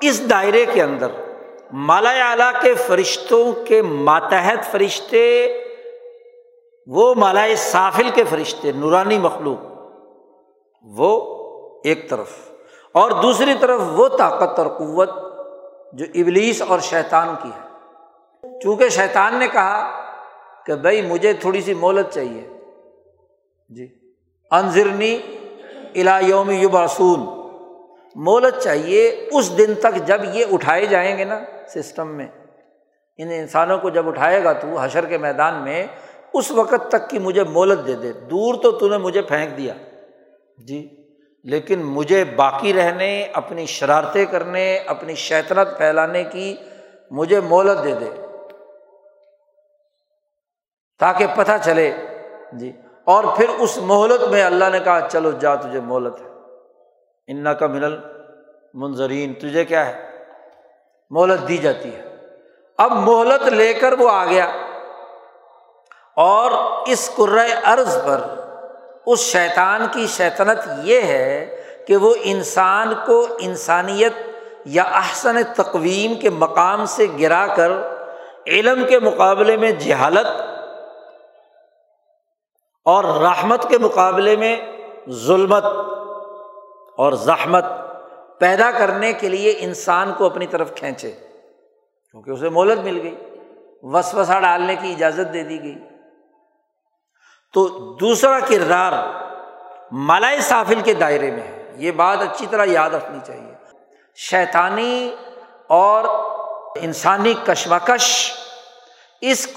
اس 0.00 0.30
دائرے 0.30 0.66
کے 0.66 0.82
اندر 0.82 1.29
مالا 1.72 2.30
اعلیٰ 2.30 2.52
کے 2.62 2.74
فرشتوں 2.74 3.52
کے 3.66 3.82
ماتحت 3.82 4.70
فرشتے، 4.70 5.56
وہ 6.86 7.14
مالائے 7.14 7.56
سافل 7.56 8.10
کے 8.14 8.24
فرشتے، 8.24 8.72
نورانی 8.72 9.18
مخلوق، 9.18 9.58
وہ 10.82 11.36
ایک 11.84 12.10
طرف۔ 12.10 12.30
اور 12.92 13.10
دوسری 13.10 13.54
طرف 13.60 13.80
وہ 13.92 14.08
طاقت 14.08 14.58
اور 14.58 14.66
قوت 14.66 15.10
جو 15.92 16.06
ابلیس 16.14 16.62
اور 16.68 16.78
شیطان 16.78 17.34
کی 17.42 17.48
ہے۔ 17.48 17.70
چونکہ 18.62 18.88
شیطان 18.88 19.34
نے 19.34 19.48
کہا 19.48 20.00
کہ 20.66 20.74
بھائی 20.74 21.02
مجھے 21.02 21.32
تھوڑی 21.32 21.60
سی 21.60 21.74
مہلت 21.74 22.14
چاہیے۔ 22.14 22.48
جی۔ 23.68 23.88
انضرنی 24.50 25.18
یوم 25.94 26.50
یبرسون 26.50 27.26
مہلت 28.14 28.62
چاہیے 28.62 29.28
اس 29.32 29.58
دن 29.58 29.74
تک 29.74 30.06
جب 30.06 30.20
یہ 30.32 30.44
اٹھائے 30.52 30.86
جائیں 30.86 31.18
گے 31.18 31.24
نا۔ 31.24 31.40
سسٹم 31.74 32.08
میں۔ 32.08 32.26
ان 33.18 33.28
انسانوں 33.30 33.78
کو 33.78 33.90
جب 33.90 34.08
اٹھائے 34.08 34.44
گا 34.44 34.52
تو 34.52 34.78
حشر 34.78 35.06
کے 35.06 35.18
میدان 35.18 35.54
میں 35.64 35.86
اس 36.34 36.50
وقت 36.50 36.88
تک 36.88 37.10
کی 37.10 37.18
مجھے 37.18 37.44
مولت 37.44 37.86
دے 37.86 37.94
دے۔ 37.94 38.12
دور 38.12 38.54
تو 38.54 38.72
تو 38.72 38.88
نے 38.88 38.98
مجھے 38.98 39.22
پھینک 39.22 39.56
دیا۔ 39.56 39.74
جی۔ 40.66 40.96
لیکن 41.44 41.82
مجھے 41.82 42.24
باقی 42.24 42.72
رہنے، 42.72 43.26
اپنی 43.32 43.66
شرارتیں 43.66 44.24
کرنے، 44.24 44.78
اپنی 44.78 45.14
شیطنت 45.14 45.78
پھیلانے 45.78 46.24
کی 46.24 46.56
مجھے 47.10 47.40
مہلت 47.40 47.84
دے 47.84 47.94
دے۔ 47.94 48.26
تاکہ 50.98 51.26
پتہ 51.36 51.52
چلے۔ 51.64 51.92
جی۔ 52.52 52.72
اور 53.04 53.24
پھر 53.36 53.48
اس 53.48 53.78
مہلت 53.82 54.28
میں 54.28 54.42
اللہ 54.42 54.64
نے 54.72 54.78
کہا، 54.78 55.08
چلو 55.10 55.30
جا، 55.30 55.54
تجھے 55.54 55.80
مہلت 55.80 56.20
ہے۔ 56.20 56.26
ان 57.26 57.46
کا 57.58 57.66
منل 57.66 57.96
منظرین، 58.74 59.34
تجھے 59.34 59.64
کیا 59.64 59.86
ہے؟ 59.86 60.09
مہلت 61.10 61.48
دی 61.48 61.56
جاتی 61.56 61.94
ہے۔ 61.94 62.02
اب 62.78 62.92
مہلت 62.92 63.48
لے 63.48 63.74
کر 63.74 63.92
وہ 63.92 64.10
آ 64.10 64.24
گیا 64.24 64.44
اور 66.16 66.50
اس 66.86 67.20
عرض 67.64 68.04
پر 68.06 68.20
اس 69.06 69.18
شیطان 69.18 69.86
کی 69.92 70.06
شیطنت 70.06 70.58
یہ 70.84 71.02
ہے 71.02 71.62
کہ 71.86 71.96
وہ 71.96 72.14
انسان 72.22 72.94
کو 73.06 73.26
انسانیت 73.38 74.12
یا 74.64 74.82
احسن 74.82 75.42
تقویم 75.56 76.14
کے 76.14 76.30
مقام 76.30 76.84
سے 76.84 77.06
گرا 77.20 77.46
کر 77.46 77.72
علم 78.46 78.84
کے 78.88 78.98
مقابلے 78.98 79.56
میں 79.56 79.70
جہالت 79.70 80.40
اور 82.84 83.04
رحمت 83.04 83.68
کے 83.68 83.78
مقابلے 83.78 84.36
میں 84.36 84.56
ظلمت 85.10 85.64
اور 86.98 87.12
زحمت 87.12 87.64
پیدا 88.40 88.70
کرنے 88.70 89.12
کے 89.12 89.28
لیے 89.28 89.54
انسان 89.58 90.12
کو 90.18 90.26
اپنی 90.26 90.46
طرف 90.46 90.74
کھینچے۔ 90.74 91.10
کیونکہ 92.10 92.30
اسے 92.30 92.48
مہلت 92.48 92.78
مل 92.78 93.00
گئی، 93.02 93.14
وسوسہ 93.82 94.40
ڈالنے 94.40 94.76
کی 94.76 94.90
اجازت 94.90 95.32
دے 95.32 95.42
دی 95.42 95.62
گئی۔ 95.62 95.74
تو 97.52 97.68
دوسرا 97.94 98.38
کردار 98.40 98.92
ملائے 99.90 100.40
سافل 100.40 100.80
کے 100.80 100.94
دائرے 100.94 101.30
میں 101.30 101.42
ہے۔ 101.42 101.72
یہ 101.76 101.90
بات 101.90 102.18
اچھی 102.20 102.46
طرح 102.50 102.64
یاد 102.68 102.90
رکھنی 102.90 103.18
چاہیے۔ 103.26 103.52
شیطانی 104.16 105.16
اور 105.68 106.04
انسانی 106.76 107.34
کشمکش 107.46 108.32
اس 109.20 109.48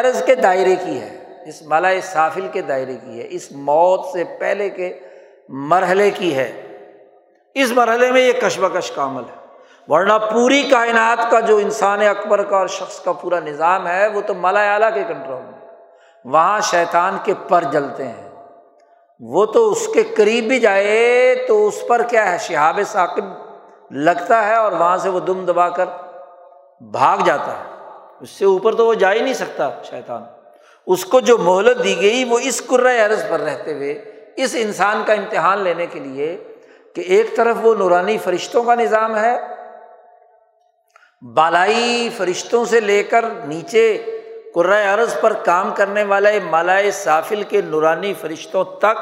عرض 0.00 0.24
کے 0.24 0.34
دائرے 0.34 0.76
کی 0.76 1.00
ہے، 1.00 1.42
اس 1.48 1.62
ملائے 1.62 2.00
سافل 2.00 2.48
کے 2.52 2.62
دائرے 2.62 2.94
کی 2.94 3.20
ہے۔ 3.20 3.26
اس 3.30 3.52
موت 3.52 4.06
سے 4.12 4.24
پہلے 4.40 4.70
کے 4.70 4.98
مرحلے 5.48 6.10
کی 6.10 6.36
ہے۔ 6.36 6.69
اس 7.54 7.72
مرحلے 7.72 8.10
میں 8.10 8.20
یہ 8.20 8.32
کشمکش 8.32 8.90
کا 8.90 9.04
عمل 9.04 9.22
ہے۔ 9.22 9.40
ورنہ 9.88 10.12
پوری 10.32 10.62
کائنات 10.62 11.30
کا 11.30 11.40
جو 11.40 11.56
انسان 11.56 12.06
اکبر 12.06 12.42
کا 12.42 12.56
اور 12.56 12.66
شخص 12.66 13.00
کا 13.00 13.12
پورا 13.12 13.40
نظام 13.40 13.88
ہے، 13.88 14.06
وہ 14.06 14.20
تو 14.20 14.34
مالا 14.34 14.72
اعلیٰ 14.72 14.94
کے 14.94 15.04
کنٹرول 15.08 15.42
میں۔ 15.42 15.68
وہاں 16.24 16.60
شیطان 16.60 17.16
کے 17.24 17.34
پر 17.48 17.64
جلتے 17.64 18.08
ہیں۔ 18.08 18.30
وہ 19.20 19.46
تو 19.46 19.70
اس 19.70 19.88
کے 19.94 20.02
قریب 20.02 20.44
بھی 20.44 20.60
جائے 20.60 21.34
تو 21.48 21.66
اس 21.66 21.88
پر 21.88 22.02
کیا 22.02 22.32
ہے؟ 22.32 22.38
شہاب 22.38 22.80
ثاقب 22.86 23.24
لگتا 23.90 24.48
ہے 24.48 24.54
اور 24.54 24.72
وہاں 24.72 24.96
سے 24.96 25.08
وہ 25.08 25.20
دم 25.20 25.44
دبا 25.44 25.68
کر 25.68 25.84
بھاگ 26.80 27.18
جاتا 27.24 27.52
ہے۔ 27.52 27.90
اس 28.20 28.30
سے 28.30 28.44
اوپر 28.44 28.74
تو 28.74 28.86
وہ 28.86 28.94
جا 28.94 29.12
ہی 29.12 29.20
نہیں 29.20 29.34
سکتا 29.34 29.70
شیطان۔ 29.82 30.22
اس 30.86 31.04
کو 31.04 31.20
جو 31.20 31.38
مہلت 31.38 31.84
دی 31.84 32.00
گئی 32.00 32.24
وہ 32.24 32.38
اس 32.42 32.62
عرض 33.06 33.28
پر 33.28 33.40
رہتے 33.40 33.74
ہوئے، 33.74 34.04
اس 34.36 34.56
انسان 34.58 35.02
کا 35.06 35.12
امتحان 35.12 35.58
لینے 35.58 35.86
کے 35.86 36.00
لیے 36.00 36.49
کہ 36.94 37.00
ایک 37.00 37.36
طرف 37.36 37.56
وہ 37.62 37.74
نورانی 37.74 38.18
فرشتوں 38.18 38.62
کا 38.62 38.74
نظام 38.74 39.16
ہے، 39.16 39.38
بالائی 41.34 42.08
فرشتوں 42.16 42.64
سے 42.64 42.80
لے 42.80 43.02
کر 43.02 43.24
نیچے 43.44 44.16
عرض 44.94 45.20
پر 45.20 45.32
کام 45.32 45.74
کرنے 45.74 46.04
والے 46.04 46.40
مالائے 46.40 46.90
سافل 46.90 47.42
کے 47.42 47.60
نورانی 47.62 48.14
فرشتوں 48.14 48.64
تک 48.64 48.98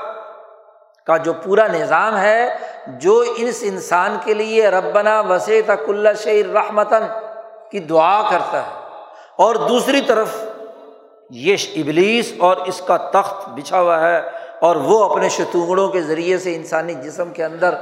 کا 1.06 1.16
جو 1.16 1.32
پورا 1.32 1.66
نظام 1.66 2.16
ہے، 2.16 2.56
جو 2.86 3.24
اس 3.36 3.58
انسان 3.62 4.16
کے 4.24 4.34
لیے 4.34 4.68
ربنا 4.68 5.20
وسیع 5.20 5.74
کل 5.86 6.06
شعر 6.18 6.52
رحمتن 6.52 7.02
کی 7.70 7.78
دعا 7.78 8.30
کرتا 8.30 8.62
ہے۔ 8.62 8.70
اور 9.36 9.54
دوسری 9.54 10.00
طرف 10.00 10.28
یہ 11.30 11.56
ابلیس 11.76 12.32
اور 12.38 12.56
اس 12.56 12.82
کا 12.86 12.96
تخت 12.96 13.48
بچھا 13.48 13.80
ہوا 13.80 14.00
ہے۔ 14.00 14.22
اور 14.60 14.76
وہ 14.76 15.04
اپنے 15.04 15.28
شتونگڑوں 15.28 15.88
کے 15.88 16.00
ذریعے 16.02 16.38
سے 16.38 16.54
انسانی 16.56 16.94
جسم 16.94 17.32
کے 17.32 17.44
اندر 17.44 17.74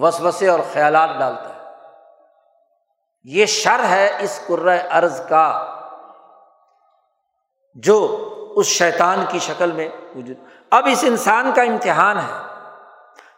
وسوسے 0.00 0.48
اور 0.48 0.60
خیالات 0.72 1.18
ڈالتا 1.18 1.48
ہے۔ 1.48 1.52
یہ 3.24 3.46
شر 3.46 3.84
ہے 3.88 4.10
اس 4.20 4.40
عرض 4.90 5.20
کا 5.28 5.46
جو 7.76 7.96
اس 8.56 8.66
شیطان 8.66 9.24
کی 9.28 9.38
شکل 9.38 9.72
میں 9.72 9.88
وجود۔ 10.16 10.36
اب 10.70 10.86
اس 10.90 11.04
انسان 11.04 11.50
کا 11.54 11.62
امتحان 11.62 12.18
ہے 12.18 12.42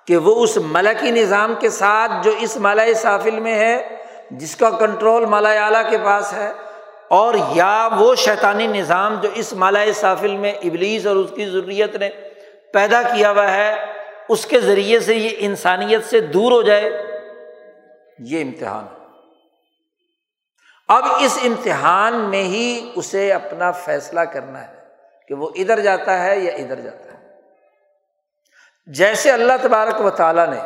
کہ 0.06 0.16
وہ 0.16 0.34
اس 0.42 0.56
ملکی 0.56 1.10
نظام 1.10 1.54
کے 1.60 1.70
ساتھ 1.70 2.12
جو 2.22 2.30
اس 2.38 2.56
مالا 2.56 2.82
سافل 2.94 3.40
میں 3.40 3.54
ہے، 3.54 3.96
جس 4.30 4.56
کا 4.56 4.70
کنٹرول 4.70 5.24
مالا 5.24 5.50
اعلیٰ 5.64 5.82
کے 5.90 5.98
پاس 5.98 6.32
ہے، 6.32 6.52
اور 7.08 7.34
یا 7.52 7.88
وہ 7.98 8.14
شیطانی 8.14 8.66
نظام 8.66 9.14
جو 9.20 9.28
اس 9.34 9.52
مالا 9.52 9.84
سافل 9.94 10.36
میں 10.36 10.52
ابلیس 10.52 11.06
اور 11.06 11.16
اس 11.16 11.30
کی 11.34 11.46
ضروریت 11.46 11.96
نے 11.96 12.10
پیدا 12.76 13.02
کیا 13.02 13.30
ہوا 13.30 13.50
ہے، 13.50 13.74
اس 14.28 14.46
کے 14.46 14.60
ذریعے 14.60 15.00
سے 15.00 15.14
یہ 15.14 15.36
انسانیت 15.38 16.04
سے 16.04 16.20
دور 16.20 16.52
ہو 16.52 16.62
جائے، 16.62 16.90
یہ 18.18 18.42
امتحان 18.42 18.84
ہے۔ 18.84 19.04
اب 20.88 21.04
اس 21.20 21.38
امتحان 21.44 22.14
میں 22.14 22.42
ہی 22.42 22.92
اسے 22.96 23.32
اپنا 23.32 23.70
فیصلہ 23.70 24.20
کرنا 24.20 24.68
ہے 24.68 24.76
کہ 25.28 25.34
وہ 25.34 25.50
ادھر 25.54 25.80
جاتا 25.80 26.24
ہے 26.24 26.38
یا 26.38 26.52
ادھر 26.52 26.80
جاتا 26.80 27.12
ہے۔ 27.12 27.26
جیسے 28.86 29.30
اللہ 29.30 29.52
تبارک 29.62 30.00
و 30.00 30.10
تعالیٰ 30.10 30.48
نے 30.48 30.60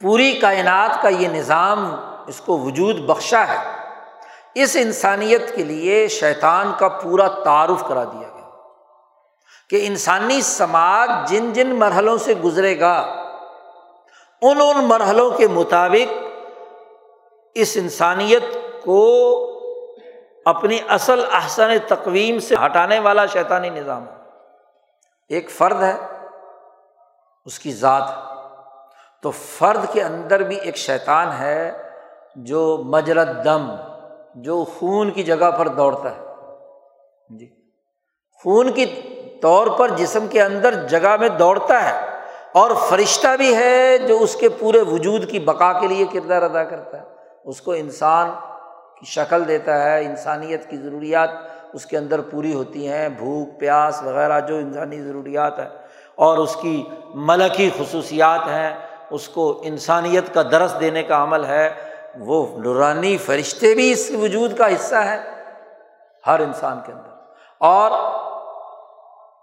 پوری 0.00 0.32
کائنات 0.32 1.02
کا 1.02 1.08
یہ 1.08 1.28
نظام 1.28 1.94
اس 2.26 2.40
کو 2.40 2.58
وجود 2.58 2.96
بخشا 2.98 3.44
ہے، 3.48 3.58
اس 4.54 4.76
انسانیت 4.80 5.56
کے 5.56 5.64
لیے 5.64 6.08
شیطان 6.08 6.72
کا 6.78 6.88
پورا 6.88 7.28
تعارف 7.28 7.88
کرا 7.88 8.04
دیا۔ 8.04 8.28
گیا 8.28 8.35
کہ 9.70 9.86
انسانی 9.86 10.40
سماج 10.40 11.30
جن 11.30 11.52
جن 11.52 11.74
مرحلوں 11.74 12.18
سے 12.18 12.34
گزرے 12.34 12.80
گا، 12.80 12.94
ان 14.42 14.60
ان 14.60 14.84
مرحلوں 14.84 15.30
کے 15.30 15.48
مطابق 15.48 16.12
اس 17.54 17.76
انسانیت 17.76 18.42
کو 18.84 19.02
اپنی 20.44 20.78
اصل 20.88 21.24
احسن 21.32 21.70
تقویم 21.88 22.38
سے 22.38 22.54
ہٹانے 22.66 22.98
والا 22.98 23.26
شیطانی 23.26 23.70
نظام 23.70 24.08
ہے۔ 24.08 24.14
ایک 25.28 25.50
فرد 25.50 25.82
ہے، 25.82 25.94
اس 27.44 27.58
کی 27.58 27.72
ذات 27.72 28.08
تو 29.22 29.30
فرد 29.30 29.92
کے 29.92 30.02
اندر 30.02 30.42
بھی 30.42 30.56
ایک 30.56 30.76
شیطان 30.76 31.32
ہے 31.32 31.82
جو 32.36 32.82
مجرت 32.84 33.28
دم، 33.44 33.70
جو 34.34 34.64
خون 34.64 35.10
کی 35.10 35.22
جگہ 35.22 35.50
پر 35.50 35.68
دوڑتا 35.68 36.16
ہے۔ 36.16 36.24
جی 37.38 37.46
خون 38.42 38.72
کی 38.72 38.84
طور 39.42 39.66
پر 39.66 39.88
جسم 39.88 40.26
کے 40.26 40.42
اندر 40.42 40.74
جگہ 40.74 41.16
میں 41.16 41.28
دوڑتا 41.28 41.88
ہے 41.88 42.06
اور 42.52 42.70
فرشتہ 42.88 43.36
بھی 43.36 43.56
ہے 43.56 43.98
جو 43.98 44.18
اس 44.20 44.36
کے 44.36 44.48
پورے 44.48 44.80
وجود 44.80 45.30
کی 45.30 45.38
بقا 45.38 45.72
کے 45.72 45.86
لیے 45.86 46.04
کردار 46.12 46.42
ادا 46.42 46.64
کرتا 46.64 46.98
ہے۔ 46.98 47.02
اس 47.44 47.60
کو 47.60 47.72
انسان 47.72 48.30
کی 49.00 49.06
شکل 49.06 49.48
دیتا 49.48 49.82
ہے، 49.82 50.04
انسانیت 50.04 50.70
کی 50.70 50.76
ضروریات 50.76 51.30
اس 51.72 51.86
کے 51.86 51.96
اندر 51.96 52.20
پوری 52.20 52.54
ہوتی 52.54 52.88
ہیں، 52.88 53.08
بھوک، 53.08 53.60
پیاس 53.60 54.02
وغیرہ 54.02 54.40
جو 54.40 54.56
انسانی 54.56 55.00
ضروریات 55.00 55.58
ہے 55.58 55.68
اور 56.14 56.38
اس 56.38 56.56
کی 56.56 56.84
ملکی 57.14 57.70
خصوصیات 57.78 58.48
ہیں، 58.48 58.74
اس 59.10 59.28
کو 59.28 59.60
انسانیت 59.64 60.34
کا 60.34 60.42
درس 60.42 60.74
دینے 60.80 61.02
کا 61.02 61.22
عمل 61.22 61.44
ہے۔ 61.44 61.70
وہ 62.18 62.58
نورانی 62.58 63.16
فرشتے 63.16 63.74
بھی 63.74 63.92
اس 63.92 64.10
وجود 64.10 64.56
کا 64.56 64.74
حصہ 64.74 64.94
ہیں 64.94 65.18
ہر 66.26 66.40
انسان 66.40 66.78
کے 66.86 66.92
اندر۔ 66.92 67.10
اور 67.58 67.90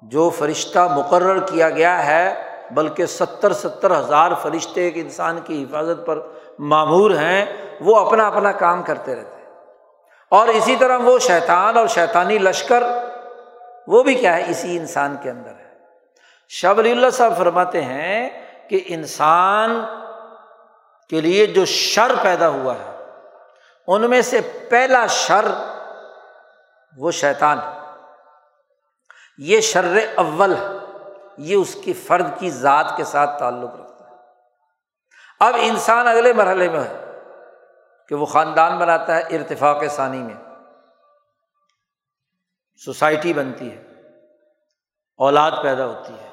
جو 0.04 0.30
فرشتہ 0.30 0.80
مقرر 0.80 1.39
کیا 1.39 1.70
گیا 1.70 2.06
ہے، 2.06 2.49
بلکہ 2.72 3.06
ستر 3.06 3.54
ستر 3.54 3.99
ہزار 3.99 4.32
فرشتے 4.41 4.82
ایک 4.82 4.93
انسان 4.95 5.39
کی 5.43 5.64
حفاظت 5.64 6.06
پر 6.06 6.20
معمور 6.60 7.12
ہیں، 7.12 7.45
وہ 7.82 7.99
اپنا 7.99 8.28
اپنا 8.28 8.51
کام 8.51 8.84
کرتے 8.84 9.16
رہتے 9.16 9.36
ہیں۔ 9.36 9.49
اور 10.30 10.47
اسی 10.47 10.76
طرح 10.76 10.97
وہ 10.97 11.20
شیطان 11.20 11.78
اور 11.78 11.88
شیطانی 11.88 12.38
لشکر، 12.38 12.84
وہ 13.88 14.04
بھی 14.04 14.16
کیا 14.16 14.38
ہے، 14.38 14.43
اسی 14.47 14.78
انسان 14.78 15.16
کے 15.22 15.30
اندر 15.30 15.49
ہے۔ 15.49 15.74
شاہ 16.49 16.74
ولی 16.78 16.91
اللہ 16.91 17.10
صاحب 17.10 17.38
فرماتے 17.38 17.82
ہیں 17.82 18.30
کہ 18.70 18.84
انسان 18.86 19.86
کے 21.10 21.22
لیے 21.22 21.45
جو 21.45 21.66
شر 21.66 22.12
پیدا 22.22 22.49
ہوا 22.49 22.74
ہے، 22.74 23.06
ان 23.88 24.10
میں 24.10 24.22
سے 24.22 24.41
پہلا 24.70 25.08
شر 25.08 25.45
وہ 26.97 27.12
شیطان 27.12 27.58
ہے۔ 27.60 27.82
یہ 29.38 29.61
شر 29.61 29.97
اول 30.15 30.55
ہے، 30.55 30.67
یہ 31.38 31.55
اس 31.55 31.77
کی 31.84 31.93
فرد 31.93 32.39
کی 32.39 32.49
ذات 32.49 32.97
کے 32.97 33.03
ساتھ 33.03 33.39
تعلق 33.39 33.75
رکھتا 33.75 34.05
ہے۔ 34.05 34.15
اب 35.39 35.53
انسان 35.59 36.07
اگلے 36.07 36.34
مرحلے 36.34 36.69
میں 36.69 36.79
ہے 36.79 37.21
کہ 38.09 38.15
وہ 38.15 38.25
خاندان 38.25 38.77
بناتا 38.77 39.15
ہے 39.15 39.21
ارتفاق 39.21 39.84
ثانی 39.89 40.17
میں۔ 40.17 40.36
سوسائٹی 42.86 43.34
بنتی 43.34 43.71
ہے، 43.71 43.84
اولاد 45.17 45.51
پیدا 45.63 45.86
ہوتی 45.86 46.13
ہے۔ 46.13 46.29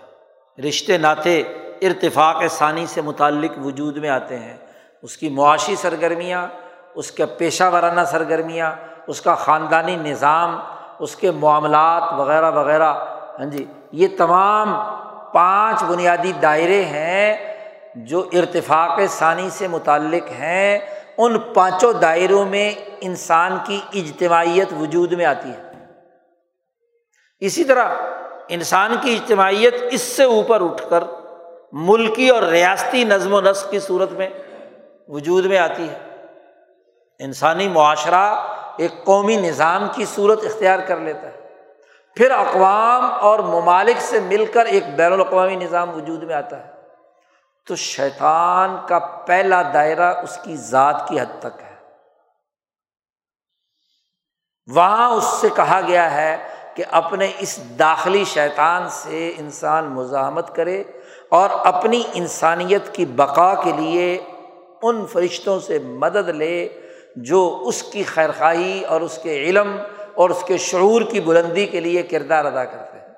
رشتے 0.68 0.98
ناطے 0.98 1.40
ارتفاق 1.82 2.42
ثانی 2.50 2.86
سے 2.86 3.00
متعلق 3.00 3.50
وجود 3.64 3.96
میں 3.96 4.10
آتے 4.10 4.38
ہیں۔ 4.38 4.56
اس 5.02 5.16
کی 5.16 5.28
معاشی 5.28 5.76
سرگرمیاں، 5.76 6.48
اس 6.94 7.12
کے 7.12 7.26
پیشہ 7.26 7.64
ورانہ 7.64 8.00
سرگرمیاں، 8.00 8.72
اس 9.06 9.20
کا 9.20 9.34
خاندانی 9.34 9.96
نظام 9.96 10.60
اس 11.00 11.16
کے 11.16 11.30
معاملات 11.30 12.02
وغیرہ 12.16 12.50
وغیرہ۔ 12.50 12.94
ہاں 13.38 13.46
جی 13.46 13.64
یہ 13.92 14.08
تمام 14.18 14.74
پانچ 15.32 15.84
بنیادی 15.84 16.32
دائرے 16.32 16.84
ہیں 16.84 17.54
جو 17.94 18.28
ارتفاق 18.32 19.00
ثانی 19.08 19.50
سے 19.50 19.68
متعلق 19.68 20.30
ہیں۔ 20.30 20.78
ان 21.18 21.38
پانچوں 21.38 21.92
دائروں 21.92 22.44
میں 22.44 22.72
انسان 23.00 23.56
کی 23.64 23.80
اجتماعیت 23.94 24.68
وجود 24.80 25.12
میں 25.12 25.24
آتی 25.24 25.50
ہے۔ 25.50 25.62
اسی 27.40 27.64
طرح 27.64 27.88
انسان 28.48 28.94
کی 29.00 29.14
اجتماعیت 29.14 29.74
اس 29.90 30.00
سے 30.00 30.24
اوپر 30.24 30.64
اٹھ 30.64 30.90
کر 30.90 31.04
ملکی 31.72 32.28
اور 32.28 32.42
ریاستی 32.42 33.04
نظم 33.04 33.34
و 33.34 33.40
نسق 33.40 33.70
کی 33.70 33.78
صورت 33.78 34.12
میں 34.12 34.28
وجود 35.08 35.44
میں 35.44 35.58
آتی 35.58 35.88
ہے۔ 35.88 35.98
انسانی 37.18 37.68
معاشرہ 37.68 38.56
ایک 38.80 39.04
قومی 39.04 39.36
نظام 39.36 39.88
کی 39.94 40.04
صورت 40.04 40.44
اختیار 40.44 40.78
کر 40.78 40.96
لیتا 40.96 41.22
ہے۔ 41.22 41.48
پھر 42.16 42.30
اقوام 42.30 43.12
اور 43.20 43.38
ممالک 43.38 44.00
سے 44.00 44.20
مل 44.20 44.46
کر 44.46 44.64
ایک 44.64 44.84
بین 44.96 45.12
الاقوامی 45.12 45.56
نظام 45.56 45.96
وجود 45.96 46.22
میں 46.22 46.34
آتا 46.34 46.66
ہے۔ 46.66 46.72
تو 47.66 47.76
شیطان 47.76 48.76
کا 48.88 48.98
پہلا 48.98 49.62
دائرہ 49.74 50.22
اس 50.22 50.38
کی 50.44 50.56
ذات 50.56 51.08
کی 51.08 51.20
حد 51.20 51.38
تک 51.38 51.60
ہے۔ 51.60 51.76
وہاں 54.74 55.10
اس 55.10 55.24
سے 55.24 55.48
کہا 55.56 55.80
گیا 55.86 56.14
ہے 56.14 56.36
کہ 56.74 56.84
اپنے 56.90 57.32
اس 57.38 57.78
داخلی 57.78 58.24
شیطان 58.24 58.88
سے 58.88 59.32
انسان 59.38 59.84
مزاحمت 59.84 60.56
کرے 60.56 60.84
اور 61.28 61.50
اپنی 61.50 62.02
انسانیت 62.14 62.94
کی 62.94 63.06
بقا 63.06 63.54
کے 63.54 63.72
لیے 63.72 64.24
ان 64.82 65.06
فرشتوں 65.06 65.60
سے 65.60 65.78
مدد 65.78 66.28
لے 66.28 66.79
جو 67.16 67.62
اس 67.64 67.82
کی 67.82 68.02
خیرخواہی 68.02 68.84
اور 68.84 69.00
اس 69.00 69.18
کے 69.22 69.44
علم 69.44 69.76
اور 70.14 70.30
اس 70.30 70.44
کے 70.46 70.56
شعور 70.56 71.02
کی 71.02 71.20
بلندی 71.20 71.66
کے 71.66 71.80
لیے 71.80 72.02
کردار 72.02 72.44
ادا 72.44 72.64
کرتے 72.64 72.98
ہیں۔ 72.98 73.08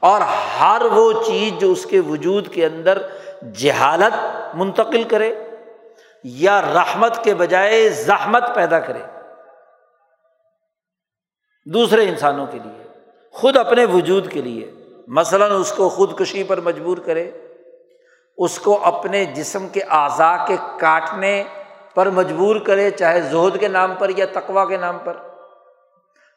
اور 0.00 0.20
ہر 0.60 0.82
وہ 0.92 1.12
چیز 1.26 1.60
جو 1.60 1.72
اس 1.72 1.86
کے 1.86 2.00
وجود 2.00 2.48
کے 2.54 2.66
اندر 2.66 3.02
جہالت 3.54 4.12
منتقل 4.54 5.02
کرے 5.02 5.34
یا 6.24 6.62
رحمت 6.62 7.24
کے 7.24 7.34
بجائے 7.34 7.88
زحمت 7.88 8.54
پیدا 8.54 8.80
کرے 8.80 8.98
دوسرے 11.66 12.08
انسانوں 12.08 12.46
کے 12.46 12.58
لیے، 12.64 12.84
خود 13.30 13.56
اپنے 13.56 13.84
وجود 13.84 14.32
کے 14.32 14.42
لیے، 14.42 14.70
مثلاً 15.08 15.60
اس 15.60 15.72
کو 15.72 15.88
خودکشی 15.88 16.42
پر 16.42 16.60
مجبور 16.60 16.98
کرے، 16.98 17.30
اس 18.36 18.58
کو 18.58 18.84
اپنے 18.84 19.24
جسم 19.24 19.68
کے 19.68 19.80
اعضاء 19.82 20.46
کے 20.46 20.56
کاٹنے 20.78 21.44
پر 21.94 22.10
مجبور 22.10 22.56
کرے، 22.56 22.90
چاہے 22.90 23.20
زہد 23.20 23.60
کے 23.60 23.68
نام 23.68 23.94
پر 23.94 24.10
یا 24.16 24.26
تقوا 24.32 24.64
کے 24.64 24.76
نام 24.76 24.98
پر، 25.04 25.16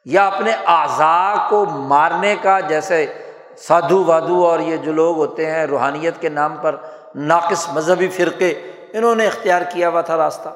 یا 0.04 0.26
اپنے 0.26 0.52
اعضاء 0.66 1.48
کو 1.48 1.64
مارنے 1.64 2.36
کا، 2.42 2.60
جیسے 2.60 3.30
سادھو 3.58 4.04
وادو 4.04 4.46
اور 4.46 4.58
یہ 4.58 4.76
جو 4.76 4.92
لوگ 4.92 5.16
ہوتے 5.16 5.50
ہیں 5.50 5.66
روحانیت 5.66 6.20
کے 6.20 6.28
نام 6.28 6.56
پر، 6.56 6.76
ناقص 7.14 7.68
مذہبی 7.68 8.08
فرقے، 8.08 8.50
انہوں 8.92 9.14
نے 9.14 9.26
اختیار 9.26 9.62
کیا 9.62 9.88
ہوا 9.88 10.00
تھا 10.00 10.16
راستہ۔ 10.16 10.48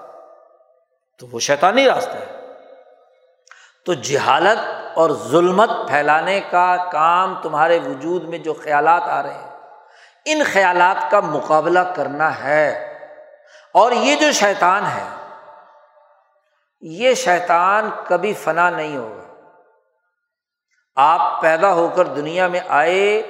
تو 1.19 1.27
وہ 1.33 1.41
شیطانی 1.41 1.85
راستہ 1.85 2.17
ہے۔ 2.17 2.55
تو 3.87 3.95
جہالت 3.95 4.59
اور 4.99 5.11
ظلمت 5.11 5.71
پھیلانے 5.89 6.41
کا 6.51 6.77
کام 6.93 7.35
تمہارے 7.43 7.79
وجود 7.79 8.25
میں 8.25 8.39
جو 8.39 8.55
خیالات 8.55 9.03
آ 9.03 9.23
رہے 9.23 9.35
ہیں، 9.35 9.51
ان 10.25 10.43
خیالات 10.53 11.11
کا 11.11 11.21
مقابلہ 11.21 11.79
کرنا 11.95 12.45
ہے۔ 12.45 12.88
اور 13.75 13.93
یہ 13.93 14.17
جو 14.17 14.33
شیطان 14.33 14.83
ہے، 14.87 15.05
یہ 16.81 17.15
شیطان 17.15 17.91
کبھی 18.07 18.35
فنا 18.35 18.71
نہیں 18.71 18.97
ہوگا۔ 18.97 19.19
آپ 20.97 21.43
پیدا 21.43 21.73
ہو 21.73 21.89
کر 21.97 22.05
دنیا 22.05 22.49
میں 22.49 22.61
آئے 22.69 23.23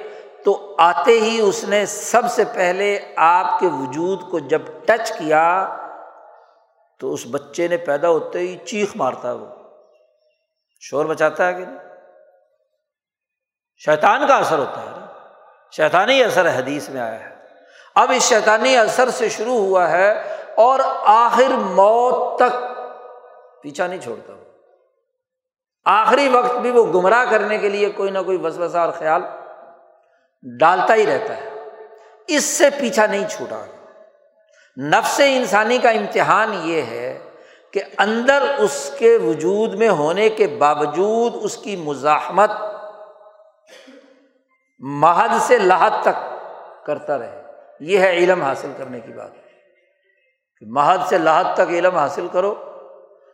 تو 0.45 0.75
آتے 0.79 1.11
ہی 1.11 1.41
اس 1.41 1.63
نے 1.63 1.85
سب 1.85 2.21
سے 2.29 2.43
پہلے 2.45 3.13
آپ 3.17 3.59
کے 3.59 3.67
وجود 3.67 4.31
کو 4.31 4.39
جب 4.39 4.61
ٹچ 4.85 5.11
کیا 5.11 5.75
تو 6.99 7.13
اس 7.13 7.25
بچے 7.31 7.67
نے 7.67 7.77
پیدا 7.77 8.09
ہوتے 8.09 8.39
ہی 8.39 8.57
چیخ 8.57 8.89
مارتا 8.95 9.27
ہے 9.27 9.33
وہ۔ 9.33 9.45
شور 10.79 11.05
بچاتا 11.05 11.47
ہے 11.47 11.53
کہ 11.53 11.65
نہیں؟ 11.65 11.77
شیطان 13.77 14.27
کا 14.27 14.35
اثر 14.35 14.57
ہوتا 14.57 14.81
ہے۔ 14.81 15.13
شیطانی 15.71 16.23
اثر 16.23 16.49
حدیث 16.49 16.89
میں 16.89 17.01
آیا 17.01 17.19
ہے۔ 17.19 17.38
اب 17.99 18.11
اس 18.15 18.23
شیطانی 18.23 18.77
اثر 18.77 19.09
سے 19.09 19.29
شروع 19.29 19.57
ہوا 19.57 19.91
ہے 19.91 20.37
اور 20.55 20.79
آخر 21.05 21.49
موت 21.49 22.39
تک 22.39 22.81
پیچھا 23.61 23.87
نہیں 23.87 23.99
چھوڑتا 23.99 24.33
وہ۔ 24.33 24.43
آخری 25.85 26.29
وقت 26.29 26.55
بھی 26.55 26.71
وہ 26.71 26.83
گمراہ 26.83 27.25
کرنے 27.31 27.57
کے 27.57 27.69
لیے 27.69 27.89
کوئی 27.89 28.11
نہ 28.11 28.19
کوئی 28.19 28.37
وسوسا 28.37 28.81
اور 28.81 28.91
خیال 28.91 29.21
ڈالتا 30.59 30.95
ہی 30.95 31.05
رہتا 31.05 31.37
ہے۔ 31.37 31.49
اس 32.27 32.45
سے 32.45 32.69
پیچھا 32.79 33.05
نہیں 33.05 33.27
چھوٹا۔ 33.27 33.65
نفس 34.77 35.21
انسانی 35.25 35.77
کا 35.77 35.89
امتحان 35.89 36.61
یہ 36.63 36.81
ہے 36.81 37.29
کہ 37.71 37.81
اندر 37.97 38.55
اس 38.57 38.95
کے 38.99 39.17
وجود 39.17 39.73
میں 39.73 39.89
ہونے 39.89 40.29
کے 40.29 40.47
باوجود 40.47 41.33
اس 41.41 41.57
کی 41.57 41.75
مزاحمت 41.75 42.51
محد 44.79 45.29
سے 45.39 45.57
لاحت 45.57 45.93
تک 46.01 46.47
کرتا 46.85 47.17
رہے۔ 47.17 47.48
یہ 47.79 47.99
ہے 47.99 48.11
علم 48.11 48.43
حاصل 48.43 48.71
کرنے 48.77 48.99
کی 48.99 49.13
بات 49.13 49.31
محد 50.61 50.97
سے 51.05 51.17
لاحت 51.17 51.45
تک 51.53 51.69
علم 51.69 51.95
حاصل 51.95 52.27
کرو 52.31 52.55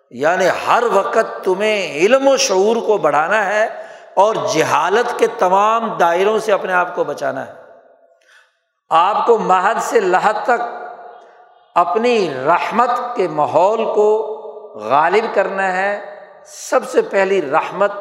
یعنی 0.10 0.48
ہر 0.68 0.84
وقت 0.94 1.44
تمہیں 1.44 1.94
علم 1.94 2.28
و 2.28 2.38
شعور 2.38 2.76
کو 2.76 2.98
بڑھانا 2.98 3.46
ہے 3.46 3.84
اور 4.14 4.36
جہالت 4.54 5.20
کے 5.20 5.28
تمام 5.28 5.98
دائروں 5.98 6.40
سے 6.40 6.52
اپنے 6.52 6.74
آپ 6.74 6.96
کو 6.96 7.04
بچانا 7.04 7.48
ہے۔ 7.48 7.54
آپ 8.90 9.26
کو 9.26 9.38
محد 9.38 9.76
سے 9.80 10.00
لحد 10.00 10.34
تک 10.44 10.62
اپنی 11.76 12.34
رحمت 12.34 12.90
کے 13.16 13.28
ماحول 13.28 13.86
کو 13.86 14.22
غالب 14.76 15.36
کرنا 15.36 15.72
ہے۔ 15.72 16.16
سب 16.46 16.80
سے 16.90 17.02
پہلی 17.02 17.42
رحمت 17.42 17.92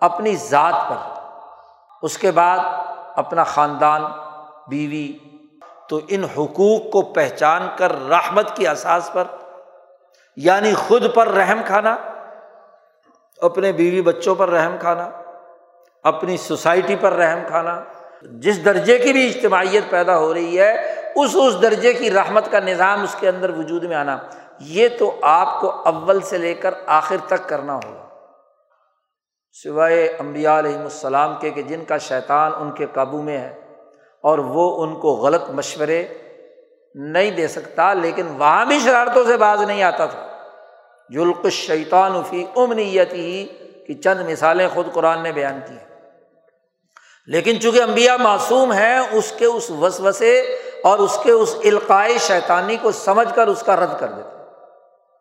اپنی 0.00 0.36
ذات 0.36 0.74
پر، 0.88 1.20
اس 2.02 2.18
کے 2.18 2.30
بعد 2.30 2.58
اپنا 3.16 3.44
خاندان، 3.44 4.02
بیوی 4.68 5.18
تو 5.90 6.00
ان 6.08 6.24
حقوق 6.24 6.92
کو 6.92 7.02
پہچان 7.02 7.68
کر 7.76 8.08
رحمت 8.08 8.56
کی 8.56 8.68
اساس 8.68 9.10
پر 9.12 9.24
یعنی 10.36 10.74
خود 10.74 11.14
پر 11.14 11.28
رحم 11.28 11.60
کھانا، 11.66 11.96
اپنے 13.38 13.72
بیوی 13.72 14.02
بچوں 14.02 14.34
پر 14.34 14.48
رحم 14.48 14.76
کھانا، 14.80 15.10
اپنی 16.02 16.36
سوسائٹی 16.36 16.96
پر 17.00 17.12
رحم 17.12 17.38
کھانا۔ 17.46 17.84
جس 18.22 18.64
درجے 18.64 18.98
کی 18.98 19.12
بھی 19.12 19.28
اجتماعیت 19.28 19.90
پیدا 19.90 20.18
ہو 20.18 20.34
رہی 20.34 20.60
ہے، 20.60 21.02
اس 21.16 21.30
اس 21.34 21.62
درجے 21.62 21.92
کی 21.92 22.10
رحمت 22.10 22.50
کا 22.50 22.60
نظام 22.60 23.02
اس 23.02 23.16
کے 23.20 23.28
اندر 23.28 23.50
وجود 23.50 23.84
میں 23.84 23.96
آنا۔ 23.96 24.18
یہ 24.60 24.88
تو 24.98 25.16
آپ 25.22 25.60
کو 25.60 25.70
اول 25.70 26.20
سے 26.20 26.38
لے 26.38 26.54
کر 26.54 26.74
آخر 26.86 27.16
تک 27.26 27.48
کرنا 27.48 27.74
ہوگا۔ 27.74 28.08
سوائے 29.52 30.06
امبیا 30.06 30.58
علیہم 30.58 30.82
السلام 30.82 31.34
کے 31.40 31.50
کہ 31.50 31.62
جن 31.62 31.84
کا 31.84 31.98
شیطان 31.98 32.52
ان 32.54 32.70
کے 32.70 32.86
قابو 32.92 33.22
میں 33.22 33.38
ہے۔ 33.38 33.59
اور 34.22 34.38
وہ 34.38 34.82
ان 34.82 35.00
کو 35.00 35.12
غلط 35.12 35.50
مشورے 35.50 36.06
نہیں 36.94 37.30
دے 37.30 37.48
سکتا، 37.48 37.94
لیکن 37.94 38.26
وہاں 38.26 38.64
بھی 38.64 38.78
شرارتوں 38.78 39.24
سے 39.24 39.36
باز 39.36 39.62
نہیں 39.62 39.82
آتا 39.82 40.06
تھا۔ 40.06 40.26
جلق 41.08 41.48
شیطان 41.50 42.22
فی 42.30 42.44
امنیت 42.56 43.12
ہی 43.12 43.46
کی 43.86 43.94
چند 43.94 44.30
مثالیں 44.30 44.68
خود 44.74 44.92
قرآن 44.92 45.22
نے 45.22 45.32
بیان 45.32 45.60
کی 45.68 45.72
ہیں۔ 45.72 45.90
لیکن 47.26 47.60
چونکہ 47.60 47.82
امبیا 47.82 48.16
معصوم 48.16 48.72
ہیں، 48.72 48.98
اس 48.98 49.32
کے 49.38 49.44
اس 49.44 49.70
وسوسے 49.70 50.40
اور 50.84 50.98
اس 50.98 51.18
کے 51.22 51.30
اس 51.30 51.56
القائے 51.64 52.18
شیطانی 52.18 52.76
کو 52.82 52.92
سمجھ 52.92 53.34
کر 53.34 53.46
اس 53.46 53.62
کا 53.62 53.76
رد 53.76 54.00
کر 54.00 54.06
دیتے 54.06 54.36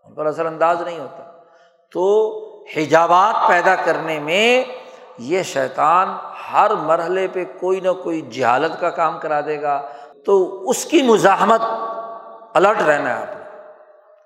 ان 0.04 0.14
پر 0.14 0.26
اثر 0.26 0.45
انداز 0.45 0.82
نہیں 0.82 1.00
ہوتا۔ 1.00 1.32
تو 1.91 2.36
حجابات 2.76 3.47
پیدا 3.47 3.76
کرنے 3.76 4.20
میں 4.20 4.64
یہ 5.20 5.43
شیطان 5.43 6.07
ہر 6.51 6.72
مرحلے 6.76 7.28
پہ 7.28 7.43
کوئی 7.59 7.80
نہ 7.80 7.91
کوئی 8.03 8.22
جہالت 8.22 8.80
کا 8.80 8.89
کام 8.89 9.20
کرا 9.20 9.41
دے 9.41 9.61
گا۔ 9.61 9.89
تو 10.26 10.63
اس 10.70 10.86
کی 10.86 11.01
مزاحمت 11.01 11.61
الرٹ 12.57 12.82
رہنا 12.82 13.09
ہے 13.09 13.22
آپ 13.22 13.36
نے 13.36 13.43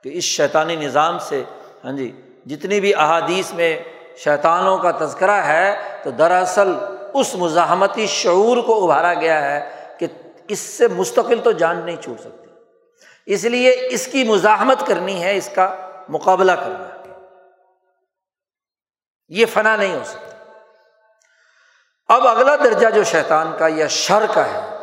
کہ 0.03 0.17
اس 0.17 0.23
شیطانی 0.23 0.75
نظام 0.75 1.19
سے 1.19 1.43
ہاں 1.85 1.91
جی 1.91 2.21
جتنی 2.45 2.79
بھی 2.79 2.95
احادیث 2.95 3.53
میں 3.53 3.79
شیطانوں 4.17 4.77
کا 4.77 4.91
تذکرہ 4.91 5.31
ہے، 5.31 5.81
تو 6.03 6.11
دراصل 6.11 6.73
اس 7.13 7.35
مزاحمتی 7.35 8.07
شعور 8.07 8.57
کو 8.57 8.83
ابھارا 8.83 9.13
گیا 9.13 9.51
ہے 9.51 9.69
کہ 9.99 10.07
اس 10.47 10.59
سے 10.59 10.87
مستقل 10.87 11.39
تو 11.43 11.51
جان 11.51 11.85
نہیں 11.85 11.95
چھوٹ 11.95 12.19
سکتی۔ 12.19 12.47
اس 13.25 13.43
لیے 13.43 13.87
اس 13.89 14.07
کی 14.07 14.23
مزاحمت 14.23 14.87
کرنی 14.87 15.23
ہے، 15.23 15.37
اس 15.37 15.49
کا 15.55 15.75
مقابلہ 16.09 16.51
کرنا 16.51 16.85
ہے۔ 16.85 17.13
یہ 19.29 19.45
فنا 19.45 19.75
نہیں 19.75 19.93
ہو 19.93 20.03
سکتا۔ 20.05 20.32
اب 22.07 22.27
اگلا 22.27 22.55
درجہ 22.55 22.87
جو 22.95 23.03
شیطان 23.03 23.51
کا 23.59 23.67
یا 23.67 23.87
شر 23.87 24.25
کا 24.33 24.45
ہے، 24.45 24.77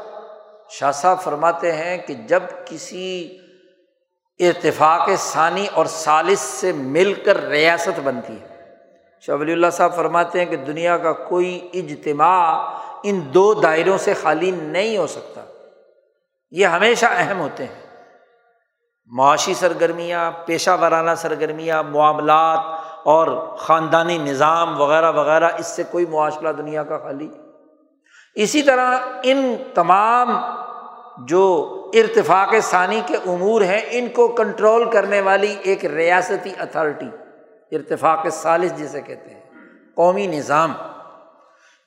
شاہ 0.70 0.92
صاحب 0.92 1.22
فرماتے 1.22 1.72
ہیں 1.72 1.98
کہ 1.98 2.14
جب 2.14 2.42
کسی 2.66 3.38
ارتفاق 4.38 5.08
ثانی 5.18 5.66
اور 5.74 5.86
سالس 5.86 6.40
سے 6.40 6.72
مل 6.72 7.14
کر 7.14 7.36
ریاست 7.36 8.00
بنتی 8.00 8.40
ہے، 8.40 8.74
شاہ 9.20 9.36
ولی 9.36 9.52
اللہ 9.52 9.70
صاحب 9.72 9.96
فرماتے 9.96 10.38
ہیں 10.38 10.46
کہ 10.46 10.56
دنیا 10.56 10.98
کا 10.98 11.12
کوئی 11.12 11.68
اجتماع 11.74 12.74
ان 13.02 13.20
دو 13.34 13.54
دائروں 13.54 13.98
سے 13.98 14.14
خالی 14.14 14.50
نہیں 14.50 14.96
ہو 14.96 15.06
سکتا۔ 15.06 15.40
یہ 16.50 16.66
ہمیشہ 16.66 17.06
اہم 17.10 17.40
ہوتے 17.40 17.64
ہیں۔ 17.64 17.86
معاشی 19.06 19.54
سرگرمیاں، 19.54 20.32
پیشہ 20.46 20.78
ورانہ 20.80 21.10
سرگرمیاں، 21.16 21.82
معاملات 21.82 22.79
اور 23.04 23.56
خاندانی 23.58 24.18
نظام 24.18 24.80
وغیرہ 24.80 25.12
وغیرہ، 25.12 25.48
اس 25.58 25.66
سے 25.66 25.82
کوئی 25.90 26.06
معاشرہ 26.06 26.52
دنیا 26.52 26.82
کا 26.82 26.98
خالی 26.98 27.28
اسی 28.34 28.62
طرح 28.62 28.98
ان 29.22 29.56
تمام 29.74 30.30
جو 31.26 31.66
ارتفاق 31.94 32.54
ثانی 32.62 33.00
کے 33.06 33.16
امور 33.16 33.62
ہیں، 33.62 33.80
ان 33.90 34.08
کو 34.08 34.28
کنٹرول 34.28 34.90
کرنے 34.90 35.20
والی 35.20 35.56
ایک 35.62 35.84
ریاستی 35.84 36.52
اتھارٹی، 36.58 37.08
ارتفاق 37.72 38.26
سالس 38.32 38.78
جسے 38.78 39.00
کہتے 39.00 39.30
ہیں، 39.30 39.40
قومی 39.94 40.26
نظام۔ 40.26 40.72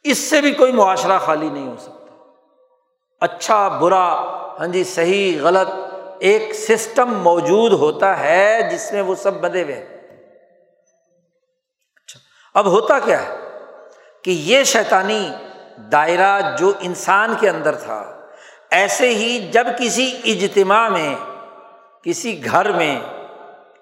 اس 0.03 0.17
سے 0.17 0.41
بھی 0.41 0.51
کوئی 0.51 0.71
معاشرہ 0.71 1.17
خالی 1.17 1.49
نہیں 1.49 1.67
ہو 1.67 1.77
سکتا۔ 1.77 2.03
اچھا 3.21 3.67
برا 3.67 4.13
ہاں 4.59 4.67
جی 4.67 4.83
صحیح، 4.83 5.41
غلط، 5.41 5.67
ایک 6.19 6.53
سسٹم 6.53 7.13
موجود 7.13 7.73
ہوتا 7.73 8.19
ہے 8.19 8.69
جس 8.71 8.93
میں 8.93 9.01
وہ 9.01 9.15
سب 9.15 9.33
بدے 9.33 9.63
ہوئے 9.63 9.73
اچھا 9.73 9.92
اب 12.53 12.65
ہوتا 12.65 12.99
کیا 12.99 13.21
ہے 13.21 13.37
کہ 14.23 14.31
یہ 14.31 14.63
شیطانی 14.63 15.29
دائرہ 15.91 16.55
جو 16.57 16.71
انسان 16.79 17.35
کے 17.39 17.49
اندر 17.49 17.75
تھا، 17.75 18.25
ایسے 18.71 19.09
ہی 19.09 19.49
جب 19.51 19.67
کسی 19.79 20.19
اجتماع 20.23 20.89
میں، 20.89 21.15
کسی 22.03 22.45
گھر 22.45 22.71
میں، 22.71 23.01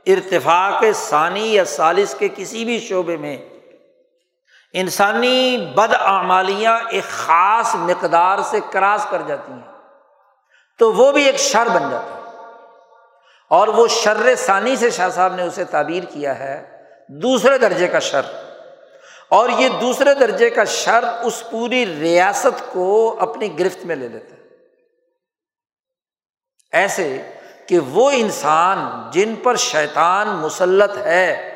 ارتفاق 0.06 0.84
ثانی 0.96 1.54
یا 1.54 1.66
سالس 1.66 2.16
کے 2.20 2.28
کسی 2.36 2.66
بھی 2.66 2.80
شعبے 2.80 3.18
میں 3.18 3.38
انسانی 4.74 5.72
بد 5.76 5.94
اعمالیاں 6.00 6.80
ایک 6.90 7.04
خاص 7.04 7.76
مقدار 7.76 8.40
سے 8.42 8.60
کراس 8.72 9.08
کر 9.10 9.22
جاتی 9.28 9.52
ہیں، 9.52 9.72
تو 10.80 10.94
وہ 10.94 11.12
بھی 11.12 11.26
ایک 11.26 11.38
شر 11.38 11.68
بن 11.74 11.90
جاتا 11.90 12.16
ہے۔ 12.16 12.22
اور 13.50 13.68
وہ 13.68 13.88
شر 13.88 14.36
ثانی 14.36 14.76
سے 14.76 14.90
شاہ 14.90 15.10
صاحب 15.10 15.36
نے 15.36 15.44
اسے 15.44 15.64
تعبیر 15.64 16.04
کیا 16.04 16.40
ہے، 16.40 16.86
دوسرے 17.10 17.58
درجے 17.58 17.88
کا 17.88 18.00
شر۔ 18.00 18.22
اور 19.32 19.50
یہ 19.50 19.70
دوسرے 19.82 20.14
درجے 20.14 20.50
کا 20.50 20.64
شر 20.64 21.04
اس 21.24 21.44
پوری 21.52 21.86
ریاست 22.00 22.64
کو 22.72 23.16
اپنی 23.20 23.60
گرفت 23.60 23.86
میں 23.86 23.96
لے 23.96 24.08
لیتا 24.08 24.36
ہے۔ 24.36 24.42
ایسے 26.72 27.22
کہ 27.66 27.80
وہ 27.80 28.12
انسان 28.12 28.78
جن 29.12 29.36
پر 29.36 29.56
شیطان 29.56 30.28
مسلط 30.28 30.98
ہے 30.98 31.48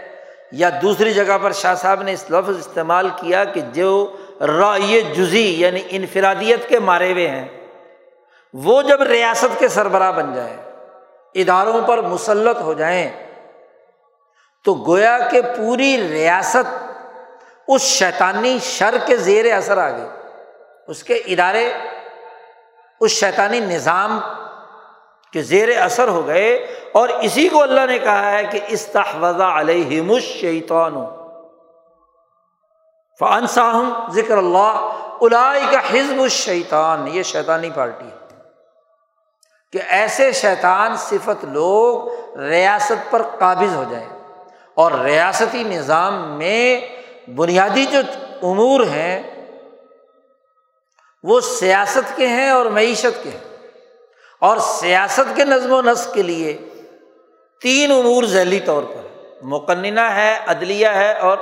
یا 0.52 0.70
دوسری 0.82 1.14
جگہ 1.14 1.38
پر 1.42 1.52
شاہ 1.52 1.76
صاحب 1.76 2.02
نے 2.02 2.14
اس 2.14 2.26
لفظ 2.30 2.58
استعمال 2.58 3.10
کیا 3.10 3.44
کہ 3.44 3.62
جو 3.62 4.18
رائے 4.42 5.02
جزی 5.02 5.62
یعنی 5.62 5.82
انفرادیت 5.90 6.70
کے 6.70 6.80
مارے 6.80 7.12
ہوئے 7.12 7.28
ہیں، 7.28 7.48
وہ 8.54 8.82
جب 8.82 9.02
ریاست 9.02 9.60
کے 9.60 9.68
سربراہ 9.68 10.12
بن 10.12 10.34
جائیں 10.34 10.58
اداروں 11.36 11.82
پر 11.88 12.02
مسلط 12.02 12.62
ہو 12.62 12.74
جائیں، 12.74 13.10
تو 14.64 14.74
گویا 14.74 15.18
کہ 15.32 15.42
پوری 15.42 16.10
ریاست 16.10 16.85
اس 17.68 17.82
شیطانی 17.82 18.58
شر 18.62 18.96
کے 19.06 19.18
زیر 19.18 19.56
اثر 19.56 19.78
آ 19.78 19.90
گئی۔ 19.90 20.08
اس 20.88 21.04
کے 21.04 21.14
ادارے، 21.14 21.74
اس 23.00 23.12
شیطانی 23.12 23.60
نظام 23.60 24.20
کے 25.34 25.42
زیر 25.42 25.82
اثر 25.82 26.08
ہو 26.08 26.28
گئے 26.28 26.54
اور 26.92 27.10
اسی 27.10 27.50
کو 27.50 27.62
اللہ 27.62 27.86
نے 27.86 28.00
کہا 28.00 28.32
ہے 28.32 28.44
کہ 28.44 28.60
استحوذہ 28.68 29.44
علیہ 29.44 30.02
الشیطان۔ 30.02 30.94
فنساہم 33.20 33.94
ذکر 34.12 34.38
اللہ 34.38 34.92
الائی 35.22 35.64
کا 35.72 35.80
حزب 35.80 36.22
الشیطان، 36.22 37.08
یہ 37.08 37.24
شیطانی 37.24 37.70
پارٹی 37.76 38.06
ہے۔ 38.06 38.26
کہ 39.72 39.80
ایسے 39.88 40.32
شیطان 40.32 40.96
صفت 40.96 41.46
لوگ 41.46 42.08
ریاست 42.40 43.12
پر 43.12 43.22
قابض 43.40 43.76
ہو 43.76 43.84
جائیں 43.92 44.10
اور 44.74 44.92
ریاستی 44.92 45.64
نظام 45.64 46.38
میں 46.38 46.82
بنیادی 47.28 47.86
جو 47.86 48.00
امور 48.42 48.82
ہیں، 48.82 49.24
وہ 51.24 51.42
سیاست 51.42 52.18
کے 52.18 52.28
ہیں 52.28 52.50
اور 52.50 52.66
معیشت 52.66 53.24
کے 53.24 53.30
ہیں۔ 53.30 53.58
اور 54.40 54.58
سیاست 54.58 55.36
کے 55.36 55.46
نظم 55.46 55.72
و 55.72 55.82
نسق 55.82 56.14
کے 56.14 56.24
لیے 56.24 56.58
تین 57.62 57.92
امور 57.92 58.24
ذیلی 58.24 58.60
طور 58.60 58.84
پر۔ 58.84 59.08
مقننہ 59.42 60.00
ہے، 60.00 60.40
عدلیہ 60.48 60.88
ہے 60.88 61.14
اور 61.14 61.38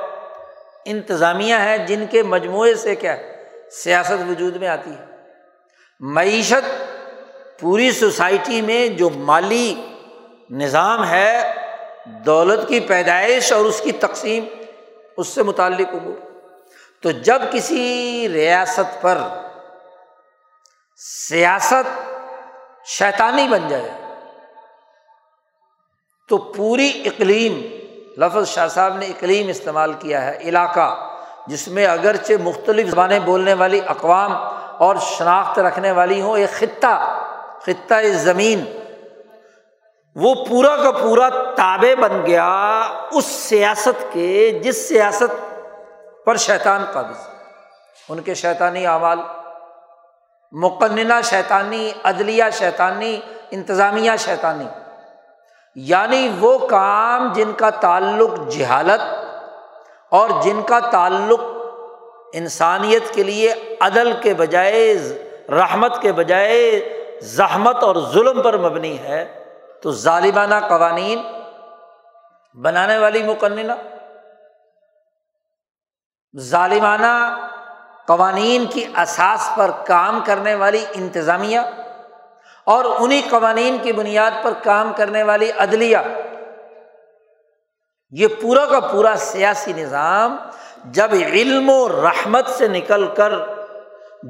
انتظامیہ 0.86 1.56
ہے، 1.56 1.78
جن 1.78 2.06
کے 2.12 2.24
مجموعے 2.24 2.76
سے 2.76 2.96
کیا 2.96 3.18
سیاست 3.72 4.30
وجود 4.30 4.56
میں 4.56 4.68
آتی 4.68 4.92
ہے۔ 4.92 5.06
معیشت 6.00 6.84
پوری 7.60 7.92
سوسائٹی 7.92 8.62
میں 8.62 8.88
جو 8.88 9.10
مالی 9.10 9.82
نظام 10.50 11.08
ہے، 11.08 11.54
دولت 12.06 12.68
کی 12.68 12.80
پیدائش 12.80 13.54
اور 13.54 13.66
اس 13.66 13.82
کی 13.82 13.92
تقسیم 13.92 14.46
اس 15.18 15.28
سے 15.28 15.44
متعلق 15.44 15.88
امور۔ 15.94 16.14
تو 17.02 17.12
جب 17.12 17.42
کسی 17.52 18.28
ریاست 18.34 19.02
پر 19.02 19.18
سیاست 20.96 22.00
شیطانی 22.86 23.48
بن 23.48 23.68
جائے، 23.68 23.92
تو 26.30 26.38
پوری 26.38 27.04
اقلیم، 27.06 27.62
لفظ 28.22 28.48
شاہ 28.48 28.68
صاحب 28.68 28.98
نے 28.98 29.06
اقلیم 29.06 29.48
استعمال 29.48 29.94
کیا 29.94 30.26
ہے، 30.26 30.38
علاقہ، 30.38 31.10
جس 31.48 31.68
میں 31.68 31.86
اگرچہ 31.86 32.34
مختلف 32.44 32.88
زبانیں 32.88 33.20
بولنے 33.20 33.54
والی 33.54 33.82
اقوام 33.88 34.36
اور 34.78 34.96
شناخت 34.96 35.60
رکھنے 35.60 35.92
والی 35.92 36.22
ہوں، 36.22 36.38
ایک 36.38 36.52
خطہ 36.52 37.20
خطۂ 37.62 38.04
زمین 38.06 38.66
وہ 40.16 40.36
پورا 40.50 40.76
کا 40.76 40.92
پورا 40.92 41.30
تابے 41.30 41.96
بن 41.96 42.26
گیا 42.26 42.80
اس 43.12 43.26
سیاست 43.26 44.14
کے، 44.14 44.60
جس 44.64 44.88
سیاست 44.88 45.56
پر 46.26 46.36
شیطان 46.36 46.86
قابض 46.94 47.18
ان 48.10 48.20
کے 48.20 48.34
شیطانی 48.34 48.88
اعمال، 48.88 49.20
مقننہ 50.52 51.14
شیطانی، 51.24 51.92
عدلیہ 52.04 52.44
شیطانی، 52.52 53.20
انتظامیہ 53.52 54.12
شیطانی۔ 54.20 54.66
یعنی 55.76 56.30
وہ 56.40 56.68
کام 56.68 57.34
جن 57.34 57.52
کا 57.54 57.70
تعلق 57.70 58.50
جہالت 58.50 59.26
اور 60.10 60.30
جن 60.42 60.62
کا 60.62 60.80
تعلق 60.80 61.42
انسانیت 62.34 63.14
کے 63.14 63.24
لیے 63.24 63.54
عدل 63.80 64.14
کے 64.22 64.34
بجائے، 64.34 64.98
رحمت 65.50 66.02
کے 66.02 66.12
بجائے 66.12 66.90
زحمت 67.22 67.84
اور 67.84 67.96
ظلم 68.14 68.42
پر 68.42 68.58
مبنی 68.58 69.00
ہے۔ 69.00 69.43
تو 69.84 69.92
ظالمانہ 69.92 70.56
قوانین 70.70 71.22
بنانے 72.62 72.98
والی 72.98 73.24
مقننہ۔ 73.24 73.72
ظالمانہ 76.40 77.38
قوانین 78.08 78.66
کی 78.66 78.86
اساس 78.98 79.50
پر 79.58 79.72
کام 79.86 80.20
کرنے 80.26 80.56
والی 80.56 80.86
انتظامیہ 80.94 81.60
اور 82.64 82.86
انہیں 83.00 83.22
قوانین 83.30 83.78
کی 83.82 83.94
بنیاد 83.94 84.32
پر 84.44 84.54
کام 84.64 84.94
کرنے 84.94 85.24
والی 85.24 85.52
عدلیہ۔ 85.58 85.98
یہ 88.12 88.28
پورا 88.42 88.66
کا 88.66 88.80
پورا 88.80 89.16
سیاسی 89.16 89.74
نظام 89.74 90.38
جب 90.84 91.10
علم 91.12 91.70
و 91.70 91.90
رحمت 91.90 92.48
سے 92.48 92.68
نکل 92.68 93.08
کر 93.08 93.34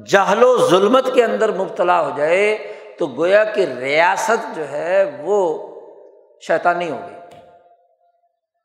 جہل 0.06 0.43
و 0.43 0.68
ظلمت 0.68 1.14
کے 1.14 1.24
اندر 1.24 1.51
مبتلا 1.51 2.01
ہو 2.01 2.12
جائے 2.18 2.74
تو 3.00 3.08
گویا 3.08 3.44
کہ 3.44 3.62
ریاست 3.62 4.56
جو 4.56 4.70
ہے 4.70 5.22
وہ 5.24 5.68
شیطانی 6.48 6.91
ہو 6.91 6.98
گئی۔ 7.06 7.39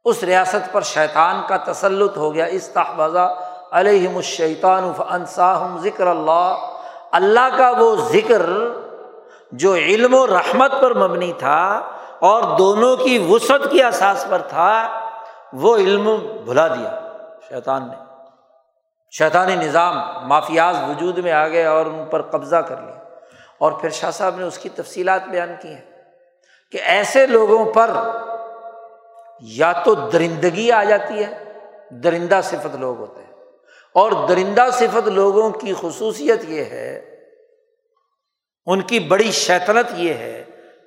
اس 0.05 0.24
ریاست 0.24 0.72
پر 0.72 0.81
شیطان 0.81 1.43
کا 1.49 1.72
تسلط 1.72 2.16
ہو 2.16 2.35
گیا۔ 2.35 2.45
اس 2.45 2.68
تحفظہ 2.68 3.41
علیہم 3.70 4.16
الشیطان 4.16 4.93
انصاہم 5.09 5.79
ذکر 5.79 6.07
اللہ۔ 6.07 6.74
اللہ 7.12 7.57
کا 7.57 7.72
وہ 7.79 7.97
ذکر 7.97 8.43
جو 9.53 9.74
علم 9.74 10.14
و 10.14 10.26
رحمت 10.26 10.72
پر 10.81 10.95
مبنی 10.95 11.33
تھا 11.39 11.83
اور 12.18 12.59
دونوں 12.59 12.97
کی 12.97 13.26
وسعت 13.31 13.70
کی 13.70 13.83
احساس 13.83 14.26
پر 14.29 14.39
تھا، 14.39 15.01
وہ 15.53 15.76
علم 15.76 16.16
بھلا 16.45 16.68
دیا 16.68 17.01
شیطان 17.49 17.89
نے۔ 17.89 18.05
شیطانی 19.11 19.55
نظام، 19.55 19.99
مافیاز 20.29 20.76
وجود 20.89 21.18
میں 21.18 21.33
آ 21.33 21.49
گئے 21.49 21.64
اور 21.64 21.87
ان 21.87 22.05
پر 22.11 22.22
قبضہ 22.22 22.57
کر 22.57 22.76
لیا۔ 22.76 22.97
اور 23.59 23.72
پھر 23.72 23.90
شاہ 23.90 24.11
صاحب 24.11 24.36
نے 24.36 24.44
اس 24.44 24.59
کی 24.59 24.68
تفصیلات 24.68 25.26
بیان 25.28 25.54
کی 25.62 25.68
ہیں 25.68 26.02
کہ 26.72 26.78
ایسے 26.84 27.26
لوگوں 27.26 27.72
پر 27.72 27.90
یا 29.40 29.72
تو 29.72 29.94
درندگی 29.94 30.72
آ 30.72 30.84
جاتی 30.84 31.24
ہے، 31.24 31.44
درندہ 31.90 32.40
صفت 32.44 32.76
لوگ 32.76 32.98
ہوتے 32.98 33.20
ہیں۔ 33.20 33.32
اور 33.92 34.12
درندہ 34.28 34.68
صفت 34.72 35.09
لوگوں 35.09 35.50
کی 35.50 35.72
خصوصیت 35.80 36.44
یہ 36.48 36.64
ہے، 36.64 37.16
ان 38.66 38.80
کی 38.80 39.00
بڑی 39.00 39.30
شیطنت 39.30 39.86
یہ 39.96 40.14
ہے 40.14 40.44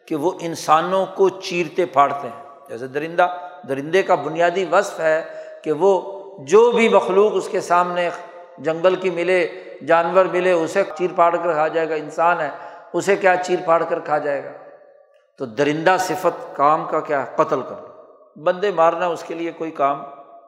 کہ 0.08 0.16
وہ 0.16 0.32
انسانوں 0.42 1.06
کو 1.06 1.30
چیرتے 1.30 1.86
پھاڑتے 1.86 2.28
ہیں۔ 2.28 2.44
جیسے 2.70 2.88
درندہ، 2.88 3.38
درندے 3.68 4.04
کا 4.04 4.16
بنیادی 4.16 4.66
وصف 4.72 5.00
ہے 5.00 5.44
کہ 5.64 5.72
وہ 5.72 6.22
جو 6.46 6.72
بھی 6.72 6.90
مخلوق 6.90 7.32
اس 7.36 7.50
کے 7.52 7.62
سامنے 7.62 8.10
جنگل 8.58 8.96
کی 8.96 9.10
ملے 9.10 9.48
جانور 9.88 10.26
ملے، 10.26 10.52
اسے 10.52 10.84
چیر 10.98 11.10
پھاڑ 11.16 11.36
کر 11.36 11.54
کھا 11.54 11.68
جائے 11.68 11.90
گا، 11.90 11.96
انسان 11.96 12.40
ہے، 12.40 12.50
اسے 12.94 13.16
کیا 13.16 13.36
چیر 13.36 13.60
پھاڑ 13.66 13.84
کر 13.90 14.00
کھا 14.00 14.18
جائے 14.18 14.44
گا؟ 14.44 14.50
تو 15.38 15.46
درندہ 15.46 15.96
صفت 16.00 16.56
کام 16.56 16.86
کا 16.86 17.00
کیا 17.00 17.26
قتل 17.36 17.62
کر 17.62 17.76
لو 17.82 17.88
بندے 18.44 18.72
مارنا 18.72 19.08
اس 19.08 19.24
کے 19.24 19.34
لیے 19.34 19.52
کوئی 19.52 19.72
کام، 19.72 20.04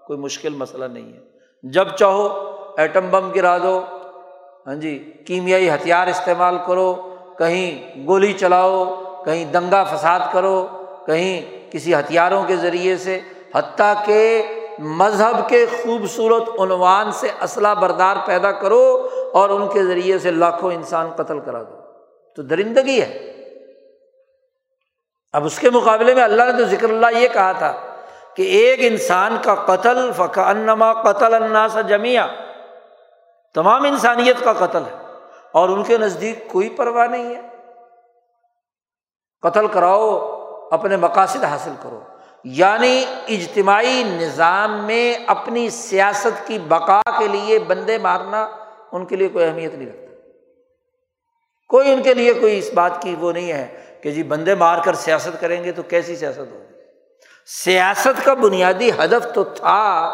کوئی 0.08 0.20
مشکل 0.20 0.54
مسئلہ 0.54 0.86
نہیں 0.86 1.14
ہے۔ 1.14 1.20
جب 1.64 1.88
چاہو، 1.88 2.52
ایٹم 2.78 3.10
بم 3.12 3.32
گرا 3.36 3.58
دو۔ 3.58 3.82
ہاں 4.68 4.76
جی 4.76 5.14
کیمیائی 5.28 5.70
ہتھیار 5.70 6.08
استعمال 6.08 6.58
کرو۔ 6.68 7.16
کہیں 7.38 8.02
گولی 8.08 8.34
چلاؤ، 8.34 8.86
کہیں 9.26 9.46
دنگا 9.46 9.84
فساد 9.84 10.20
کرو۔ 10.34 10.68
کہیں 11.06 11.72
کسی 11.72 11.96
ہتھیاروں 11.96 12.44
کے 12.44 12.56
ذریعے 12.56 12.98
سے۔ 12.98 13.20
حتیٰ 13.56 13.94
کہ 14.06 14.44
مذہب 14.80 15.50
کے 15.50 15.66
خوبصورت 15.66 16.44
عنوان 16.60 17.12
سے 17.12 17.30
اسلحہ 17.42 17.76
بردار 17.76 18.16
پیدا 18.26 18.52
کرو 18.52 19.10
اور 19.34 19.50
ان 19.50 19.70
کے 19.70 19.86
ذریعے 19.86 20.20
سے 20.20 20.32
لاکھوں 20.32 20.74
انسان 20.74 21.12
قتل 21.16 21.40
کرا 21.40 21.64
دو۔ 21.64 21.76
تو 22.36 22.42
درندگی 22.42 23.02
ہے۔ 23.02 23.30
اب 25.34 25.46
اس 25.46 25.60
کے 25.60 25.70
مقابلے 25.70 26.16
میں 26.16 26.24
اللہ 26.24 26.44
نے 26.44 26.52
تو 26.52 26.66
ذکر 26.66 26.90
اللہ 26.90 27.18
یہ 27.18 27.28
کہا 27.34 27.52
تھا 27.52 27.74
کہ 28.36 28.42
ایک 28.42 28.80
انسان 28.82 29.38
کا 29.44 29.56
قتل 29.56 30.12
فقا 30.16 30.50
انما 30.50 30.94
قتل 30.94 31.34
الناس 31.34 31.78
جمیا 31.88 32.28
تمام 33.56 33.84
انسانیت 33.84 34.44
کا 34.44 34.54
قتل 34.54 34.84
ہے 34.84 35.06
اور 35.52 35.70
ان 35.70 35.84
کے 35.84 35.98
نزدیک 35.98 36.48
کوئی 36.48 36.70
پرواہ 36.70 37.08
نہیں 37.08 37.36
ہے۔ 37.36 37.42
قتل 39.42 39.68
کراؤ، 39.68 40.40
اپنے 40.72 40.98
مقاصد 40.98 41.44
حاصل 41.44 41.74
کرو۔ 41.84 42.00
یعنی 42.44 43.06
اجتماعی 43.28 44.04
نظام 44.04 44.86
میں 44.86 45.16
اپنی 45.28 45.70
سیاست 45.70 46.48
کی 46.48 46.60
بقا 46.60 47.02
کے 47.20 47.28
لیے 47.28 47.60
بندے 47.60 47.98
مارنا 47.98 48.48
ان 48.92 49.06
کے 49.06 49.16
لیے 49.16 49.28
کوئی 49.28 49.46
اہمیت 49.46 49.74
نہیں 49.74 49.88
رکھتا۔ 49.88 50.04
کوئی 51.70 51.94
ان 51.94 52.04
کے 52.04 52.14
لیے 52.14 52.34
کوئی 52.34 52.58
اس 52.58 52.70
بات 52.74 53.02
کی 53.02 53.16
وہ 53.20 53.32
نہیں 53.32 53.52
ہے 53.52 53.98
کہ 54.04 54.12
جی 54.12 54.24
بندے 54.24 54.56
مار 54.56 54.78
کر 54.84 54.94
سیاست 54.94 55.42
کریں 55.42 55.64
گے 55.64 55.72
تو 55.72 55.84
کیسی 55.84 56.16
سیاست 56.16 56.40
ہوگی؟ 56.40 56.74
سیاست 57.46 58.26
کا 58.26 58.34
بنیادی 58.34 58.92
ہدف 58.92 59.34
تو 59.34 59.44
تھا 59.44 60.12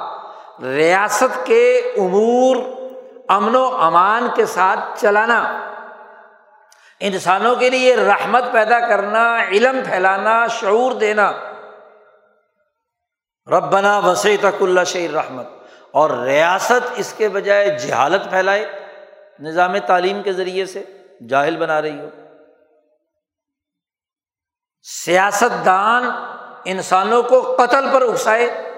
ریاست 0.64 1.46
کے 1.46 1.78
امور، 1.98 2.56
امن 3.28 3.56
و 3.56 3.66
امان 3.66 4.28
کے 4.36 4.46
ساتھ 4.46 5.02
چلانا۔ 5.02 5.66
انسانوں 7.00 7.56
کے 7.56 7.70
لیے 7.70 7.96
رحمت 7.96 8.44
پیدا 8.52 8.80
کرنا، 8.80 9.44
علم 9.44 9.80
پھیلانا، 9.90 10.48
شعور 10.48 10.92
دینا۔ 10.92 11.32
ربنا 13.50 14.00
وسیع 14.00 14.38
تک 14.39 14.62
اللہ 14.62 14.84
شعر 14.84 15.14
رحمت۔ 15.14 15.45
اور 15.91 16.10
ریاست 16.10 16.88
اس 16.95 17.14
کے 17.18 17.30
بجائے 17.30 17.80
جہالت 17.80 18.30
پھیلائے 18.30 18.72
نظام 19.39 19.78
تعلیم 19.78 20.24
کے 20.24 20.34
ذریعے 20.34 20.66
سے، 20.66 20.84
جاہل 21.30 21.58
بنا 21.58 21.82
رہی 21.82 22.00
ہو۔ 22.00 22.10
سیاست 24.82 25.66
دان 25.66 26.04
انسانوں 26.66 27.24
کو 27.24 27.56
قتل 27.56 27.86
پر 27.93 28.02
اکسائے۔ 28.02 28.72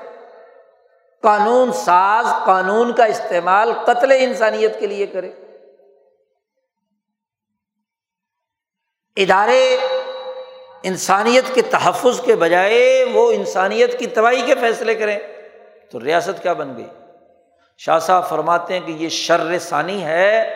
قانون 1.22 1.74
ساز، 1.74 2.26
قانون 2.46 2.94
کا 2.94 3.06
استعمال 3.06 3.74
قتل 3.86 4.12
انسانیت 4.20 4.80
کے 4.80 4.88
لیے 4.88 5.06
کرے۔ 5.06 5.32
ادارے 9.16 9.78
انسانیت 10.84 11.56
کے 11.56 11.62
تحفظ 11.62 12.22
کے 12.22 12.36
بجائے 12.36 13.06
وہ 13.14 13.32
انسانیت 13.32 14.00
کی 14.00 14.08
تباہی 14.08 14.42
کے 14.42 14.56
فیصلے 14.56 14.96
کریں۔ 14.96 15.20
تو 15.92 16.00
ریاست 16.00 16.44
کیا 16.44 16.54
بن 16.54 16.78
گئی؟ 16.78 16.88
شاہ 17.78 18.00
صاحب 18.00 18.30
فرماتے 18.30 18.80
ہیں 18.80 18.88
کہ 18.88 18.92
یہ 18.92 19.10
شر 19.10 19.60
ثانی 19.60 20.06
ہے، 20.06 20.54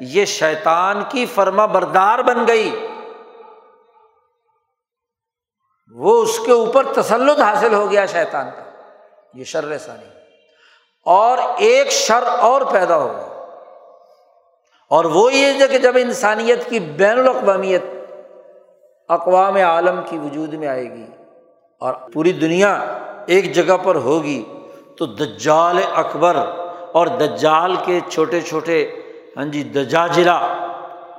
یہ 0.00 0.24
شیطان 0.24 1.02
کی 1.08 1.26
فرما 1.26 1.66
بردار 1.66 2.18
بن 2.18 2.48
گئی۔ 2.48 2.86
وہ 5.94 6.22
اس 6.22 6.38
کے 6.46 6.52
اوپر 6.52 6.92
تسلط 6.92 7.40
حاصل 7.40 7.74
ہو 7.74 7.90
گیا 7.90 8.06
شیطان 8.06 8.50
کا، 8.50 8.64
یہ 9.34 9.44
شر 9.44 9.78
ثانی۔ 9.78 10.18
اور 11.04 11.38
ایک 11.56 11.90
شر 11.90 12.22
اور 12.22 12.62
پیدا 12.62 12.96
ہوگا 12.96 13.46
اور 14.90 15.04
وہ 15.04 15.32
یہ 15.32 15.66
کہ 15.66 15.78
جب 15.78 15.96
انسانیت 15.96 16.70
کی 16.70 16.80
بین 16.80 17.18
الاقوامیت 17.18 17.82
اقوام 19.08 19.56
عالم 19.56 20.00
کی 20.10 20.18
وجود 20.18 20.54
میں 20.54 20.68
آئے 20.68 20.84
گی 20.84 21.06
اور 21.80 21.94
پوری 21.94 22.32
دنیا 22.32 22.84
ایک 23.26 23.54
جگہ 23.54 23.76
پر 23.76 23.94
ہوگی 23.94 24.44
تو 24.98 25.06
دجال 25.06 25.78
اکبر 25.94 26.36
اور 26.92 27.06
دجال 27.06 27.76
کے 27.84 28.00
چھوٹے 28.08 28.40
چھوٹے 28.40 28.90
ہاں 29.36 29.44
جی 29.44 29.62
دجاجرا 29.62 30.40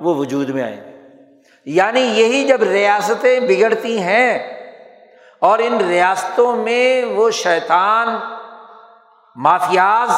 وہ 0.00 0.14
وجود 0.14 0.48
میں 0.48 0.62
آئیں 0.62 0.76
گے۔ 0.76 0.90
یعنی 1.64 2.00
یہی 2.00 2.44
جب 2.44 2.62
ریاستیں 2.62 3.40
بگڑتی 3.40 3.98
ہیں 3.98 4.38
اور 5.38 5.58
ان 5.58 5.76
ریاستوں 5.76 6.56
میں 6.56 7.04
وہ 7.04 7.30
شیطان، 7.30 8.08
مافیاز 9.36 10.10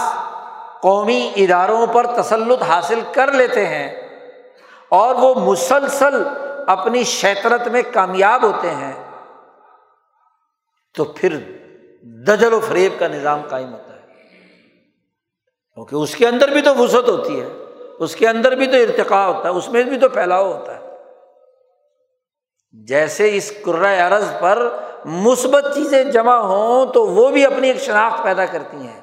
قومی 0.81 1.31
اداروں 1.37 1.87
پر 1.87 2.07
تسلط 2.07 2.62
حاصل 2.62 3.01
کر 3.12 3.33
لیتے 3.33 3.66
ہیں 3.66 4.09
اور 4.89 5.14
وہ 5.14 5.35
مسلسل 5.35 6.23
اپنی 6.67 7.05
شیطرت 7.05 7.69
میں 7.69 7.83
کامیاب 7.93 8.43
ہوتے 8.43 8.71
ہیں، 8.71 8.93
تو 10.95 11.05
پھر 11.05 11.39
دجل 12.03 12.53
و 12.53 12.61
فریب 12.61 12.93
کا 12.99 13.09
نظام 13.09 13.43
قائم 13.49 13.73
ہوتا 13.73 13.95
ہے۔ 13.97 14.07
کیونکہ 15.75 15.95
اس 15.95 16.17
کے 16.17 16.29
اندر 16.29 16.49
بھی 16.49 16.63
تو 16.63 16.75
وسعت 16.75 17.09
ہوتی 17.09 17.41
ہے، 17.41 17.47
اس 17.99 18.17
کے 18.17 18.29
اندر 18.29 18.55
بھی 18.55 18.67
تو 18.67 18.77
ارتقا 18.77 19.27
ہوتا 19.27 19.49
ہے، 19.49 19.55
اس 19.55 19.69
میں 19.69 19.83
بھی 19.83 19.99
تو 19.99 20.09
پھیلاؤ 20.09 20.53
ہوتا 20.53 20.75
ہے۔ 20.75 20.83
جیسے 22.73 23.37
اس 23.37 23.53
عرض 24.09 24.25
پر 24.41 24.69
مثبت 25.05 25.65
چیزیں 25.75 26.05
جمع 26.05 26.35
ہوں، 26.35 26.87
تو 26.87 27.07
وہ 27.07 27.31
بھی 27.31 27.47
اپنی 27.47 27.69
ایک 27.69 27.81
شناخت 27.81 28.23
پیدا 28.23 28.47
کرتی 28.47 28.77
ہیں۔ 28.77 29.01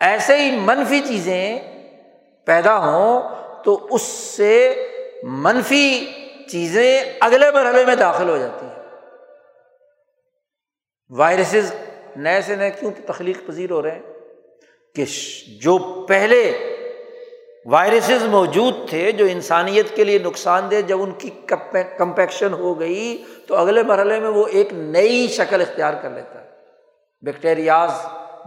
ایسے 0.00 0.36
ہی 0.36 0.60
منفی 0.60 1.00
چیزیں 1.00 1.60
پیدا 2.44 2.76
ہوں، 2.76 3.22
تو 3.64 3.86
اس 3.90 4.02
سے 4.02 4.86
منفی 5.22 6.10
چیزیں 6.48 7.04
اگلے 7.20 7.50
مرحلے 7.50 7.84
میں 7.84 7.94
داخل 7.94 8.28
ہو 8.28 8.36
جاتی 8.36 8.66
ہیں۔ 8.66 8.74
وائرسز 11.10 11.74
نئے 12.16 12.40
سے 12.40 12.56
نئے 12.56 12.70
کیوں 12.70 12.92
تخلیق 13.06 13.46
پذیر 13.46 13.70
ہو 13.70 13.82
رہے 13.82 13.90
ہیں؟ 13.90 14.02
کہ 14.94 15.04
جو 15.60 16.06
پہلے 16.08 16.70
وائرسز 17.66 18.24
موجود 18.24 18.88
تھے، 18.88 19.12
جو 19.12 19.24
انسانیت 19.24 19.96
کے 19.96 20.04
لیے 20.04 20.18
نقصان 20.18 20.70
دہ، 20.70 20.80
جب 20.86 21.02
ان 21.02 21.10
کی 21.10 21.30
کمپیکشن 21.98 22.52
ہو 22.52 22.80
گئی، 22.80 23.24
تو 23.46 23.56
اگلے 23.56 23.82
مرحلے 23.82 24.20
میں 24.20 24.28
وہ 24.28 24.46
ایک 24.46 24.72
نئی 24.72 25.28
شکل 25.28 25.60
اختیار 25.60 25.94
کر 26.02 26.10
لیتا 26.10 26.40
ہے۔ 26.40 26.48
بیکٹیریاز، 27.22 27.90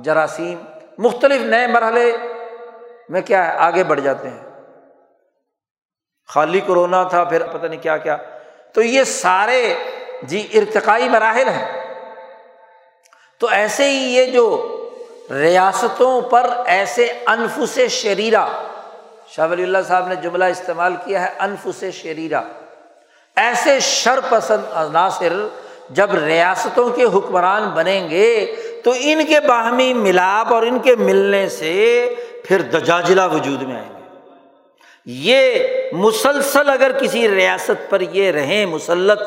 جراثیم، 0.04 0.62
مختلف 0.98 1.42
نئے 1.42 1.68
مرحلے 1.68 2.18
میں 3.10 3.22
کیا 3.22 3.48
ہے؟ 3.48 3.58
آگے 3.58 3.84
بڑھ 3.84 4.02
جاتے 4.02 4.30
ہیں۔ 4.30 4.47
خالی 6.28 6.60
کرونا 6.60 7.04
تھا، 7.04 7.24
پھر 7.24 7.44
پتہ 7.44 7.66
نہیں 7.66 7.82
کیا 7.82 7.98
کیا۔ 7.98 8.18
تو 8.74 8.82
یہ 8.82 9.04
سارے 9.04 9.76
جی 10.24 10.48
ارتقائی 10.54 11.10
مراحل 11.10 11.48
ہیں۔ 11.48 11.88
تو 13.40 13.48
ایسے 13.48 13.90
ہی 13.90 13.96
یہ 13.96 14.26
جو 14.26 14.74
ریاستوں 15.32 16.22
پر 16.22 16.50
ایسے 16.66 17.12
انفس 17.26 17.80
شریرا 17.90 18.48
شاہ 19.28 19.48
ولی 19.48 19.64
اللہ 19.64 19.78
صاحب 19.88 20.08
نے 20.08 20.16
جملہ 20.16 20.44
استعمال 20.44 20.96
کیا 21.06 21.22
ہے، 21.22 21.28
انفس 21.40 21.84
شریرا 21.94 22.42
ایسے 23.36 23.80
شر 23.80 24.20
پسند 24.30 24.64
عناصر 24.74 25.34
جب 25.90 26.16
ریاستوں 26.16 26.90
کے 26.90 27.04
حکمران 27.04 27.70
بنیں 27.70 28.10
گے، 28.10 28.56
تو 28.84 28.94
ان 29.00 29.26
کے 29.26 29.40
باہمی 29.40 29.94
ملاپ 29.94 30.54
اور 30.54 30.62
ان 30.62 30.80
کے 30.80 30.96
ملنے 30.96 31.50
سے 31.50 32.16
پھر 32.44 32.62
دجاجلا 32.62 33.26
وجود 33.26 33.62
میں 33.62 33.76
آئیں 33.76 33.90
گے۔ 33.90 33.97
یہ 35.10 35.64
مسلسل 35.92 36.70
اگر 36.70 37.00
کسی 37.00 37.28
ریاست 37.28 37.90
پر 37.90 38.02
یہ 38.02 38.32
رہیں 38.32 38.66
مسلط، 38.66 39.22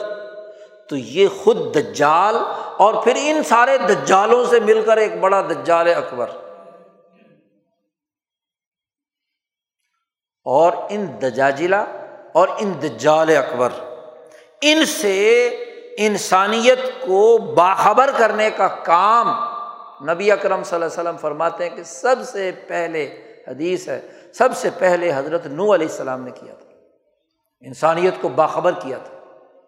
تو 0.89 0.97
یہ 0.97 1.29
خود 1.43 1.75
دجال 1.75 2.37
اور 2.77 3.03
پھر 3.05 3.13
ان 3.17 3.43
سارے 3.43 3.79
دجالوں 3.79 4.47
سے 4.47 4.61
مل 4.61 4.83
کر 4.87 4.97
ایک 4.97 5.21
بڑا 5.21 5.41
دجال 5.41 5.95
اکبر۔ 5.95 6.31
اور 10.45 10.73
ان 10.89 11.07
دجاجلا 11.23 11.85
اور 12.33 12.49
ان 12.59 12.73
دجال 12.83 13.37
اکبر، 13.37 13.69
ان 14.61 14.87
سے 14.87 15.47
انسانیت 15.99 16.79
کو 16.79 17.39
باخبر 17.39 18.11
کرنے 18.17 18.51
کا 18.51 18.69
کام 18.69 19.29
نبی 20.11 20.33
اکرم 20.33 20.63
صلی 20.63 20.75
اللہ 20.75 20.87
علیہ 20.87 21.01
وسلم 21.01 21.17
فرماتے 21.17 21.69
ہیں 21.69 21.77
کہ 21.77 21.83
سب 21.83 22.17
سے 22.25 22.53
پہلے 22.69 23.23
حدیث 23.49 23.89
ہے۔ 23.89 24.01
سب 24.35 24.57
سے 24.57 24.71
پہلے 24.79 25.13
حضرت 25.15 25.47
نو 25.47 25.75
علیہ 25.75 25.87
السلام 25.87 26.25
نے 26.25 26.31
کیا 26.31 26.55
تھا۔ 26.55 26.71
انسانیت 27.61 28.15
کو 28.21 28.29
باخبر 28.29 28.73
کیا 28.73 28.99
تھا۔ 28.99 29.19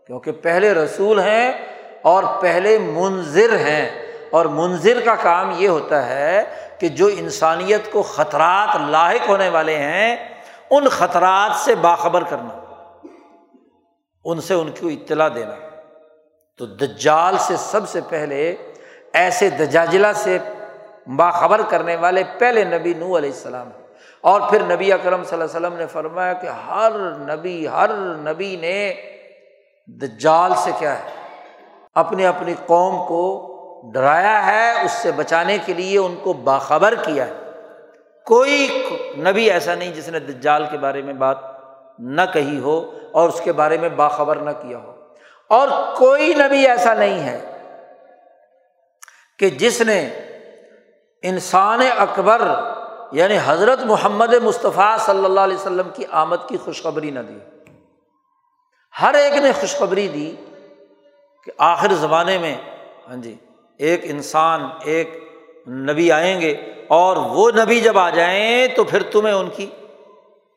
کیونکہ 0.07 0.33
پہلے 0.33 0.73
رسول 0.75 1.21
ہیں 1.21 1.53
اور 2.03 2.25
پہلے 2.41 2.79
منظر 2.79 3.57
ہیں۔ 3.57 4.13
اور 4.31 4.47
منظر 4.47 5.01
کا 5.05 5.15
کام 5.15 5.53
یہ 5.57 5.69
ہوتا 5.69 6.07
ہے 6.07 6.45
کہ 6.79 6.89
جو 6.89 7.07
انسانیت 7.07 7.93
کو 7.93 8.03
خطرات 8.03 8.77
لاحق 8.89 9.29
ہونے 9.29 9.49
والے 9.49 9.77
ہیں، 9.77 10.17
ان 10.71 10.89
خطرات 10.89 11.57
سے 11.57 11.75
باخبر 11.75 12.23
کرنا۔ 12.25 12.59
ان 14.25 14.41
سے 14.41 14.55
ان 14.55 14.71
کو 14.81 14.89
اطلاع 14.89 15.29
دینا۔ 15.35 15.55
تو 16.59 16.67
دجال 16.67 17.39
سے 17.39 17.55
سب 17.59 17.89
سے 17.89 18.01
پہلے، 18.09 18.57
ایسے 19.13 19.51
دجاجلا 19.51 20.13
سے 20.13 20.39
باخبر 21.17 21.63
کرنے 21.69 21.97
والے 21.97 22.23
پہلے 22.39 22.65
نبی 22.65 22.95
نو 22.95 23.19
علیہ 23.19 23.31
السلام 23.31 23.69
ہیں۔ 23.77 23.82
اور 24.23 24.41
پھر 24.51 24.63
نبی 24.63 24.93
اکرم 24.93 25.25
صلی 25.25 25.41
اللہ 25.41 25.45
علیہ 25.45 25.67
وسلم 25.67 25.79
نے 25.79 25.87
فرمایا 25.87 26.33
کہ 26.33 26.47
ہر 26.47 26.93
نبی 27.19 27.69
ہر 27.69 27.91
نبی 27.97 28.57
نے 28.57 28.95
دجال 29.87 30.53
سے 30.57 30.71
کیا 30.79 30.99
ہے؟ 30.99 31.11
اپنی 31.95 32.27
اپنی 32.27 32.55
قوم 32.67 33.07
کو 33.09 33.49
ڈرایا 33.93 34.47
ہے، 34.47 34.85
اس 34.85 34.91
سے 34.91 35.13
بچانے 35.13 35.59
کے 35.67 35.75
لیے 35.75 35.99
ان 35.99 36.17
کو 36.23 36.33
باخبر 36.33 36.95
کیا 36.95 37.27
ہے۔ 37.27 37.33
کوئی 38.27 38.89
نبی 39.19 39.51
ایسا 39.51 39.75
نہیں 39.75 39.93
جس 39.93 40.09
نے 40.09 40.19
دجال 40.19 40.65
کے 40.71 40.79
بارے 40.79 41.03
میں 41.03 41.15
بات 41.15 41.39
نہ 41.99 42.23
کہی 42.33 42.59
ہو 42.59 42.99
اور 43.13 43.29
اس 43.29 43.41
کے 43.45 43.53
بارے 43.53 43.79
میں 43.79 43.89
باخبر 43.89 44.37
نہ 44.37 44.51
کیا 44.51 44.79
ہو۔ 44.79 44.93
اور 45.49 45.69
کوئی 45.97 46.35
نبی 46.35 46.67
ایسا 46.67 46.95
نہیں 46.95 47.27
ہے 47.27 47.41
کہ 49.39 49.51
جس 49.51 49.81
نے 49.81 50.09
انسان 51.23 51.81
اکبر 51.99 52.43
یعنی 53.13 53.39
حضرت 53.45 53.83
محمد 53.83 54.35
مصطفیٰ 54.35 54.99
صلی 54.99 55.25
اللہ 55.25 55.41
علیہ 55.41 55.57
وسلم 55.57 55.89
کی 55.95 56.05
آمد 56.11 56.49
کی 56.49 56.57
خوشخبری 56.57 57.11
نہ 57.11 57.21
دی۔ 57.21 57.39
ہر 59.03 59.15
ایک 59.15 59.33
نے 59.33 59.53
خوشخبری 59.53 60.09
دی 60.09 60.35
کہ 61.45 61.53
آخر 61.59 61.93
زمانے 61.93 62.39
میں 62.39 62.57
ہاں 63.09 63.17
جی 63.17 63.35
ایک 63.81 64.01
انسان، 64.05 64.69
ایک 64.85 65.09
نبی 65.69 66.13
آئیں 66.13 66.41
گے 66.41 66.51
اور 66.89 67.17
وہ 67.17 67.51
نبی 67.51 67.81
جب 67.81 67.99
آ 67.99 68.11
جائیں 68.11 68.67
تو 68.67 68.85
پھر 68.85 69.03
تمہیں 69.03 69.35
ان 69.35 69.49
کی 69.57 69.67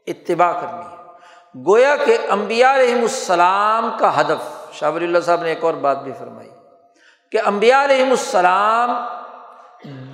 اتباع 0.08 0.52
کرنی 0.54 0.86
ہے۔ 0.86 1.64
گویا 1.68 1.96
کہ 1.96 2.18
امبیا 2.30 2.76
علیہم 2.76 3.02
السلام 3.02 3.90
کا 4.00 4.22
ہدف، 4.22 4.74
شاہ 4.74 4.92
ولی 4.92 5.06
اللہ 5.06 5.20
صاحب 5.20 5.44
نے 5.44 5.50
ایک 5.50 5.64
اور 5.64 5.74
بات 5.74 6.04
بھی 6.04 6.12
فرمائی 6.20 6.50
کہ 7.32 7.40
امبیا 7.46 7.84
علیہم 7.84 8.10
السلام 8.10 8.90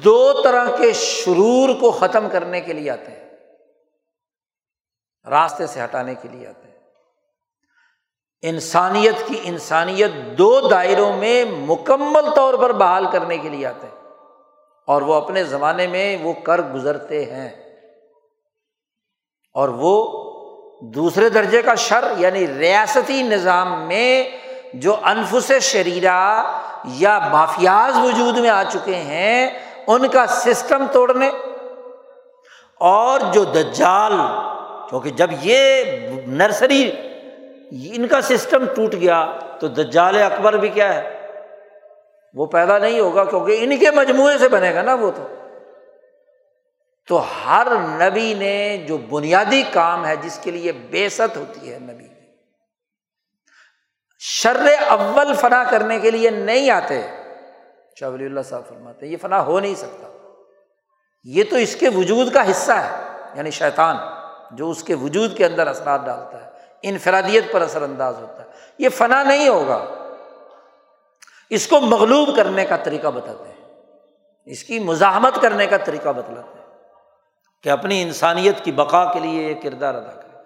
دو 0.04 0.42
طرح 0.44 0.76
کے 0.78 0.92
شرور 0.94 1.70
کو 1.80 1.92
ختم 1.92 2.30
کرنے 2.30 2.62
کے 2.62 2.74
لیے 2.74 2.90
آتے 2.92 3.12
ہیں، 3.12 3.30
راستے 5.26 5.68
سے 5.68 5.84
ہٹانے 5.84 6.16
کے 6.16 6.28
لیے 6.28 6.48
آتے 6.48 6.68
ہیں۔ 6.68 6.70
انسانیت 8.44 9.28
کی 9.28 9.40
انسانیت 9.44 10.12
دو 10.38 10.60
دائروں 10.68 11.12
میں 11.18 11.44
مکمل 11.46 12.30
طور 12.36 12.54
پر 12.54 12.72
بحال 12.74 13.06
کرنے 13.12 13.38
کے 13.38 13.50
لیے 13.50 13.66
آتے 13.66 13.88
ہیں، 13.88 14.00
اور 14.88 15.02
وہ 15.02 15.14
اپنے 15.14 15.44
زمانے 15.44 15.88
میں 15.88 16.18
وہ 16.24 16.34
کر 16.44 16.62
گزرتے 16.62 17.24
ہیں۔ 17.26 17.50
اور 19.56 19.70
وہ 19.70 19.94
دوسرے 20.94 21.30
درجے 21.30 21.62
کا 21.62 21.76
شر 21.76 22.04
یعنی 22.18 22.48
ریاستی 22.48 23.22
نظام 23.24 23.82
میں 23.88 24.30
جو 24.74 24.96
انفس 25.04 25.52
شریرا 25.62 26.22
یا 26.94 27.18
مافیاز 27.32 27.98
وجود 28.04 28.38
میں 28.38 28.50
آ 28.50 28.64
چکے 28.64 28.96
ہیں 28.96 29.50
ان 29.94 30.08
کا 30.08 30.28
سسٹم 30.28 30.86
توڑنے 30.92 31.30
اور 32.80 33.20
جو 33.34 33.44
دجال 33.44 34.14
کیونکہ 34.90 35.10
جب 35.10 35.28
یہ 35.42 35.84
نرسری 36.28 36.92
ان 37.72 38.08
کا 38.08 38.22
سسٹم 38.22 38.66
ٹوٹ 38.76 38.94
گیا 38.94 39.40
تو 39.60 39.68
دجال 39.68 40.22
اکبر 40.22 40.58
بھی 40.58 40.70
کیا 40.70 40.94
ہے؟ 40.94 41.28
وہ 42.34 42.46
پیدا 42.46 42.78
نہیں 42.78 43.00
ہوگا 43.00 43.24
کیونکہ 43.24 43.58
ان 43.60 43.78
کے 43.78 43.92
مجموعے 43.92 44.38
سے 44.38 44.50
بنے 44.50 44.76
گا 44.76 44.82
نا 44.82 44.94
وہ 44.94 45.12
تو۔ 45.12 45.28
تو 47.08 47.24
ہر 47.46 47.68
نبی 47.80 48.34
نے 48.34 48.86
جو 48.88 48.98
بنیادی 48.98 49.64
کام 49.72 50.06
ہے 50.06 50.16
جس 50.16 50.40
کے 50.44 50.52
لیے 50.52 50.72
بےست 50.72 51.38
ہوتی 51.38 51.74
ہے 51.74 51.80
نبی، 51.80 52.08
شر 54.20 54.58
اول 54.88 55.34
فنا 55.34 55.64
کرنے 55.64 56.00
کے 56.00 56.12
لیے 56.12 56.30
نہیں 56.30 56.70
آتے۔ 56.70 57.08
شاہ 58.00 58.10
ولی 58.10 58.26
اللہ 58.26 58.40
صاحب 58.42 58.62
فرماتے 58.68 59.08
یہ 59.08 59.18
فنا 59.18 59.46
ہو 59.46 59.60
نہیں 59.60 59.76
سکتا۔ 59.76 60.08
یہ 61.24 61.44
تو 61.50 61.56
اس 61.56 61.76
کے 61.76 61.90
وجود 61.90 62.34
کا 62.34 62.52
حصہ 62.52 62.72
ہے 62.72 63.06
یعنی 63.34 63.52
شیطان 63.52 63.96
جو 64.52 64.70
اس 64.70 64.84
کے 64.84 64.96
وجود 64.96 65.38
کے 65.38 65.46
اندر 65.46 65.68
اثرات 65.68 66.06
ڈالتا 66.06 66.46
ہے، 66.46 66.50
انفرادیت 66.84 67.52
پر 67.52 67.62
اثر 67.62 67.82
انداز 67.82 68.16
ہوتا 68.20 68.44
ہے۔ 68.44 68.50
یہ 68.78 68.90
فنا 68.90 69.24
نہیں 69.24 69.48
ہوگا۔ 69.48 69.86
اس 71.50 71.68
کو 71.68 71.80
مغلوب 71.80 72.36
کرنے 72.36 72.66
کا 72.66 72.78
طریقہ 72.78 73.08
بتاتے 73.08 73.44
ہیں۔ 73.44 73.82
اس 74.46 74.64
کی 74.64 74.80
مزاحمت 74.80 75.42
کرنے 75.42 75.68
کا 75.68 75.78
طریقہ 75.78 76.10
بتلاتے 76.10 76.60
ہیں 76.60 76.66
کہ 77.64 77.70
اپنی 77.70 78.02
انسانیت 78.02 78.64
کی 78.64 78.72
بقا 78.72 79.14
کے 79.14 79.20
لیے 79.20 79.50
یہ 79.50 79.62
کردار 79.62 79.96
ادا 79.96 80.12
کرے 80.12 80.38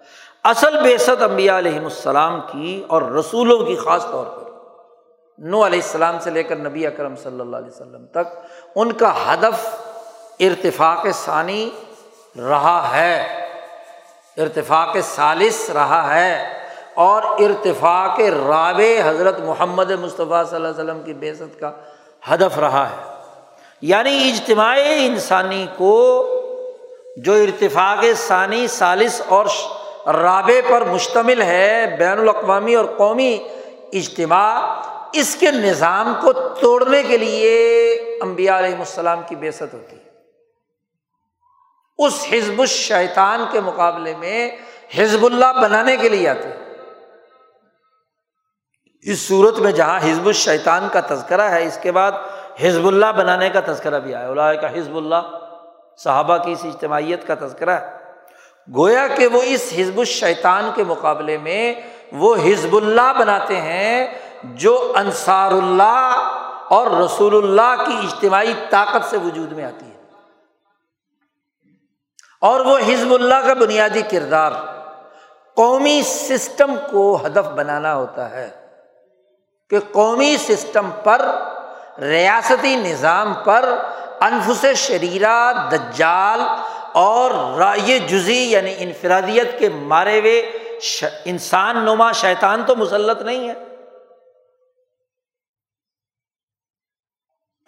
اصل 0.44 0.82
بےسط 0.82 1.22
امبیا 1.22 1.58
علیہم 1.58 1.84
السلام 1.84 2.40
کی 2.40 2.84
اور 2.88 3.02
رسولوں 3.02 3.66
کی 3.66 3.76
خاص 3.76 4.04
طور 4.04 4.26
پر 4.26 4.45
نو 5.38 5.66
علیہ 5.66 5.80
السلام 5.82 6.16
سے 6.20 6.30
لے 6.30 6.42
کر 6.42 6.56
نبی 6.56 6.86
اکرم 6.86 7.16
صلی 7.16 7.40
اللہ 7.40 7.56
علیہ 7.56 7.70
وسلم 7.70 8.06
تک 8.06 8.38
ان 8.74 8.92
کا 8.92 9.34
ہدف 9.34 9.76
ارتفاق 10.40 11.06
ثانی 11.24 11.70
رہا 12.38 12.90
ہے۔ 12.94 13.46
ارتفاق 14.36 14.96
ثالث 15.14 15.70
رہا 15.70 16.20
ہے 16.20 16.52
اور 16.94 17.22
ارتفاق 17.22 18.20
راب 18.20 18.80
حضرت 19.04 19.40
محمد 19.40 19.90
مصطفیٰ 19.90 20.44
صلی 20.44 20.56
اللہ 20.56 20.68
علیہ 20.68 20.84
وسلم 20.84 21.02
کی 21.02 21.14
بےست 21.14 21.60
کا 21.60 21.72
ہدف 22.30 22.58
رہا 22.58 22.90
ہے۔ 22.90 23.14
یعنی 23.80 24.30
اجتماعی 24.30 25.06
انسانی 25.06 25.66
کو 25.76 26.26
جو 27.16 27.32
ارتفاق 27.32 28.04
ثانی، 28.16 28.66
ثالث 28.66 29.22
اور 29.28 29.46
رابع 30.06 30.68
پر 30.68 30.84
مشتمل 30.84 31.42
ہے، 31.42 31.96
بین 31.98 32.18
الاقوامی 32.18 32.74
اور 32.74 32.84
قومی 32.96 33.38
اجتماع 33.92 34.82
اس 35.12 35.36
کے 35.40 35.50
نظام 35.50 36.14
کو 36.20 36.32
توڑنے 36.32 37.02
کے 37.02 37.18
لیے 37.18 37.94
امبیا 38.22 38.58
علیہم 38.58 38.78
السلام 38.78 39.20
کی 39.28 39.36
بےست 39.36 39.74
ہوتی 39.74 39.96
ہے۔ 39.96 40.06
اس 41.98 42.26
حزب 42.32 42.60
الشیطان 42.60 43.44
کے 43.52 43.60
مقابلے 43.60 44.14
میں 44.16 44.50
حزب 44.98 45.26
اللہ 45.26 45.52
بنانے 45.62 45.96
کے 45.96 46.08
لیے 46.08 46.28
آتے 46.28 46.48
اس 49.02 49.28
صورت 49.28 49.58
میں 49.58 49.72
جہاں 49.72 50.00
حزب 50.00 50.26
الشیطان 50.26 50.88
کا 50.92 51.00
تذکرہ 51.00 51.42
ہے، 51.42 51.66
اس 51.66 51.78
کے 51.82 51.92
بعد 51.92 52.12
حزب 52.60 52.86
اللہ 52.86 53.12
بنانے 53.16 53.50
کا 53.50 53.60
تذکرہ 53.66 54.00
بھی 54.00 54.14
آیا۔ 54.14 54.28
اللہ 54.28 54.60
کا 54.60 54.78
حزب 54.78 54.96
اللہ، 54.96 55.22
صحابہ 55.98 56.36
کی 56.36 56.52
اس 56.52 56.64
اجتماعیت 56.64 57.26
کا 57.26 57.34
تذکرہ 57.34 57.70
ہے۔ 57.70 57.96
گویا 58.76 59.06
کہ 59.06 59.26
وہ 59.26 59.42
اس 59.42 59.72
حزب 59.78 59.98
الشیطان 59.98 60.70
کے 60.74 60.84
مقابلے 60.84 61.38
میں 61.38 61.74
وہ 62.12 62.36
حزب 62.36 62.76
اللہ 62.76 63.12
بناتے 63.18 63.56
ہیں 63.56 64.18
جو 64.54 64.92
انصار 64.96 65.52
اللہ 65.52 66.32
اور 66.68 66.86
رسول 66.86 67.36
اللہ 67.36 67.84
کی 67.84 67.92
اجتماعی 67.92 68.52
طاقت 68.70 69.10
سے 69.10 69.16
وجود 69.16 69.52
میں 69.52 69.64
آتی 69.64 69.86
ہے۔ 69.86 69.96
اور 72.40 72.60
وہ 72.60 72.78
حزب 72.78 73.14
اللہ 73.14 73.46
کا 73.46 73.54
بنیادی 73.54 74.02
کردار، 74.02 74.52
قومی 75.56 76.02
سسٹم 76.02 76.74
کو 76.90 77.18
ہدف 77.26 77.48
بنانا 77.48 77.94
ہوتا 77.94 78.30
ہے 78.30 78.50
کہ 79.70 79.78
قومی 79.92 80.36
سسٹم 80.36 80.90
پر، 81.04 81.30
ریاستی 82.00 82.76
نظام 82.76 83.34
پر 83.44 83.78
انفس 84.20 84.66
شریرہ، 84.74 85.68
دجال 85.72 86.40
اور 86.92 87.58
رائے 87.58 87.98
جزی 87.98 88.50
یعنی 88.50 88.74
انفرادیت 88.78 89.58
کے 89.58 89.68
مارے 89.68 90.20
ہوئے 90.20 90.38
انسان 91.24 91.76
نما 91.76 92.12
شیطان 92.12 92.62
تو 92.66 92.76
مسلط 92.76 93.22
نہیں 93.22 93.48
ہے۔ 93.48 93.75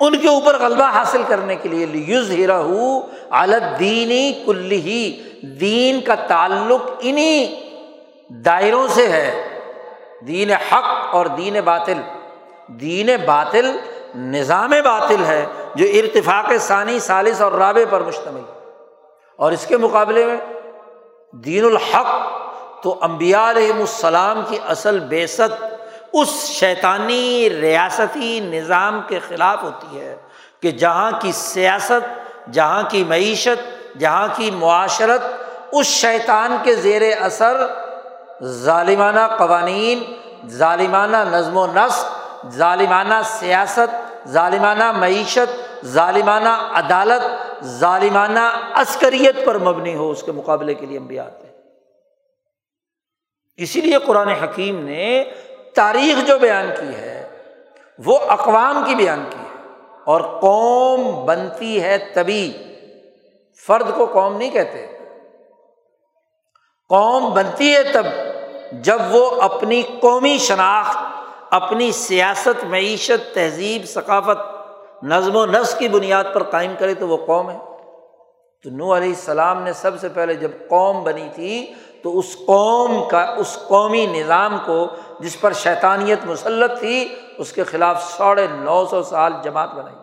ان 0.01 0.19
کے 0.19 0.29
اوپر 0.29 0.59
غلبہ 0.61 0.85
حاصل 0.85 1.23
کرنے 1.29 1.57
کے 1.57 1.69
لیے 1.69 1.87
یوز 1.93 2.31
ہیرا 2.31 2.61
الدینی 3.31 4.43
کل 4.47 4.73
ہی 4.73 5.23
دین 5.43 6.01
کا 6.01 6.15
تعلق 6.15 6.81
انہیں 7.01 7.69
دائروں 8.33 8.89
سے 8.89 9.09
ہے۔ 9.09 9.49
دین 10.27 10.51
حق 10.51 11.15
اور 11.15 11.27
دین 11.27 11.57
باطل۔ 11.65 12.01
دین 12.67 13.11
باطل 13.27 13.77
نظام 14.15 14.71
باطل 14.71 15.25
ہے 15.25 15.47
جو 15.75 15.87
ارتفاق 15.95 16.53
ثانی 16.61 16.99
سالس 16.99 17.41
اور 17.41 17.53
رابع 17.53 17.83
پر 17.91 18.01
مشتمل 18.01 18.41
اور 19.37 19.53
اس 19.53 19.67
کے 19.67 19.77
مقابلے 19.77 20.27
میں 20.27 20.37
دین 21.33 21.65
الحق 21.65 22.39
تو 22.83 22.99
امبیا 23.01 23.51
علیہم 23.51 23.81
السلام 23.81 24.43
کی 24.49 24.59
اصل 24.67 24.99
بیست 24.99 25.65
اس 26.21 26.47
شیطانی 26.51 27.51
ریاستی 27.51 28.41
نظام 28.41 29.01
کے 29.07 29.19
خلاف 29.29 29.63
ہوتی 29.63 30.01
ہے 30.01 30.17
کہ 30.61 30.71
جہاں 30.71 31.11
کی 31.21 31.33
سیاست، 31.33 32.53
جہاں 32.53 32.83
کی 32.91 33.05
معیشت، 33.05 33.99
جہاں 33.99 34.29
کی 34.37 34.51
معاشرت 34.51 35.21
اس 35.73 35.87
شیطان 35.87 36.57
کے 36.63 36.75
زیر 36.75 37.03
اثر 37.21 37.57
ظالمانہ 38.45 39.27
قوانین، 39.39 40.03
ظالمانہ 40.49 41.17
نظم 41.17 41.57
و 41.57 41.67
نسق، 41.67 42.07
ظالمانہ 42.49 43.15
سیاست، 43.25 44.29
ظالمانہ 44.29 44.93
معیشت، 44.93 45.85
ظالمانہ 45.87 46.49
عدالت، 46.49 47.25
ظالمانہ 47.65 48.49
عسکریت 48.75 49.45
پر 49.45 49.59
مبنی 49.59 49.95
ہو 49.95 50.11
اس 50.11 50.23
کے 50.23 50.33
مقابلے 50.33 50.75
کے 50.75 50.87
لیے 50.87 50.99
ہم 50.99 51.07
بھی 51.07 51.19
آتے 51.19 51.47
ہیں۔ 51.47 51.55
اسی 53.57 53.81
لیے 53.81 53.99
قرآن 54.07 54.29
حکیم 54.29 54.85
نے 54.85 55.25
تاریخ 55.79 56.27
جو 56.27 56.39
بیان 56.39 56.71
کی 56.81 56.95
ہے، 56.95 57.29
وہ 58.05 58.19
اقوام 58.19 58.85
کی 58.87 58.95
بیان 58.95 59.25
کی 59.31 59.37
ہے۔ 59.37 59.73
اور 60.05 60.21
قوم 60.21 61.27
بنتی 61.27 61.83
ہے 61.83 61.99
تبھی۔ 62.15 62.59
فرد 63.67 63.95
کو 63.97 64.07
قوم 64.07 64.37
نہیں 64.37 64.51
کہتے۔ 64.51 64.99
قوم 66.89 67.35
بنتی 67.35 67.75
ہے 67.75 67.83
تب 67.83 68.03
جب 68.73 68.99
وہ 69.11 69.43
اپنی 69.43 69.83
قومی 69.83 70.39
شناخت، 70.39 70.97
اپنی 71.51 71.93
سیاست، 71.93 72.65
معیشت، 72.65 73.35
تہذیب، 73.35 73.85
ثقافت، 73.85 74.39
نظم 75.03 75.37
و 75.37 75.47
نسق 75.47 75.79
کی 75.79 75.89
بنیاد 75.89 76.25
پر 76.35 76.43
قائم 76.43 76.75
کرے 76.79 76.95
تو 76.95 77.09
وہ 77.09 77.27
قوم 77.27 77.51
ہے۔ 77.51 77.59
تو 78.63 78.71
نو 78.71 78.97
علیہ 78.97 79.09
السلام 79.09 79.63
نے 79.63 79.73
سب 79.73 80.01
سے 80.01 80.09
پہلے 80.09 80.35
جب 80.35 80.51
قوم 80.69 81.03
بنی 81.03 81.29
تھی 81.35 81.73
تو 82.03 82.19
اس 82.19 82.37
قوم 82.47 83.09
کا، 83.09 83.23
اس 83.25 83.59
قومی 83.69 84.07
نظام 84.07 84.59
کو 84.67 84.87
جس 85.21 85.41
پر 85.41 85.53
شیطانیت 85.53 86.19
مسلط 86.25 86.79
تھی، 86.79 87.15
اس 87.39 87.53
کے 87.53 87.65
خلاف 87.65 88.03
ساڑھے 88.17 88.47
نو 88.47 88.87
سو 88.87 89.03
سال 89.03 89.33
جماعت 89.43 89.75
بنائی۔ 89.75 89.97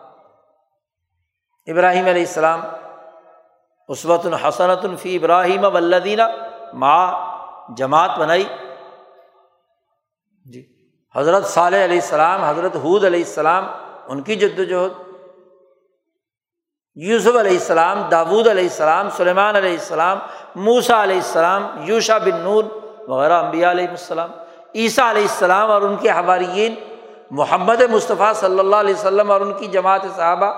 ابراہیم 1.72 2.06
علیہ 2.06 2.26
السلام 2.26 2.60
عصوت 3.88 4.26
الحسنت 4.26 4.84
الفی 4.84 5.16
ابراہیم 5.16 5.64
ولدینہ 5.64 6.22
ماں 6.74 7.12
جماعت 7.76 8.18
بنائی۔ 8.18 8.44
جی 10.44 10.66
حضرت 11.14 11.46
صالح 11.46 11.84
علیہ 11.84 12.00
السلام، 12.00 12.44
حضرت 12.44 12.76
حود 12.76 13.04
علیہ 13.04 13.24
السلام، 13.24 13.66
ان 14.08 14.22
کی 14.22 14.34
جد 14.34 14.58
وجہد 14.58 14.92
یوسف 16.94 17.36
علیہ 17.36 17.58
السلام، 17.58 18.02
داود 18.10 18.46
علیہ 18.46 18.62
السلام، 18.62 19.08
سلیمان 19.16 19.56
علیہ 19.56 19.70
السلام 19.70 20.18
موسا 20.56 21.02
علیہ 21.02 21.16
السلام 21.16 21.66
یوشا 21.78 22.18
بن 22.18 22.40
نور 22.40 22.64
وغیرہ 23.08 23.32
امبیا 23.32 23.70
علیہ 23.70 23.88
السلام، 23.88 24.30
عیسیٰ 24.74 25.10
علیہ 25.10 25.22
السلام 25.22 25.70
اور 25.70 25.82
ان 25.82 25.96
کے 25.96 26.10
حواریین، 26.10 26.74
محمد 27.30 27.82
مصطفیٰ 27.82 28.34
صلی 28.34 28.58
اللہ 28.58 28.76
علیہ 28.76 28.94
وسلم 28.94 29.30
اور 29.30 29.40
ان 29.40 29.52
کی 29.52 29.66
جماعت 29.66 30.00
صحابہ۔ 30.16 30.52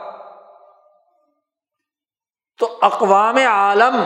تو 2.58 2.78
اقوام 2.80 3.36
عالم 3.36 4.02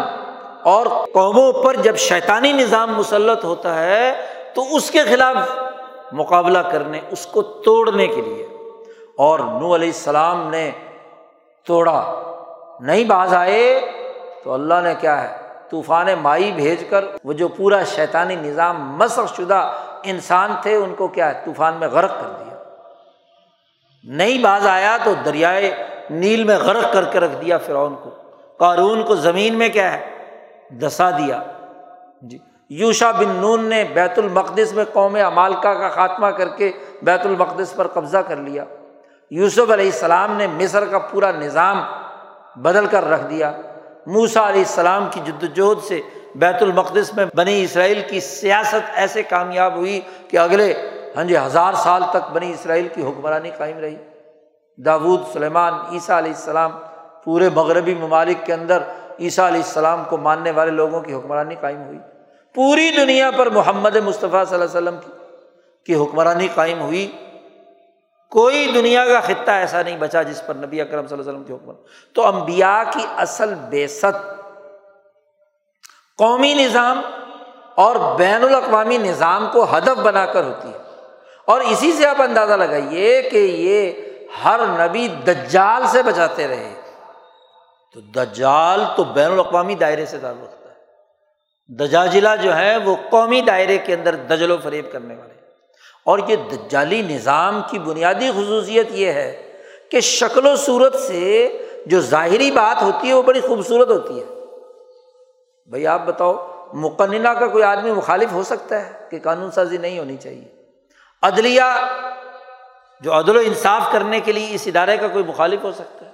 اور 0.62 0.86
قوموں 1.12 1.52
پر 1.52 1.74
جب 1.74 1.96
شیطانی 1.96 2.52
نظام 2.52 2.94
مسلط 2.94 3.44
ہوتا 3.44 3.74
ہے، 3.74 4.26
تو 4.54 4.76
اس 4.76 4.90
کے 4.90 5.02
خلاف 5.04 5.36
مقابلہ 6.12 6.58
کرنے، 6.58 7.00
اس 7.10 7.26
کو 7.26 7.42
توڑنے 7.42 8.06
کے 8.06 8.20
لیے۔ 8.20 8.48
اور 9.18 9.38
نو 9.38 9.74
علیہ 9.74 9.88
السلام 9.88 10.50
نے 10.50 10.70
توڑا، 11.66 12.22
نہیں 12.80 13.04
باز 13.04 13.34
آئے 13.34 13.80
تو 14.44 14.54
اللہ 14.54 14.74
نے 14.82 14.94
کیا 15.00 15.22
ہے؟ 15.22 15.41
طوفان 15.72 16.06
مائی 16.22 16.52
بھیج 16.52 16.84
کر 16.90 17.04
وہ 17.24 17.32
جو 17.32 17.48
پورا 17.48 17.84
شیطانی 17.84 18.36
نظام 18.36 18.96
مسخ 18.96 19.36
شدہ 19.36 19.72
انسان 20.02 20.54
تھے 20.62 20.76
ان 20.76 20.94
کو 20.94 21.08
کیا 21.08 21.28
ہے، 21.28 21.40
طوفان 21.44 21.74
میں 21.74 21.88
غرق 21.88 22.10
کر 22.10 22.26
دیا۔ 22.26 22.56
نہیں 24.04 24.42
باز 24.42 24.66
آیا 24.66 24.96
تو 25.04 25.14
دریائے 25.24 25.86
نیل 26.10 26.44
میں 26.44 26.58
غرق 26.58 26.92
کر 26.92 27.04
کے 27.04 27.20
رکھ 27.20 27.44
دیا 27.44 27.58
فرعون 27.58 27.94
کو۔ 27.94 28.10
قارون 28.58 29.04
کو 29.04 29.14
زمین 29.14 29.54
میں 29.54 29.68
کیا 29.68 29.92
ہے 29.92 30.10
دسا 30.70 31.10
دیا۔ 31.10 31.42
جی۔ 32.22 32.38
یوشا 32.70 33.10
بن 33.10 33.28
نون 33.28 33.64
نے 33.64 33.84
بیت 33.94 34.18
المقدس 34.18 34.72
میں 34.72 34.84
قوم 34.92 35.18
امالکا 35.24 35.74
کا 35.74 35.88
خاتمہ 35.88 36.26
کر 36.26 36.48
کے 36.48 36.72
بیت 37.02 37.26
المقدس 37.26 37.76
پر 37.76 37.86
قبضہ 37.86 38.18
کر 38.18 38.36
لیا۔ 38.36 38.64
یوسف 39.30 39.70
علیہ 39.70 39.86
السلام 39.86 40.36
نے 40.36 40.46
مصر 40.46 40.84
کا 40.84 40.98
پورا 40.98 41.30
نظام 41.30 41.82
بدل 42.56 42.86
کر 42.86 43.10
رکھ 43.10 43.26
دیا۔ 43.30 43.52
موسا 44.06 44.48
علیہ 44.48 44.60
السلام 44.60 45.08
کی 45.10 45.20
جد 45.24 45.42
وجہد 45.42 45.84
سے 45.84 46.00
بیت 46.34 46.62
المقدس 46.62 47.14
میں 47.14 47.24
بنی 47.34 47.62
اسرائیل 47.62 48.02
کی 48.08 48.20
سیاست 48.20 48.90
ایسے 48.94 49.22
کامیاب 49.22 49.76
ہوئی 49.76 50.00
کہ 50.28 50.36
اگلے 50.36 50.74
ہاں 51.16 51.24
جی 51.24 51.36
ہزار 51.36 51.72
سال 51.72 52.02
تک 52.10 52.30
بنی 52.32 52.50
اسرائیل 52.50 52.88
کی 52.94 53.02
حکمرانی 53.02 53.50
قائم 53.58 53.78
رہی۔ 53.78 53.96
داود 54.76 55.20
سلیمان، 55.32 55.74
عیسیٰ 55.92 56.18
علیہ 56.18 56.32
السلام 56.32 56.70
پورے 57.24 57.48
مغربی 57.54 57.94
ممالک 57.94 58.46
کے 58.46 58.52
اندر 58.52 58.82
عیسیٰ 59.20 59.46
علیہ 59.46 59.62
السلام 59.62 60.02
کو 60.08 60.16
ماننے 60.16 60.50
والے 60.50 60.70
لوگوں 60.70 61.00
کی 61.00 61.14
حکمرانی 61.14 61.54
قائم 61.60 61.82
ہوئی۔ 61.82 61.98
پوری 62.54 62.90
دنیا 62.96 63.30
پر 63.30 63.50
محمد 63.50 63.96
مصطفیٰ 63.96 64.44
صلی 64.44 64.54
اللہ 64.54 64.78
علیہ 64.78 64.88
وسلم 64.88 64.96
کی 65.86 65.94
حکمرانی 65.94 66.48
قائم 66.54 66.80
ہوئی۔ 66.80 67.12
کوئی 68.32 68.72
دنیا 68.74 69.06
کا 69.06 69.20
خطہ 69.20 69.50
ایسا 69.50 69.82
نہیں 69.82 69.96
بچا 69.96 70.22
جس 70.22 70.42
پر 70.46 70.54
نبی 70.54 70.80
اکرم 70.80 71.06
صلی 71.06 71.18
اللہ 71.18 71.30
علیہ 71.30 71.40
وسلم 71.40 71.44
کی 71.44 71.52
حکمر 71.52 71.74
تو 72.14 72.26
امبیا 72.26 72.84
کی 72.92 73.06
اصل 73.16 73.54
بے 73.54 73.86
ست۔ 73.86 74.30
قومی 76.18 76.54
نظام 76.54 77.00
اور 77.74 77.96
بین 78.18 78.44
الاقوامی 78.44 78.98
نظام 78.98 79.48
کو 79.52 79.76
ہدف 79.76 79.98
بنا 80.02 80.26
کر 80.26 80.44
ہوتی 80.44 80.68
ہے۔ 80.68 80.78
اور 81.44 81.60
اسی 81.60 81.92
سے 81.92 82.06
آپ 82.06 82.22
اندازہ 82.22 82.52
لگائیے 82.52 83.22
کہ 83.22 83.36
یہ 83.36 83.92
ہر 84.44 84.60
نبی 84.66 85.08
دجال 85.08 85.86
سے 85.86 86.02
بچاتے 86.02 86.48
رہے۔ 86.48 86.74
تو 87.94 88.00
دجال 88.00 88.84
تو 88.96 89.04
بین 89.04 89.32
الاقوامی 89.32 89.74
دائرے 89.74 90.06
سے 90.06 90.18
تعلق 90.18 90.42
رکھتا 90.42 90.68
ہے۔ 90.68 90.74
دجاجلا 91.68 92.34
جو 92.34 92.56
ہے 92.56 92.76
وہ 92.76 92.96
قومی 93.10 93.40
دائرے 93.40 93.78
کے 93.78 93.94
اندر 93.94 94.14
دجل 94.14 94.50
و 94.50 94.56
فریب 94.62 94.92
کرنے 94.92 95.14
والے 95.14 95.41
اور 96.04 96.18
یہ 96.28 96.36
دجالی 96.36 97.02
نظام 97.02 97.62
کی 97.70 97.78
بنیادی 97.78 98.30
خصوصیت 98.30 98.86
یہ 98.90 99.06
ہے 99.06 99.52
کہ 99.90 100.00
شکل 100.00 100.46
و 100.46 100.56
صورت 100.56 100.94
سے 100.94 101.58
جو 101.86 102.00
ظاہری 102.00 102.50
بات 102.50 102.82
ہوتی 102.82 103.08
ہے 103.08 103.14
وہ 103.14 103.22
بڑی 103.22 103.40
خوبصورت 103.40 103.88
ہوتی 103.88 104.20
ہے۔ 104.20 104.24
بھائی 105.66 105.86
آپ 105.86 106.06
بتاؤ، 106.06 106.48
مقننہ 106.72 107.28
کا 107.28 107.46
کوئی 107.46 107.64
آدمی 107.64 107.92
مخالف 107.92 108.32
ہو 108.32 108.42
سکتا 108.42 108.86
ہے 108.86 108.92
کہ 109.10 109.18
قانون 109.22 109.50
سازی 109.50 109.76
نہیں 109.76 109.98
ہونی 109.98 110.16
چاہیے؟ 110.16 110.48
عدلیہ، 111.22 111.62
جو 113.00 113.18
عدل 113.18 113.36
و 113.36 113.40
انصاف 113.44 113.82
کرنے 113.92 114.20
کے 114.20 114.32
لیے 114.32 114.48
اس 114.50 114.62
ادارے 114.66 114.96
کا 114.96 115.08
کوئی 115.08 115.24
مخالف 115.24 115.62
ہو 115.62 115.72
سکتا 115.72 116.06
ہے؟ 116.06 116.10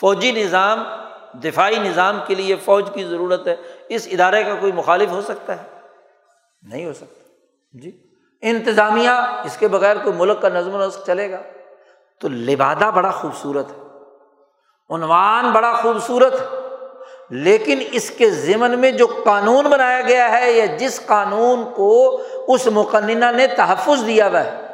فوجی 0.00 0.32
نظام، 0.32 0.84
دفاعی 1.44 1.78
نظام 1.78 2.20
کے 2.26 2.34
لیے 2.34 2.56
فوج 2.56 2.84
کی 2.94 3.04
ضرورت 3.04 3.48
ہے، 3.48 3.56
اس 3.88 4.08
ادارے 4.10 4.44
کا 4.44 4.54
کوئی 4.54 4.72
مخالف 4.72 5.10
ہو 5.10 5.20
سکتا 5.20 5.62
ہے؟ 5.62 5.68
نہیں 6.62 6.84
ہو 6.84 6.92
سکتا۔ 6.92 7.28
جی؟ 7.72 8.03
انتظامیہ 8.44 9.42
اس 9.44 9.56
کے 9.56 9.68
بغیر 9.68 9.96
کوئی 9.96 10.16
ملک 10.16 10.42
کا 10.42 10.48
نظم 10.48 10.74
و 10.74 10.86
نسق 10.86 11.06
چلے 11.06 11.30
گا۔ 11.30 11.38
تو 12.20 12.28
لبادہ 12.28 12.90
بڑا 12.94 13.10
خوبصورت 13.10 13.70
ہے۔ 13.70 13.82
عنوان 14.94 15.50
بڑا 15.50 15.72
خوبصورت۔ 15.72 16.34
ہے 16.40 16.64
لیکن 17.30 17.82
اس 17.90 18.10
کے 18.10 18.30
ضمن 18.30 18.78
میں 18.78 18.90
جو 18.90 19.06
قانون 19.24 19.64
بنایا 19.64 20.00
گیا 20.00 20.40
ہے 20.40 20.52
یا 20.52 20.64
جس 20.64 21.06
قانون 21.06 21.64
کو 21.76 22.22
اس 22.48 22.66
مقننہ 22.66 23.24
نے 23.36 23.46
تحفظ 23.46 24.06
دیا 24.06 24.26
ہوا 24.26 24.44
ہے، 24.44 24.66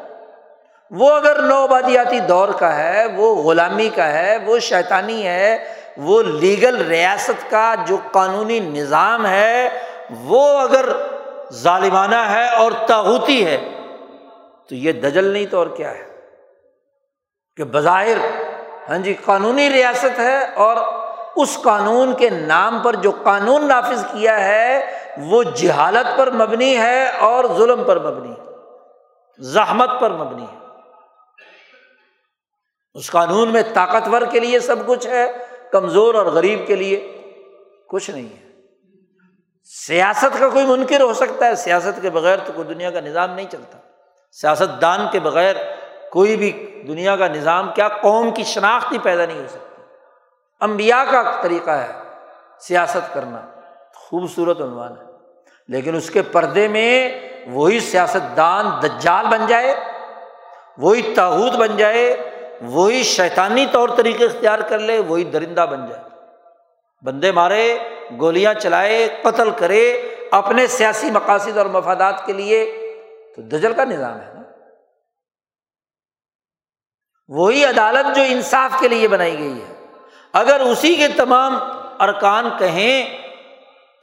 وہ 0.90 1.10
اگر 1.10 1.42
نوبادیاتی 1.42 2.20
دور 2.20 2.48
کا 2.48 2.76
ہے، 2.76 3.06
وہ 3.16 3.42
غلامی 3.42 3.88
کا 3.88 4.12
ہے، 4.12 4.38
وہ 4.46 4.58
شیطانی 4.58 5.26
ہے، 5.26 5.72
وہ 5.96 6.22
لیگل 6.22 6.76
ریاست 6.76 7.50
کا 7.50 7.74
جو 7.86 7.96
قانونی 8.12 8.60
نظام 8.60 9.26
ہے، 9.26 9.68
وہ 10.24 10.58
اگر 10.58 10.88
ظالمانہ 11.52 12.14
ہے 12.14 12.48
اور 12.48 12.72
تاغوتی 12.86 13.46
ہے، 13.46 13.68
تو 14.68 14.74
یہ 14.74 14.92
دجل 14.92 15.24
نہیں 15.24 15.46
تو 15.46 15.58
اور 15.58 15.66
کیا 15.66 15.90
ہے؟ 15.90 16.10
کہ 17.56 17.64
بظاہر 17.64 18.16
ہاں 18.88 18.98
جی 18.98 19.14
قانونی 19.24 19.70
ریاست 19.70 20.18
ہے 20.18 20.54
اور 20.54 20.76
اس 21.36 21.58
قانون 21.62 22.14
کے 22.16 22.30
نام 22.30 22.82
پر 22.82 22.96
جو 22.96 23.10
قانون 23.22 23.68
نافذ 23.68 24.04
کیا 24.04 24.44
ہے، 24.44 24.98
وہ 25.16 25.42
جہالت 25.42 26.18
پر 26.18 26.30
مبنی 26.30 26.76
ہے 26.76 27.10
اور 27.18 27.44
ظلم 27.56 27.84
پر 27.84 27.98
مبنی 27.98 28.32
ہے، 28.32 28.44
زحمت 29.38 29.90
پر 30.00 30.10
مبنی 30.10 30.42
ہے۔ 30.42 30.58
اس 32.94 33.10
قانون 33.10 33.48
میں 33.48 33.62
طاقتور 33.74 34.22
کے 34.22 34.40
لیے 34.40 34.60
سب 34.60 34.76
کچھ 34.86 35.06
ہے، 35.06 35.32
کمزور 35.72 36.14
اور 36.14 36.26
غریب 36.26 36.66
کے 36.66 36.76
لیے 36.76 37.22
کچھ 37.88 38.10
نہیں 38.10 38.28
ہے۔ 38.36 38.49
سیاست 39.86 40.38
کا 40.38 40.48
کوئی 40.48 40.66
منکر 40.66 41.00
ہو 41.00 41.14
سکتا 41.14 41.46
ہے، 41.46 41.54
سیاست 41.54 42.02
کے 42.02 42.10
بغیر 42.10 42.36
تو 42.44 42.52
کوئی 42.52 42.68
دنیا 42.68 42.90
کا 42.90 43.00
نظام 43.00 43.34
نہیں 43.34 43.46
چلتا۔ 43.50 43.78
سیاست 44.32 44.82
دان 44.82 45.00
کے 45.12 45.20
بغیر 45.20 45.56
کوئی 46.10 46.36
بھی 46.36 46.82
دنیا 46.88 47.16
کا 47.16 47.28
نظام، 47.28 47.72
کیا 47.74 47.88
قوم 47.88 48.30
کی 48.30 48.44
شناخت 48.44 48.92
ہی 48.92 48.98
پیدا 48.98 49.26
نہیں 49.26 49.38
ہو 49.38 49.46
سکتی؟ 49.48 49.82
امبیا 50.60 51.04
کا 51.10 51.40
طریقہ 51.42 51.70
ہے 51.70 51.88
سیاست 52.60 53.14
کرنا۔ 53.14 53.40
خوبصورت 53.94 54.60
عنوان 54.60 54.92
ہے۔ 54.92 55.02
لیکن 55.68 55.96
اس 55.96 56.10
کے 56.10 56.22
پردے 56.22 56.68
میں 56.68 57.20
وہی 57.46 57.80
سیاست 57.80 58.36
دان 58.36 58.66
دجال 58.82 59.26
بن 59.26 59.46
جائے، 59.46 59.74
وہی 60.78 61.14
تاحود 61.14 61.54
بن 61.54 61.76
جائے، 61.76 62.30
وہی 62.60 63.02
شیطانی 63.02 63.66
طور 63.72 63.88
طریقے 63.96 64.24
اختیار 64.24 64.58
کر 64.58 64.78
لے، 64.78 64.98
وہی 64.98 65.24
درندہ 65.24 65.66
بن 65.70 65.86
جائے۔ 65.86 66.02
بندے 67.02 67.32
مارے 67.32 67.78
گولیاں 68.20 68.54
چلائے، 68.54 69.16
قتل 69.22 69.50
کرے 69.50 70.14
اپنے 70.30 70.66
سیاسی 70.66 71.10
مقاصد 71.10 71.58
اور 71.58 71.66
مفادات 71.66 72.26
کے 72.26 72.32
لیے، 72.32 72.76
تو 73.36 73.42
دجل 73.42 73.72
کا 73.72 73.84
نظام 73.84 74.20
ہے 74.20 74.34
نا۔ 74.34 74.42
وہی 77.28 77.64
عدالت 77.64 78.16
جو 78.16 78.22
انصاف 78.26 78.80
کے 78.80 78.88
لیے 78.88 79.08
بنائی 79.08 79.38
گئی 79.38 79.62
ہے۔ 79.62 79.86
اگر 80.32 80.60
اسی 80.60 80.94
کے 80.94 81.08
تمام 81.08 81.58
ارکان 82.00 82.50
کہیں 82.58 83.18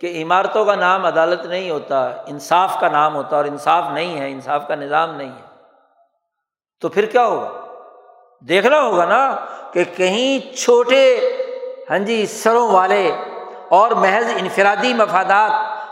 کہ 0.01 0.23
عمارتوں 0.23 0.65
کا 0.65 0.75
نام 0.75 1.05
عدالت 1.05 1.45
نہیں 1.45 1.69
ہوتا، 1.69 2.05
انصاف 2.05 2.79
کا 2.79 2.89
نام 2.89 3.15
ہوتا 3.15 3.35
اور 3.35 3.45
انصاف 3.45 3.83
نہیں 3.93 4.19
ہے، 4.19 4.31
انصاف 4.31 4.67
کا 4.67 4.75
نظام 4.75 5.15
نہیں 5.15 5.31
ہے، 5.31 5.47
تو 6.81 6.89
پھر 6.89 7.05
کیا 7.05 7.25
ہوگا؟ 7.25 7.63
دیکھنا 8.47 8.81
ہوگا 8.81 9.05
نا 9.05 9.45
کہ 9.73 9.83
کہیں 9.83 10.55
چھوٹے 10.55 11.19
ہاں 11.89 11.99
جی 11.99 12.25
سروں 12.25 12.67
والے 12.67 13.11
اور 13.69 13.91
محض 13.91 14.25
انفرادی 14.37 14.93
مفادات 14.93 15.51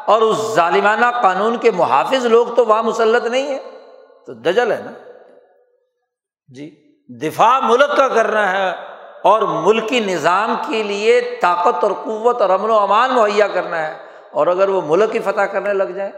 اور 0.09 0.21
اس 0.21 0.37
ظالمانہ 0.55 1.05
قانون 1.21 1.57
کے 1.57 1.71
محافظ 1.71 2.25
لوگ 2.25 2.47
تو 2.47 2.65
وہاں 2.65 2.83
مسلط 2.83 3.25
نہیں 3.25 3.47
ہے 3.47 3.59
تو 4.25 4.33
دجل 4.33 4.71
ہے 4.71 4.81
نا۔ 4.85 4.91
جی 6.47 6.75
دفاع 7.21 7.59
ملک 7.59 7.97
کا 7.97 8.07
کرنا 8.07 8.51
ہے 8.51 8.69
اور 9.23 9.41
ملکی 9.41 9.99
نظام 9.99 10.55
کے 10.67 10.83
لیے 10.83 11.21
طاقت 11.41 11.83
اور 11.83 11.91
قوت 11.91 12.41
اور 12.41 12.49
امن 12.49 12.69
و 12.69 12.79
امان 12.79 13.13
مہیا 13.13 13.47
کرنا 13.47 13.87
ہے۔ 13.87 13.97
اور 14.31 14.47
اگر 14.47 14.69
وہ 14.69 14.81
ملک 14.85 15.15
ہی 15.15 15.19
فتح 15.19 15.41
کرنے 15.41 15.73
لگ 15.73 15.83
جائیں 15.83 16.11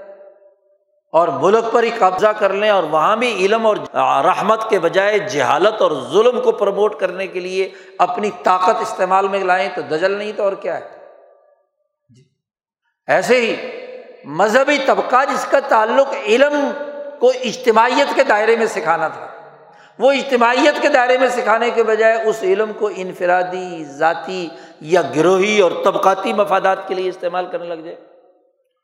اور 1.11 1.27
ملک 1.27 1.71
پر 1.71 1.83
ہی 1.83 1.89
قبضہ 1.89 2.27
کر 2.27 2.53
لیں 2.53 2.69
اور 2.69 2.83
وہاں 2.83 3.15
بھی 3.15 3.45
علم 3.45 3.65
اور 3.65 3.77
رحمت 4.25 4.69
کے 4.69 4.79
بجائے 4.79 5.19
جہالت 5.19 5.81
اور 5.81 5.91
ظلم 5.91 6.41
کو 6.41 6.51
پروموٹ 6.51 6.99
کرنے 6.99 7.27
کے 7.27 7.39
لیے 7.39 7.69
اپنی 7.97 8.29
طاقت 8.43 8.81
استعمال 8.81 9.27
میں 9.27 9.39
لائیں 9.39 9.69
تو 9.75 9.81
دجل 9.81 10.11
نہیں 10.11 10.31
تو 10.31 10.43
اور 10.43 10.53
کیا 10.53 10.79
ہے؟ 10.79 10.96
ایسے 13.07 13.41
ہی 13.41 13.55
مذہبی 14.25 14.77
طبقہ 14.85 15.23
جس 15.29 15.45
کا 15.45 15.59
تعلق 15.59 16.13
علم 16.25 16.71
کو 17.19 17.29
اجتماعیت 17.29 18.15
کے 18.15 18.23
دائرے 18.23 18.55
میں 18.55 18.65
سکھانا 18.65 19.07
تھا، 19.07 19.27
وہ 19.99 20.11
اجتماعیت 20.11 20.81
کے 20.81 20.89
دائرے 20.89 21.17
میں 21.17 21.27
سکھانے 21.27 21.69
کے 21.69 21.83
بجائے 21.83 22.21
اس 22.21 22.43
علم 22.43 22.73
کو 22.73 22.89
انفرادی، 22.95 23.83
ذاتی 23.83 24.49
یا 24.81 25.01
گروہی 25.15 25.59
اور 25.59 25.71
طبقاتی 25.83 26.33
مفادات 26.33 26.87
کے 26.87 26.95
لیے 26.95 27.09
استعمال 27.09 27.45
کرنے 27.45 27.65
لگ 27.65 27.81
جائے۔ 27.81 27.95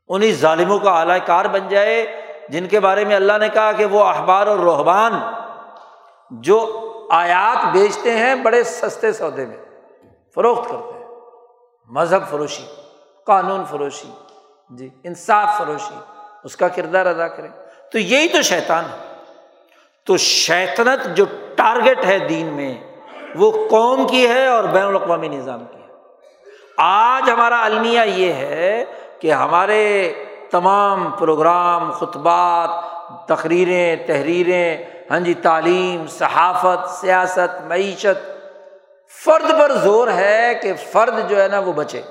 انہیں 0.09 0.31
ظالموں 0.31 0.79
کا 0.79 0.91
اعلی 0.91 1.19
کار 1.25 1.45
بن 1.45 1.67
جائے، 1.69 2.05
جن 2.49 2.67
کے 2.67 2.79
بارے 2.79 3.05
میں 3.05 3.15
اللہ 3.15 3.37
نے 3.39 3.49
کہا 3.49 3.71
کہ 3.71 3.85
وہ 3.85 4.03
اخبار 4.03 4.47
اور 4.47 4.57
روحبان 4.57 5.13
جو 6.31 6.79
آیات 7.11 7.65
بیچتے 7.73 8.11
ہیں 8.11 8.35
بڑے 8.35 8.63
سستے 8.63 9.11
سودے 9.11 9.45
میں، 9.45 9.57
فروخت 10.35 10.69
کرتے 10.69 10.97
ہیں، 10.97 11.07
مذہب 11.89 12.29
فروشی۔ 12.29 12.65
قانون 13.25 13.65
فروشی 13.65 14.11
جی 14.69 14.89
انصاف 15.03 15.57
فروشی، 15.57 15.95
اس 16.43 16.55
کا 16.55 16.67
کردار 16.67 17.05
ادا 17.05 17.27
کریں۔ 17.27 17.49
تو 17.91 17.99
یہی 17.99 18.27
تو 18.27 18.41
شیطان 18.41 18.83
ہے۔ 18.85 19.13
تو 20.05 20.17
شیطنت 20.17 21.17
جو 21.17 21.25
ٹارگیٹ 21.55 22.05
ہے 22.05 22.19
دین 22.19 22.45
میں، 22.45 22.77
وہ 23.35 23.67
قوم 23.69 24.07
کی 24.07 24.27
ہے 24.27 24.47
اور 24.47 24.63
بین 24.63 24.83
الاقوامی 24.83 25.27
نظام 25.27 25.65
کی 25.65 25.77
ہے۔ 25.77 25.93
آج 26.77 27.29
ہمارا 27.29 27.65
المیہ 27.65 28.01
یہ 28.05 28.33
ہے 28.33 28.85
کہ 29.19 29.33
ہمارے 29.33 30.13
تمام 30.51 31.11
پروگرام، 31.11 31.91
خطبات، 31.91 32.69
تقریریں، 33.27 33.95
تحریریں 34.07 34.77
ہاں 35.11 35.19
جی 35.19 35.33
تعلیم، 35.33 36.07
صحافت، 36.07 36.89
سیاست، 36.89 37.61
معیشت، 37.67 38.31
فرد 39.25 39.51
پر 39.59 39.71
زور 39.71 40.07
ہے 40.07 40.59
کہ 40.61 40.73
فرد 40.91 41.29
جو 41.29 41.41
ہے 41.41 41.47
نا 41.47 41.59
وہ 41.59 41.73
بچے۔ 41.73 42.01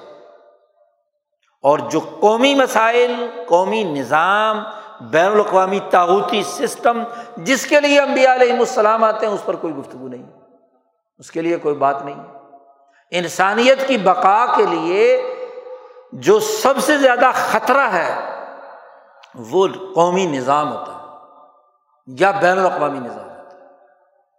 اور 1.63 1.79
جو 1.79 2.01
قومی 2.21 2.55
مسائل، 2.55 3.27
قومی 3.47 3.85
نظام، 3.85 4.63
بین 5.01 5.33
الاقوامی 5.33 5.79
تعوتی 5.91 6.43
سسٹم، 6.43 7.03
جس 7.37 7.67
کے 7.67 7.81
لیے 7.81 8.01
امبیا 8.01 8.35
علیہم 8.35 8.59
السلام 8.59 9.05
آتے 9.05 9.27
ہیں، 9.27 9.33
اس 9.33 9.45
پر 9.45 9.57
کوئی 9.57 9.75
گفتگو 9.75 10.09
نہیں 10.09 10.23
اس 11.19 11.31
کے 11.31 11.43
لیے 11.43 11.57
کوئی 11.57 11.75
بات 11.75 12.03
نہیں 12.03 12.25
انسانیت 13.11 13.89
کی 13.89 13.97
بقا 13.99 14.47
کے 14.57 14.67
لیے 14.67 15.35
جو 16.13 16.41
سب 16.41 16.75
سے 16.79 16.99
زیادہ 16.99 17.31
خطرہ 17.35 17.89
ہے، 17.93 18.41
وہ 19.35 19.69
قومی 19.95 20.27
نظام 20.27 20.73
ہوتا 20.73 20.93
ہے، 20.93 21.07
یا 22.07 22.31
بین 22.31 22.59
الاقوامی 22.59 22.99
نظام 22.99 23.31
ہوتا 23.31 23.57
ہے۔ 23.57 23.65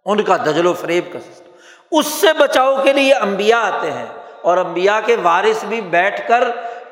ان 0.04 0.22
کا 0.22 0.36
دجل 0.36 0.66
و 0.66 0.72
فریب 0.72 1.04
کا 1.12 1.20
سسٹم۔ 1.20 1.50
اس 1.90 2.06
سے 2.06 2.26
بچاؤ 2.38 2.82
کے 2.82 2.92
لیے 2.92 3.14
امبیا 3.14 3.60
آتے 3.60 3.90
ہیں 3.90 4.06
اور 4.42 4.58
امبیا 4.58 5.00
کے 5.06 5.16
وارث 5.22 5.64
بھی 5.64 5.80
بیٹھ 5.80 6.28
کر 6.28 6.44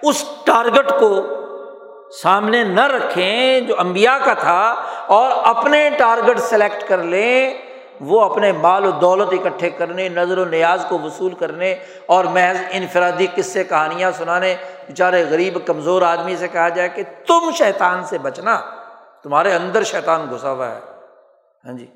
اس 0.03 0.25
ٹارگٹ 0.45 0.93
کو 1.01 1.21
سامنے 2.23 2.65
نہ 2.65 2.87
رکھیں 2.87 3.61
جو 3.61 3.75
امبیا 3.79 4.19
کا 4.25 4.35
تھا 4.35 4.75
اور 5.07 5.31
اپنے 5.45 5.91
ٹارگیٹ 5.99 6.39
سلیکٹ 6.39 6.89
کر 6.89 6.99
لیں، 6.99 7.55
وہ 8.01 8.21
اپنے 8.21 8.53
مال 8.53 8.85
و 8.85 8.91
دولت 8.91 9.33
اکٹھے 9.33 9.71
کرنے، 9.71 10.09
نظر 10.09 10.39
و 10.39 10.45
نیاز 10.45 10.87
کو 10.89 10.99
وصول 10.99 11.35
کرنے 11.35 11.75
اور 12.07 12.25
محض 12.25 12.57
انفرادی 12.71 13.27
قصے، 13.35 13.65
کہانیاں 13.65 14.11
سنانے۔ 14.11 14.55
بیچارے 14.87 15.25
غریب، 15.31 15.59
کمزور 15.67 16.03
آدمی 16.03 16.37
سے 16.37 16.49
کہا 16.49 16.69
جائے 16.69 16.89
کہ 16.89 17.03
تم 17.27 17.51
شیطان 17.59 18.05
سے 18.05 18.19
بچنا، 18.19 18.61
تمہارے 19.23 19.55
اندر 19.55 19.83
شیطان 19.83 20.27
گھسا 20.31 20.53
ہوا 20.53 20.69
ہے۔ 20.69 20.81
ہاں 21.65 21.73
جی۔ 21.73 21.87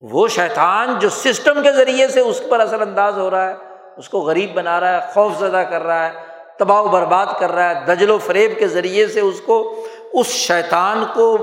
وہ 0.00 0.28
شیطان 0.28 0.98
جو 0.98 1.08
سسٹم 1.08 1.62
کے 1.62 1.72
ذریعے 1.72 2.08
سے 2.08 2.20
اس 2.20 2.42
پر 2.50 2.60
اثر 2.60 2.80
انداز 2.80 3.18
ہو 3.18 3.30
رہا 3.30 3.48
ہے، 3.48 3.54
اس 3.96 4.08
کو 4.08 4.18
غریب 4.18 4.54
بنا 4.54 4.80
رہا 4.80 4.92
ہے، 4.92 5.12
خوف 5.12 5.32
زدہ 5.38 5.62
کر 5.70 5.82
رہا 5.82 6.06
ہے 6.06 6.33
تباہ 6.58 6.82
و 6.82 6.88
برباد 6.88 7.26
کر 7.38 7.52
رہا 7.52 7.70
ہے، 7.70 7.94
دجل 7.94 8.10
و 8.10 8.18
فریب 8.18 8.52
کے 8.58 8.68
ذریعے 8.68 9.06
سے 9.06 9.20
اس 9.20 9.40
کو، 9.40 9.86
اس 10.12 10.26
شیطان 10.26 11.04
کو 11.14 11.36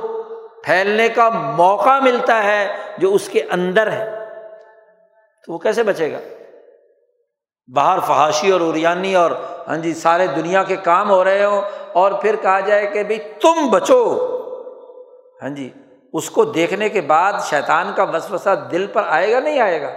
پھیلنے 0.63 1.09
کا 1.09 1.29
موقع 1.29 1.99
ملتا 1.99 2.43
ہے 2.43 2.67
جو 2.97 3.13
اس 3.13 3.29
کے 3.29 3.41
اندر 3.51 3.91
ہے۔ 3.91 4.25
تو 5.45 5.53
وہ 5.53 5.57
کیسے 5.57 5.83
بچے 5.83 6.11
گا؟ 6.11 6.19
باہر 7.75 7.99
فحاشی 7.99 8.51
اور 8.51 8.61
اریانی 8.61 9.15
اور 9.15 9.31
ہاں 9.67 9.77
جی 9.77 9.93
سارے 9.93 10.27
دنیا 10.27 10.63
کے 10.63 10.75
کام 10.75 11.09
ہو 11.09 11.23
رہے 11.23 11.45
ہوں 11.45 11.61
اور 11.93 12.11
پھر 12.11 12.35
کہا 12.35 12.59
جائے 12.59 12.87
کہ 12.87 13.03
بھائی 13.03 13.19
تم 13.19 13.69
بچو۔ 13.71 14.27
ہاں 15.41 15.49
جی 15.49 15.69
اس 16.13 16.29
کو 16.29 16.43
دیکھنے 16.43 16.89
کے 16.89 17.01
بعد 17.01 17.33
شیطان 17.49 17.91
کا 17.95 18.03
وسوسہ 18.03 18.49
دل 18.71 18.87
پر 18.87 19.03
آئے 19.07 19.31
گا 19.31 19.39
نہیں 19.39 19.59
آئے 19.59 19.81
گا؟ 19.81 19.89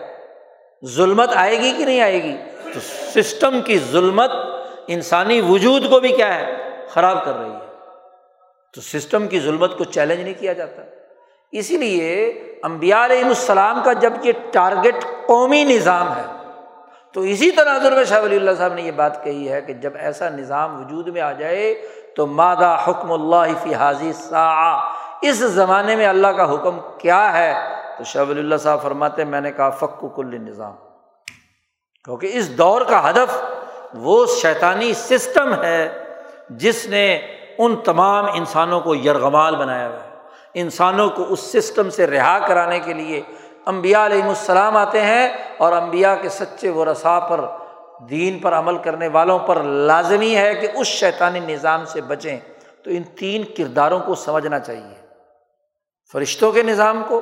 ظلمت 0.86 1.30
آئے 1.34 1.58
گی 1.58 1.72
کہ 1.78 1.84
نہیں 1.84 2.00
آئے 2.00 2.22
گی؟ 2.22 2.36
تو 2.74 2.80
سسٹم 2.80 3.62
کی 3.62 3.78
ظلمت 3.78 4.30
انسانی 4.88 5.40
وجود 5.40 5.90
کو 5.90 6.00
بھی 6.00 6.12
کیا 6.12 6.34
ہے؟ 6.34 6.54
خراب 6.90 7.24
کر 7.24 7.36
رہی 7.36 7.50
ہے۔ 7.50 7.58
تو 8.74 8.80
سسٹم 8.80 9.28
کی 9.28 9.40
ظلمت 9.40 9.78
کو 9.78 9.84
چیلنج 9.84 10.20
نہیں 10.20 10.40
کیا 10.40 10.52
جاتا۔ 10.52 10.82
اسی 11.52 11.76
لیے 11.76 12.26
امبیا 12.62 13.04
علیہ 13.04 13.24
السلام 13.24 13.82
کا 13.84 13.92
جب 13.92 14.12
یہ 14.22 14.32
ٹارگیٹ 14.52 14.94
قومی 15.26 15.64
نظام 15.64 16.16
ہے، 16.16 16.22
تو 17.12 17.20
اسی 17.20 17.50
تناظر 17.50 17.92
میں 17.92 18.04
شاہ 18.04 18.22
ولی 18.22 18.36
اللہ 18.36 18.50
صاحب 18.58 18.74
نے 18.74 18.82
یہ 18.82 18.90
بات 18.90 19.24
کہی 19.24 19.48
ہے 19.48 19.60
کہ 19.60 19.72
جب 19.72 19.90
ایسا 19.94 20.28
نظام 20.28 20.84
وجود 20.84 21.08
میں 21.08 21.20
آ 21.20 21.32
جائے، 21.32 21.74
تو 22.16 22.26
مادہ 22.26 22.76
حکم 22.88 23.12
اللہ 23.12 23.52
فی 23.62 23.74
حاضی 23.74 24.12
سا 24.12 24.72
اس 25.22 25.34
زمانے 25.34 25.96
میں 25.96 26.06
اللہ 26.06 26.26
کا 26.26 26.54
حکم 26.54 26.80
کیا 26.98 27.38
ہے؟ 27.38 27.54
تو 27.98 28.04
شاہ 28.04 28.24
ولی 28.24 28.40
اللہ 28.40 28.54
صاحب 28.56 28.82
فرماتے 28.82 29.24
میں 29.24 29.40
نے 29.40 29.52
کہا 29.52 29.70
فک 29.70 30.04
کل 30.16 30.40
نظام۔ 30.48 30.72
کیونکہ 32.04 32.30
اس 32.32 32.58
دور 32.58 32.82
کا 32.82 33.10
ہدف 33.10 33.53
وہ 33.94 34.26
شیطانی 34.26 34.94
سسٹم 34.94 35.62
ہے 35.62 36.04
جس 36.50 36.86
نے 36.86 37.14
ان 37.58 37.76
تمام 37.76 38.26
انسانوں 38.34 38.80
کو 38.80 38.94
یرغمال 38.94 39.56
بنایا 39.56 39.88
ہوا 39.88 40.04
ہے۔ 40.04 40.08
انسانوں 40.54 41.10
کو 41.10 41.24
اس 41.28 41.40
سسٹم 41.40 41.90
سے 41.90 42.06
رہا 42.06 42.38
کرانے 42.38 42.80
کے 42.80 42.92
لیے 42.92 43.22
امبیا 43.64 44.06
علیہم 44.06 44.28
السلام 44.28 44.76
آتے 44.76 45.00
ہیں 45.00 45.28
اور 45.58 45.72
امبیا 45.72 46.14
کے 46.14 46.28
سچے 46.28 46.70
و 46.70 46.92
رسا 46.92 47.20
پر، 47.20 47.40
دین 48.10 48.38
پر 48.38 48.52
عمل 48.52 48.78
کرنے 48.78 49.08
والوں 49.08 49.38
پر 49.38 49.62
لازمی 49.62 50.36
ہے 50.36 50.54
کہ 50.54 50.68
اس 50.74 50.86
شیطانی 50.86 51.40
نظام 51.40 51.84
سے 51.84 52.00
بچیں۔ 52.00 52.38
تو 52.84 52.90
ان 52.90 53.02
تین 53.02 53.44
کرداروں 53.56 54.00
کو 54.00 54.14
سمجھنا 54.14 54.58
چاہیے۔ 54.58 55.06
فرشتوں 56.12 56.52
کے 56.52 56.62
نظام 56.62 57.02
کو، 57.08 57.20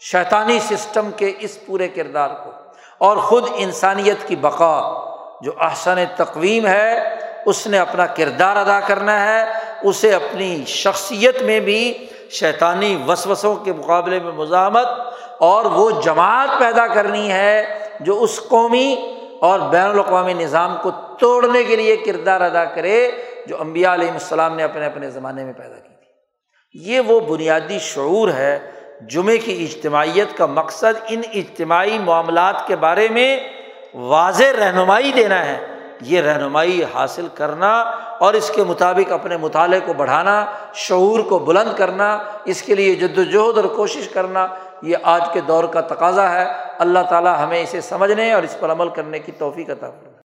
شیطانی 0.00 0.58
سسٹم 0.58 1.10
کے 1.16 1.32
اس 1.38 1.66
پورے 1.66 1.88
کردار 1.88 2.28
کو۔ 2.44 2.50
اور 2.98 3.16
خود 3.16 3.44
انسانیت 3.54 4.28
کی 4.28 4.36
بقا۔ 4.36 5.03
جو 5.44 5.52
احسن 5.60 5.96
تقویم 6.16 6.66
ہے، 6.66 7.16
اس 7.46 7.66
نے 7.66 7.78
اپنا 7.78 8.06
کردار 8.06 8.56
ادا 8.56 8.80
کرنا 8.80 9.16
ہے۔ 9.24 9.44
اسے 9.82 10.14
اپنی 10.14 10.64
شخصیت 10.66 11.42
میں 11.42 11.60
بھی 11.60 12.06
شیطانی 12.30 13.04
وسوسوں 13.08 13.54
کے 13.54 13.72
مقابلے 13.72 14.20
میں 14.20 14.32
مزاحمت 14.32 14.86
اور 15.40 15.64
وہ 15.64 15.90
جماعت 16.00 16.48
پیدا 16.58 16.86
کرنی 16.86 17.32
ہے 17.32 17.78
جو 18.00 18.22
اس 18.22 18.40
قومی 18.48 19.16
اور 19.40 19.60
بین 19.60 19.86
الاقوامی 19.86 20.32
نظام 20.32 20.76
کو 20.82 20.90
توڑنے 21.18 21.64
کے 21.64 21.76
لیے 21.76 21.96
کردار 21.96 22.40
ادا 22.40 22.64
کرے، 22.64 23.10
جو 23.46 23.60
امبیا 23.60 23.94
علیہ 23.94 24.10
السلام 24.10 24.56
نے 24.56 24.62
اپنے 24.62 24.86
اپنے 24.86 25.10
زمانے 25.10 25.44
میں 25.44 25.52
پیدا 25.52 25.74
کی 25.74 25.94
تھی۔ 25.94 26.92
یہ 26.92 27.00
وہ 27.00 27.20
بنیادی 27.20 27.78
شعور 27.78 28.28
ہے، 28.28 28.70
جمعے 29.10 29.38
کی 29.38 29.64
اجتماعیت 29.64 30.36
کا 30.36 30.46
مقصد 30.46 31.04
ان 31.08 31.20
اجتماعی 31.34 31.98
معاملات 31.98 32.66
کے 32.66 32.76
بارے 32.76 33.08
میں 33.08 33.40
واضح 33.94 34.44
رہنمائی 34.58 35.12
دینا 35.12 35.44
ہے۔ 35.44 35.66
یہ 36.00 36.20
رہنمائی 36.20 36.84
حاصل 36.94 37.26
کرنا 37.34 37.80
اور 38.18 38.34
اس 38.34 38.50
کے 38.50 38.64
مطابق 38.64 39.12
اپنے 39.12 39.36
مطالعے 39.36 39.80
کو 39.80 39.92
بڑھانا، 39.92 40.46
شعور 40.74 41.20
کو 41.20 41.38
بلند 41.38 41.78
کرنا، 41.78 42.18
اس 42.44 42.62
کے 42.62 42.74
لیے 42.74 42.94
جد 42.94 43.18
وجہد 43.18 43.56
اور 43.56 43.64
کوشش 43.64 44.08
کرنا، 44.08 44.46
یہ 44.82 44.96
آج 45.02 45.22
کے 45.32 45.40
دور 45.40 45.64
کا 45.64 45.80
تقاضا 45.80 46.32
ہے۔ 46.32 46.44
اللہ 46.78 46.98
تعالیٰ 47.10 47.44
ہمیں 47.44 47.62
اسے 47.62 47.80
سمجھنے 47.80 48.32
اور 48.32 48.42
اس 48.42 48.56
پر 48.60 48.72
عمل 48.72 48.88
کرنے 48.88 49.18
کی 49.18 49.32
توفیق 49.32 49.70
عطا 49.70 49.90
فرمائے۔ 49.90 50.14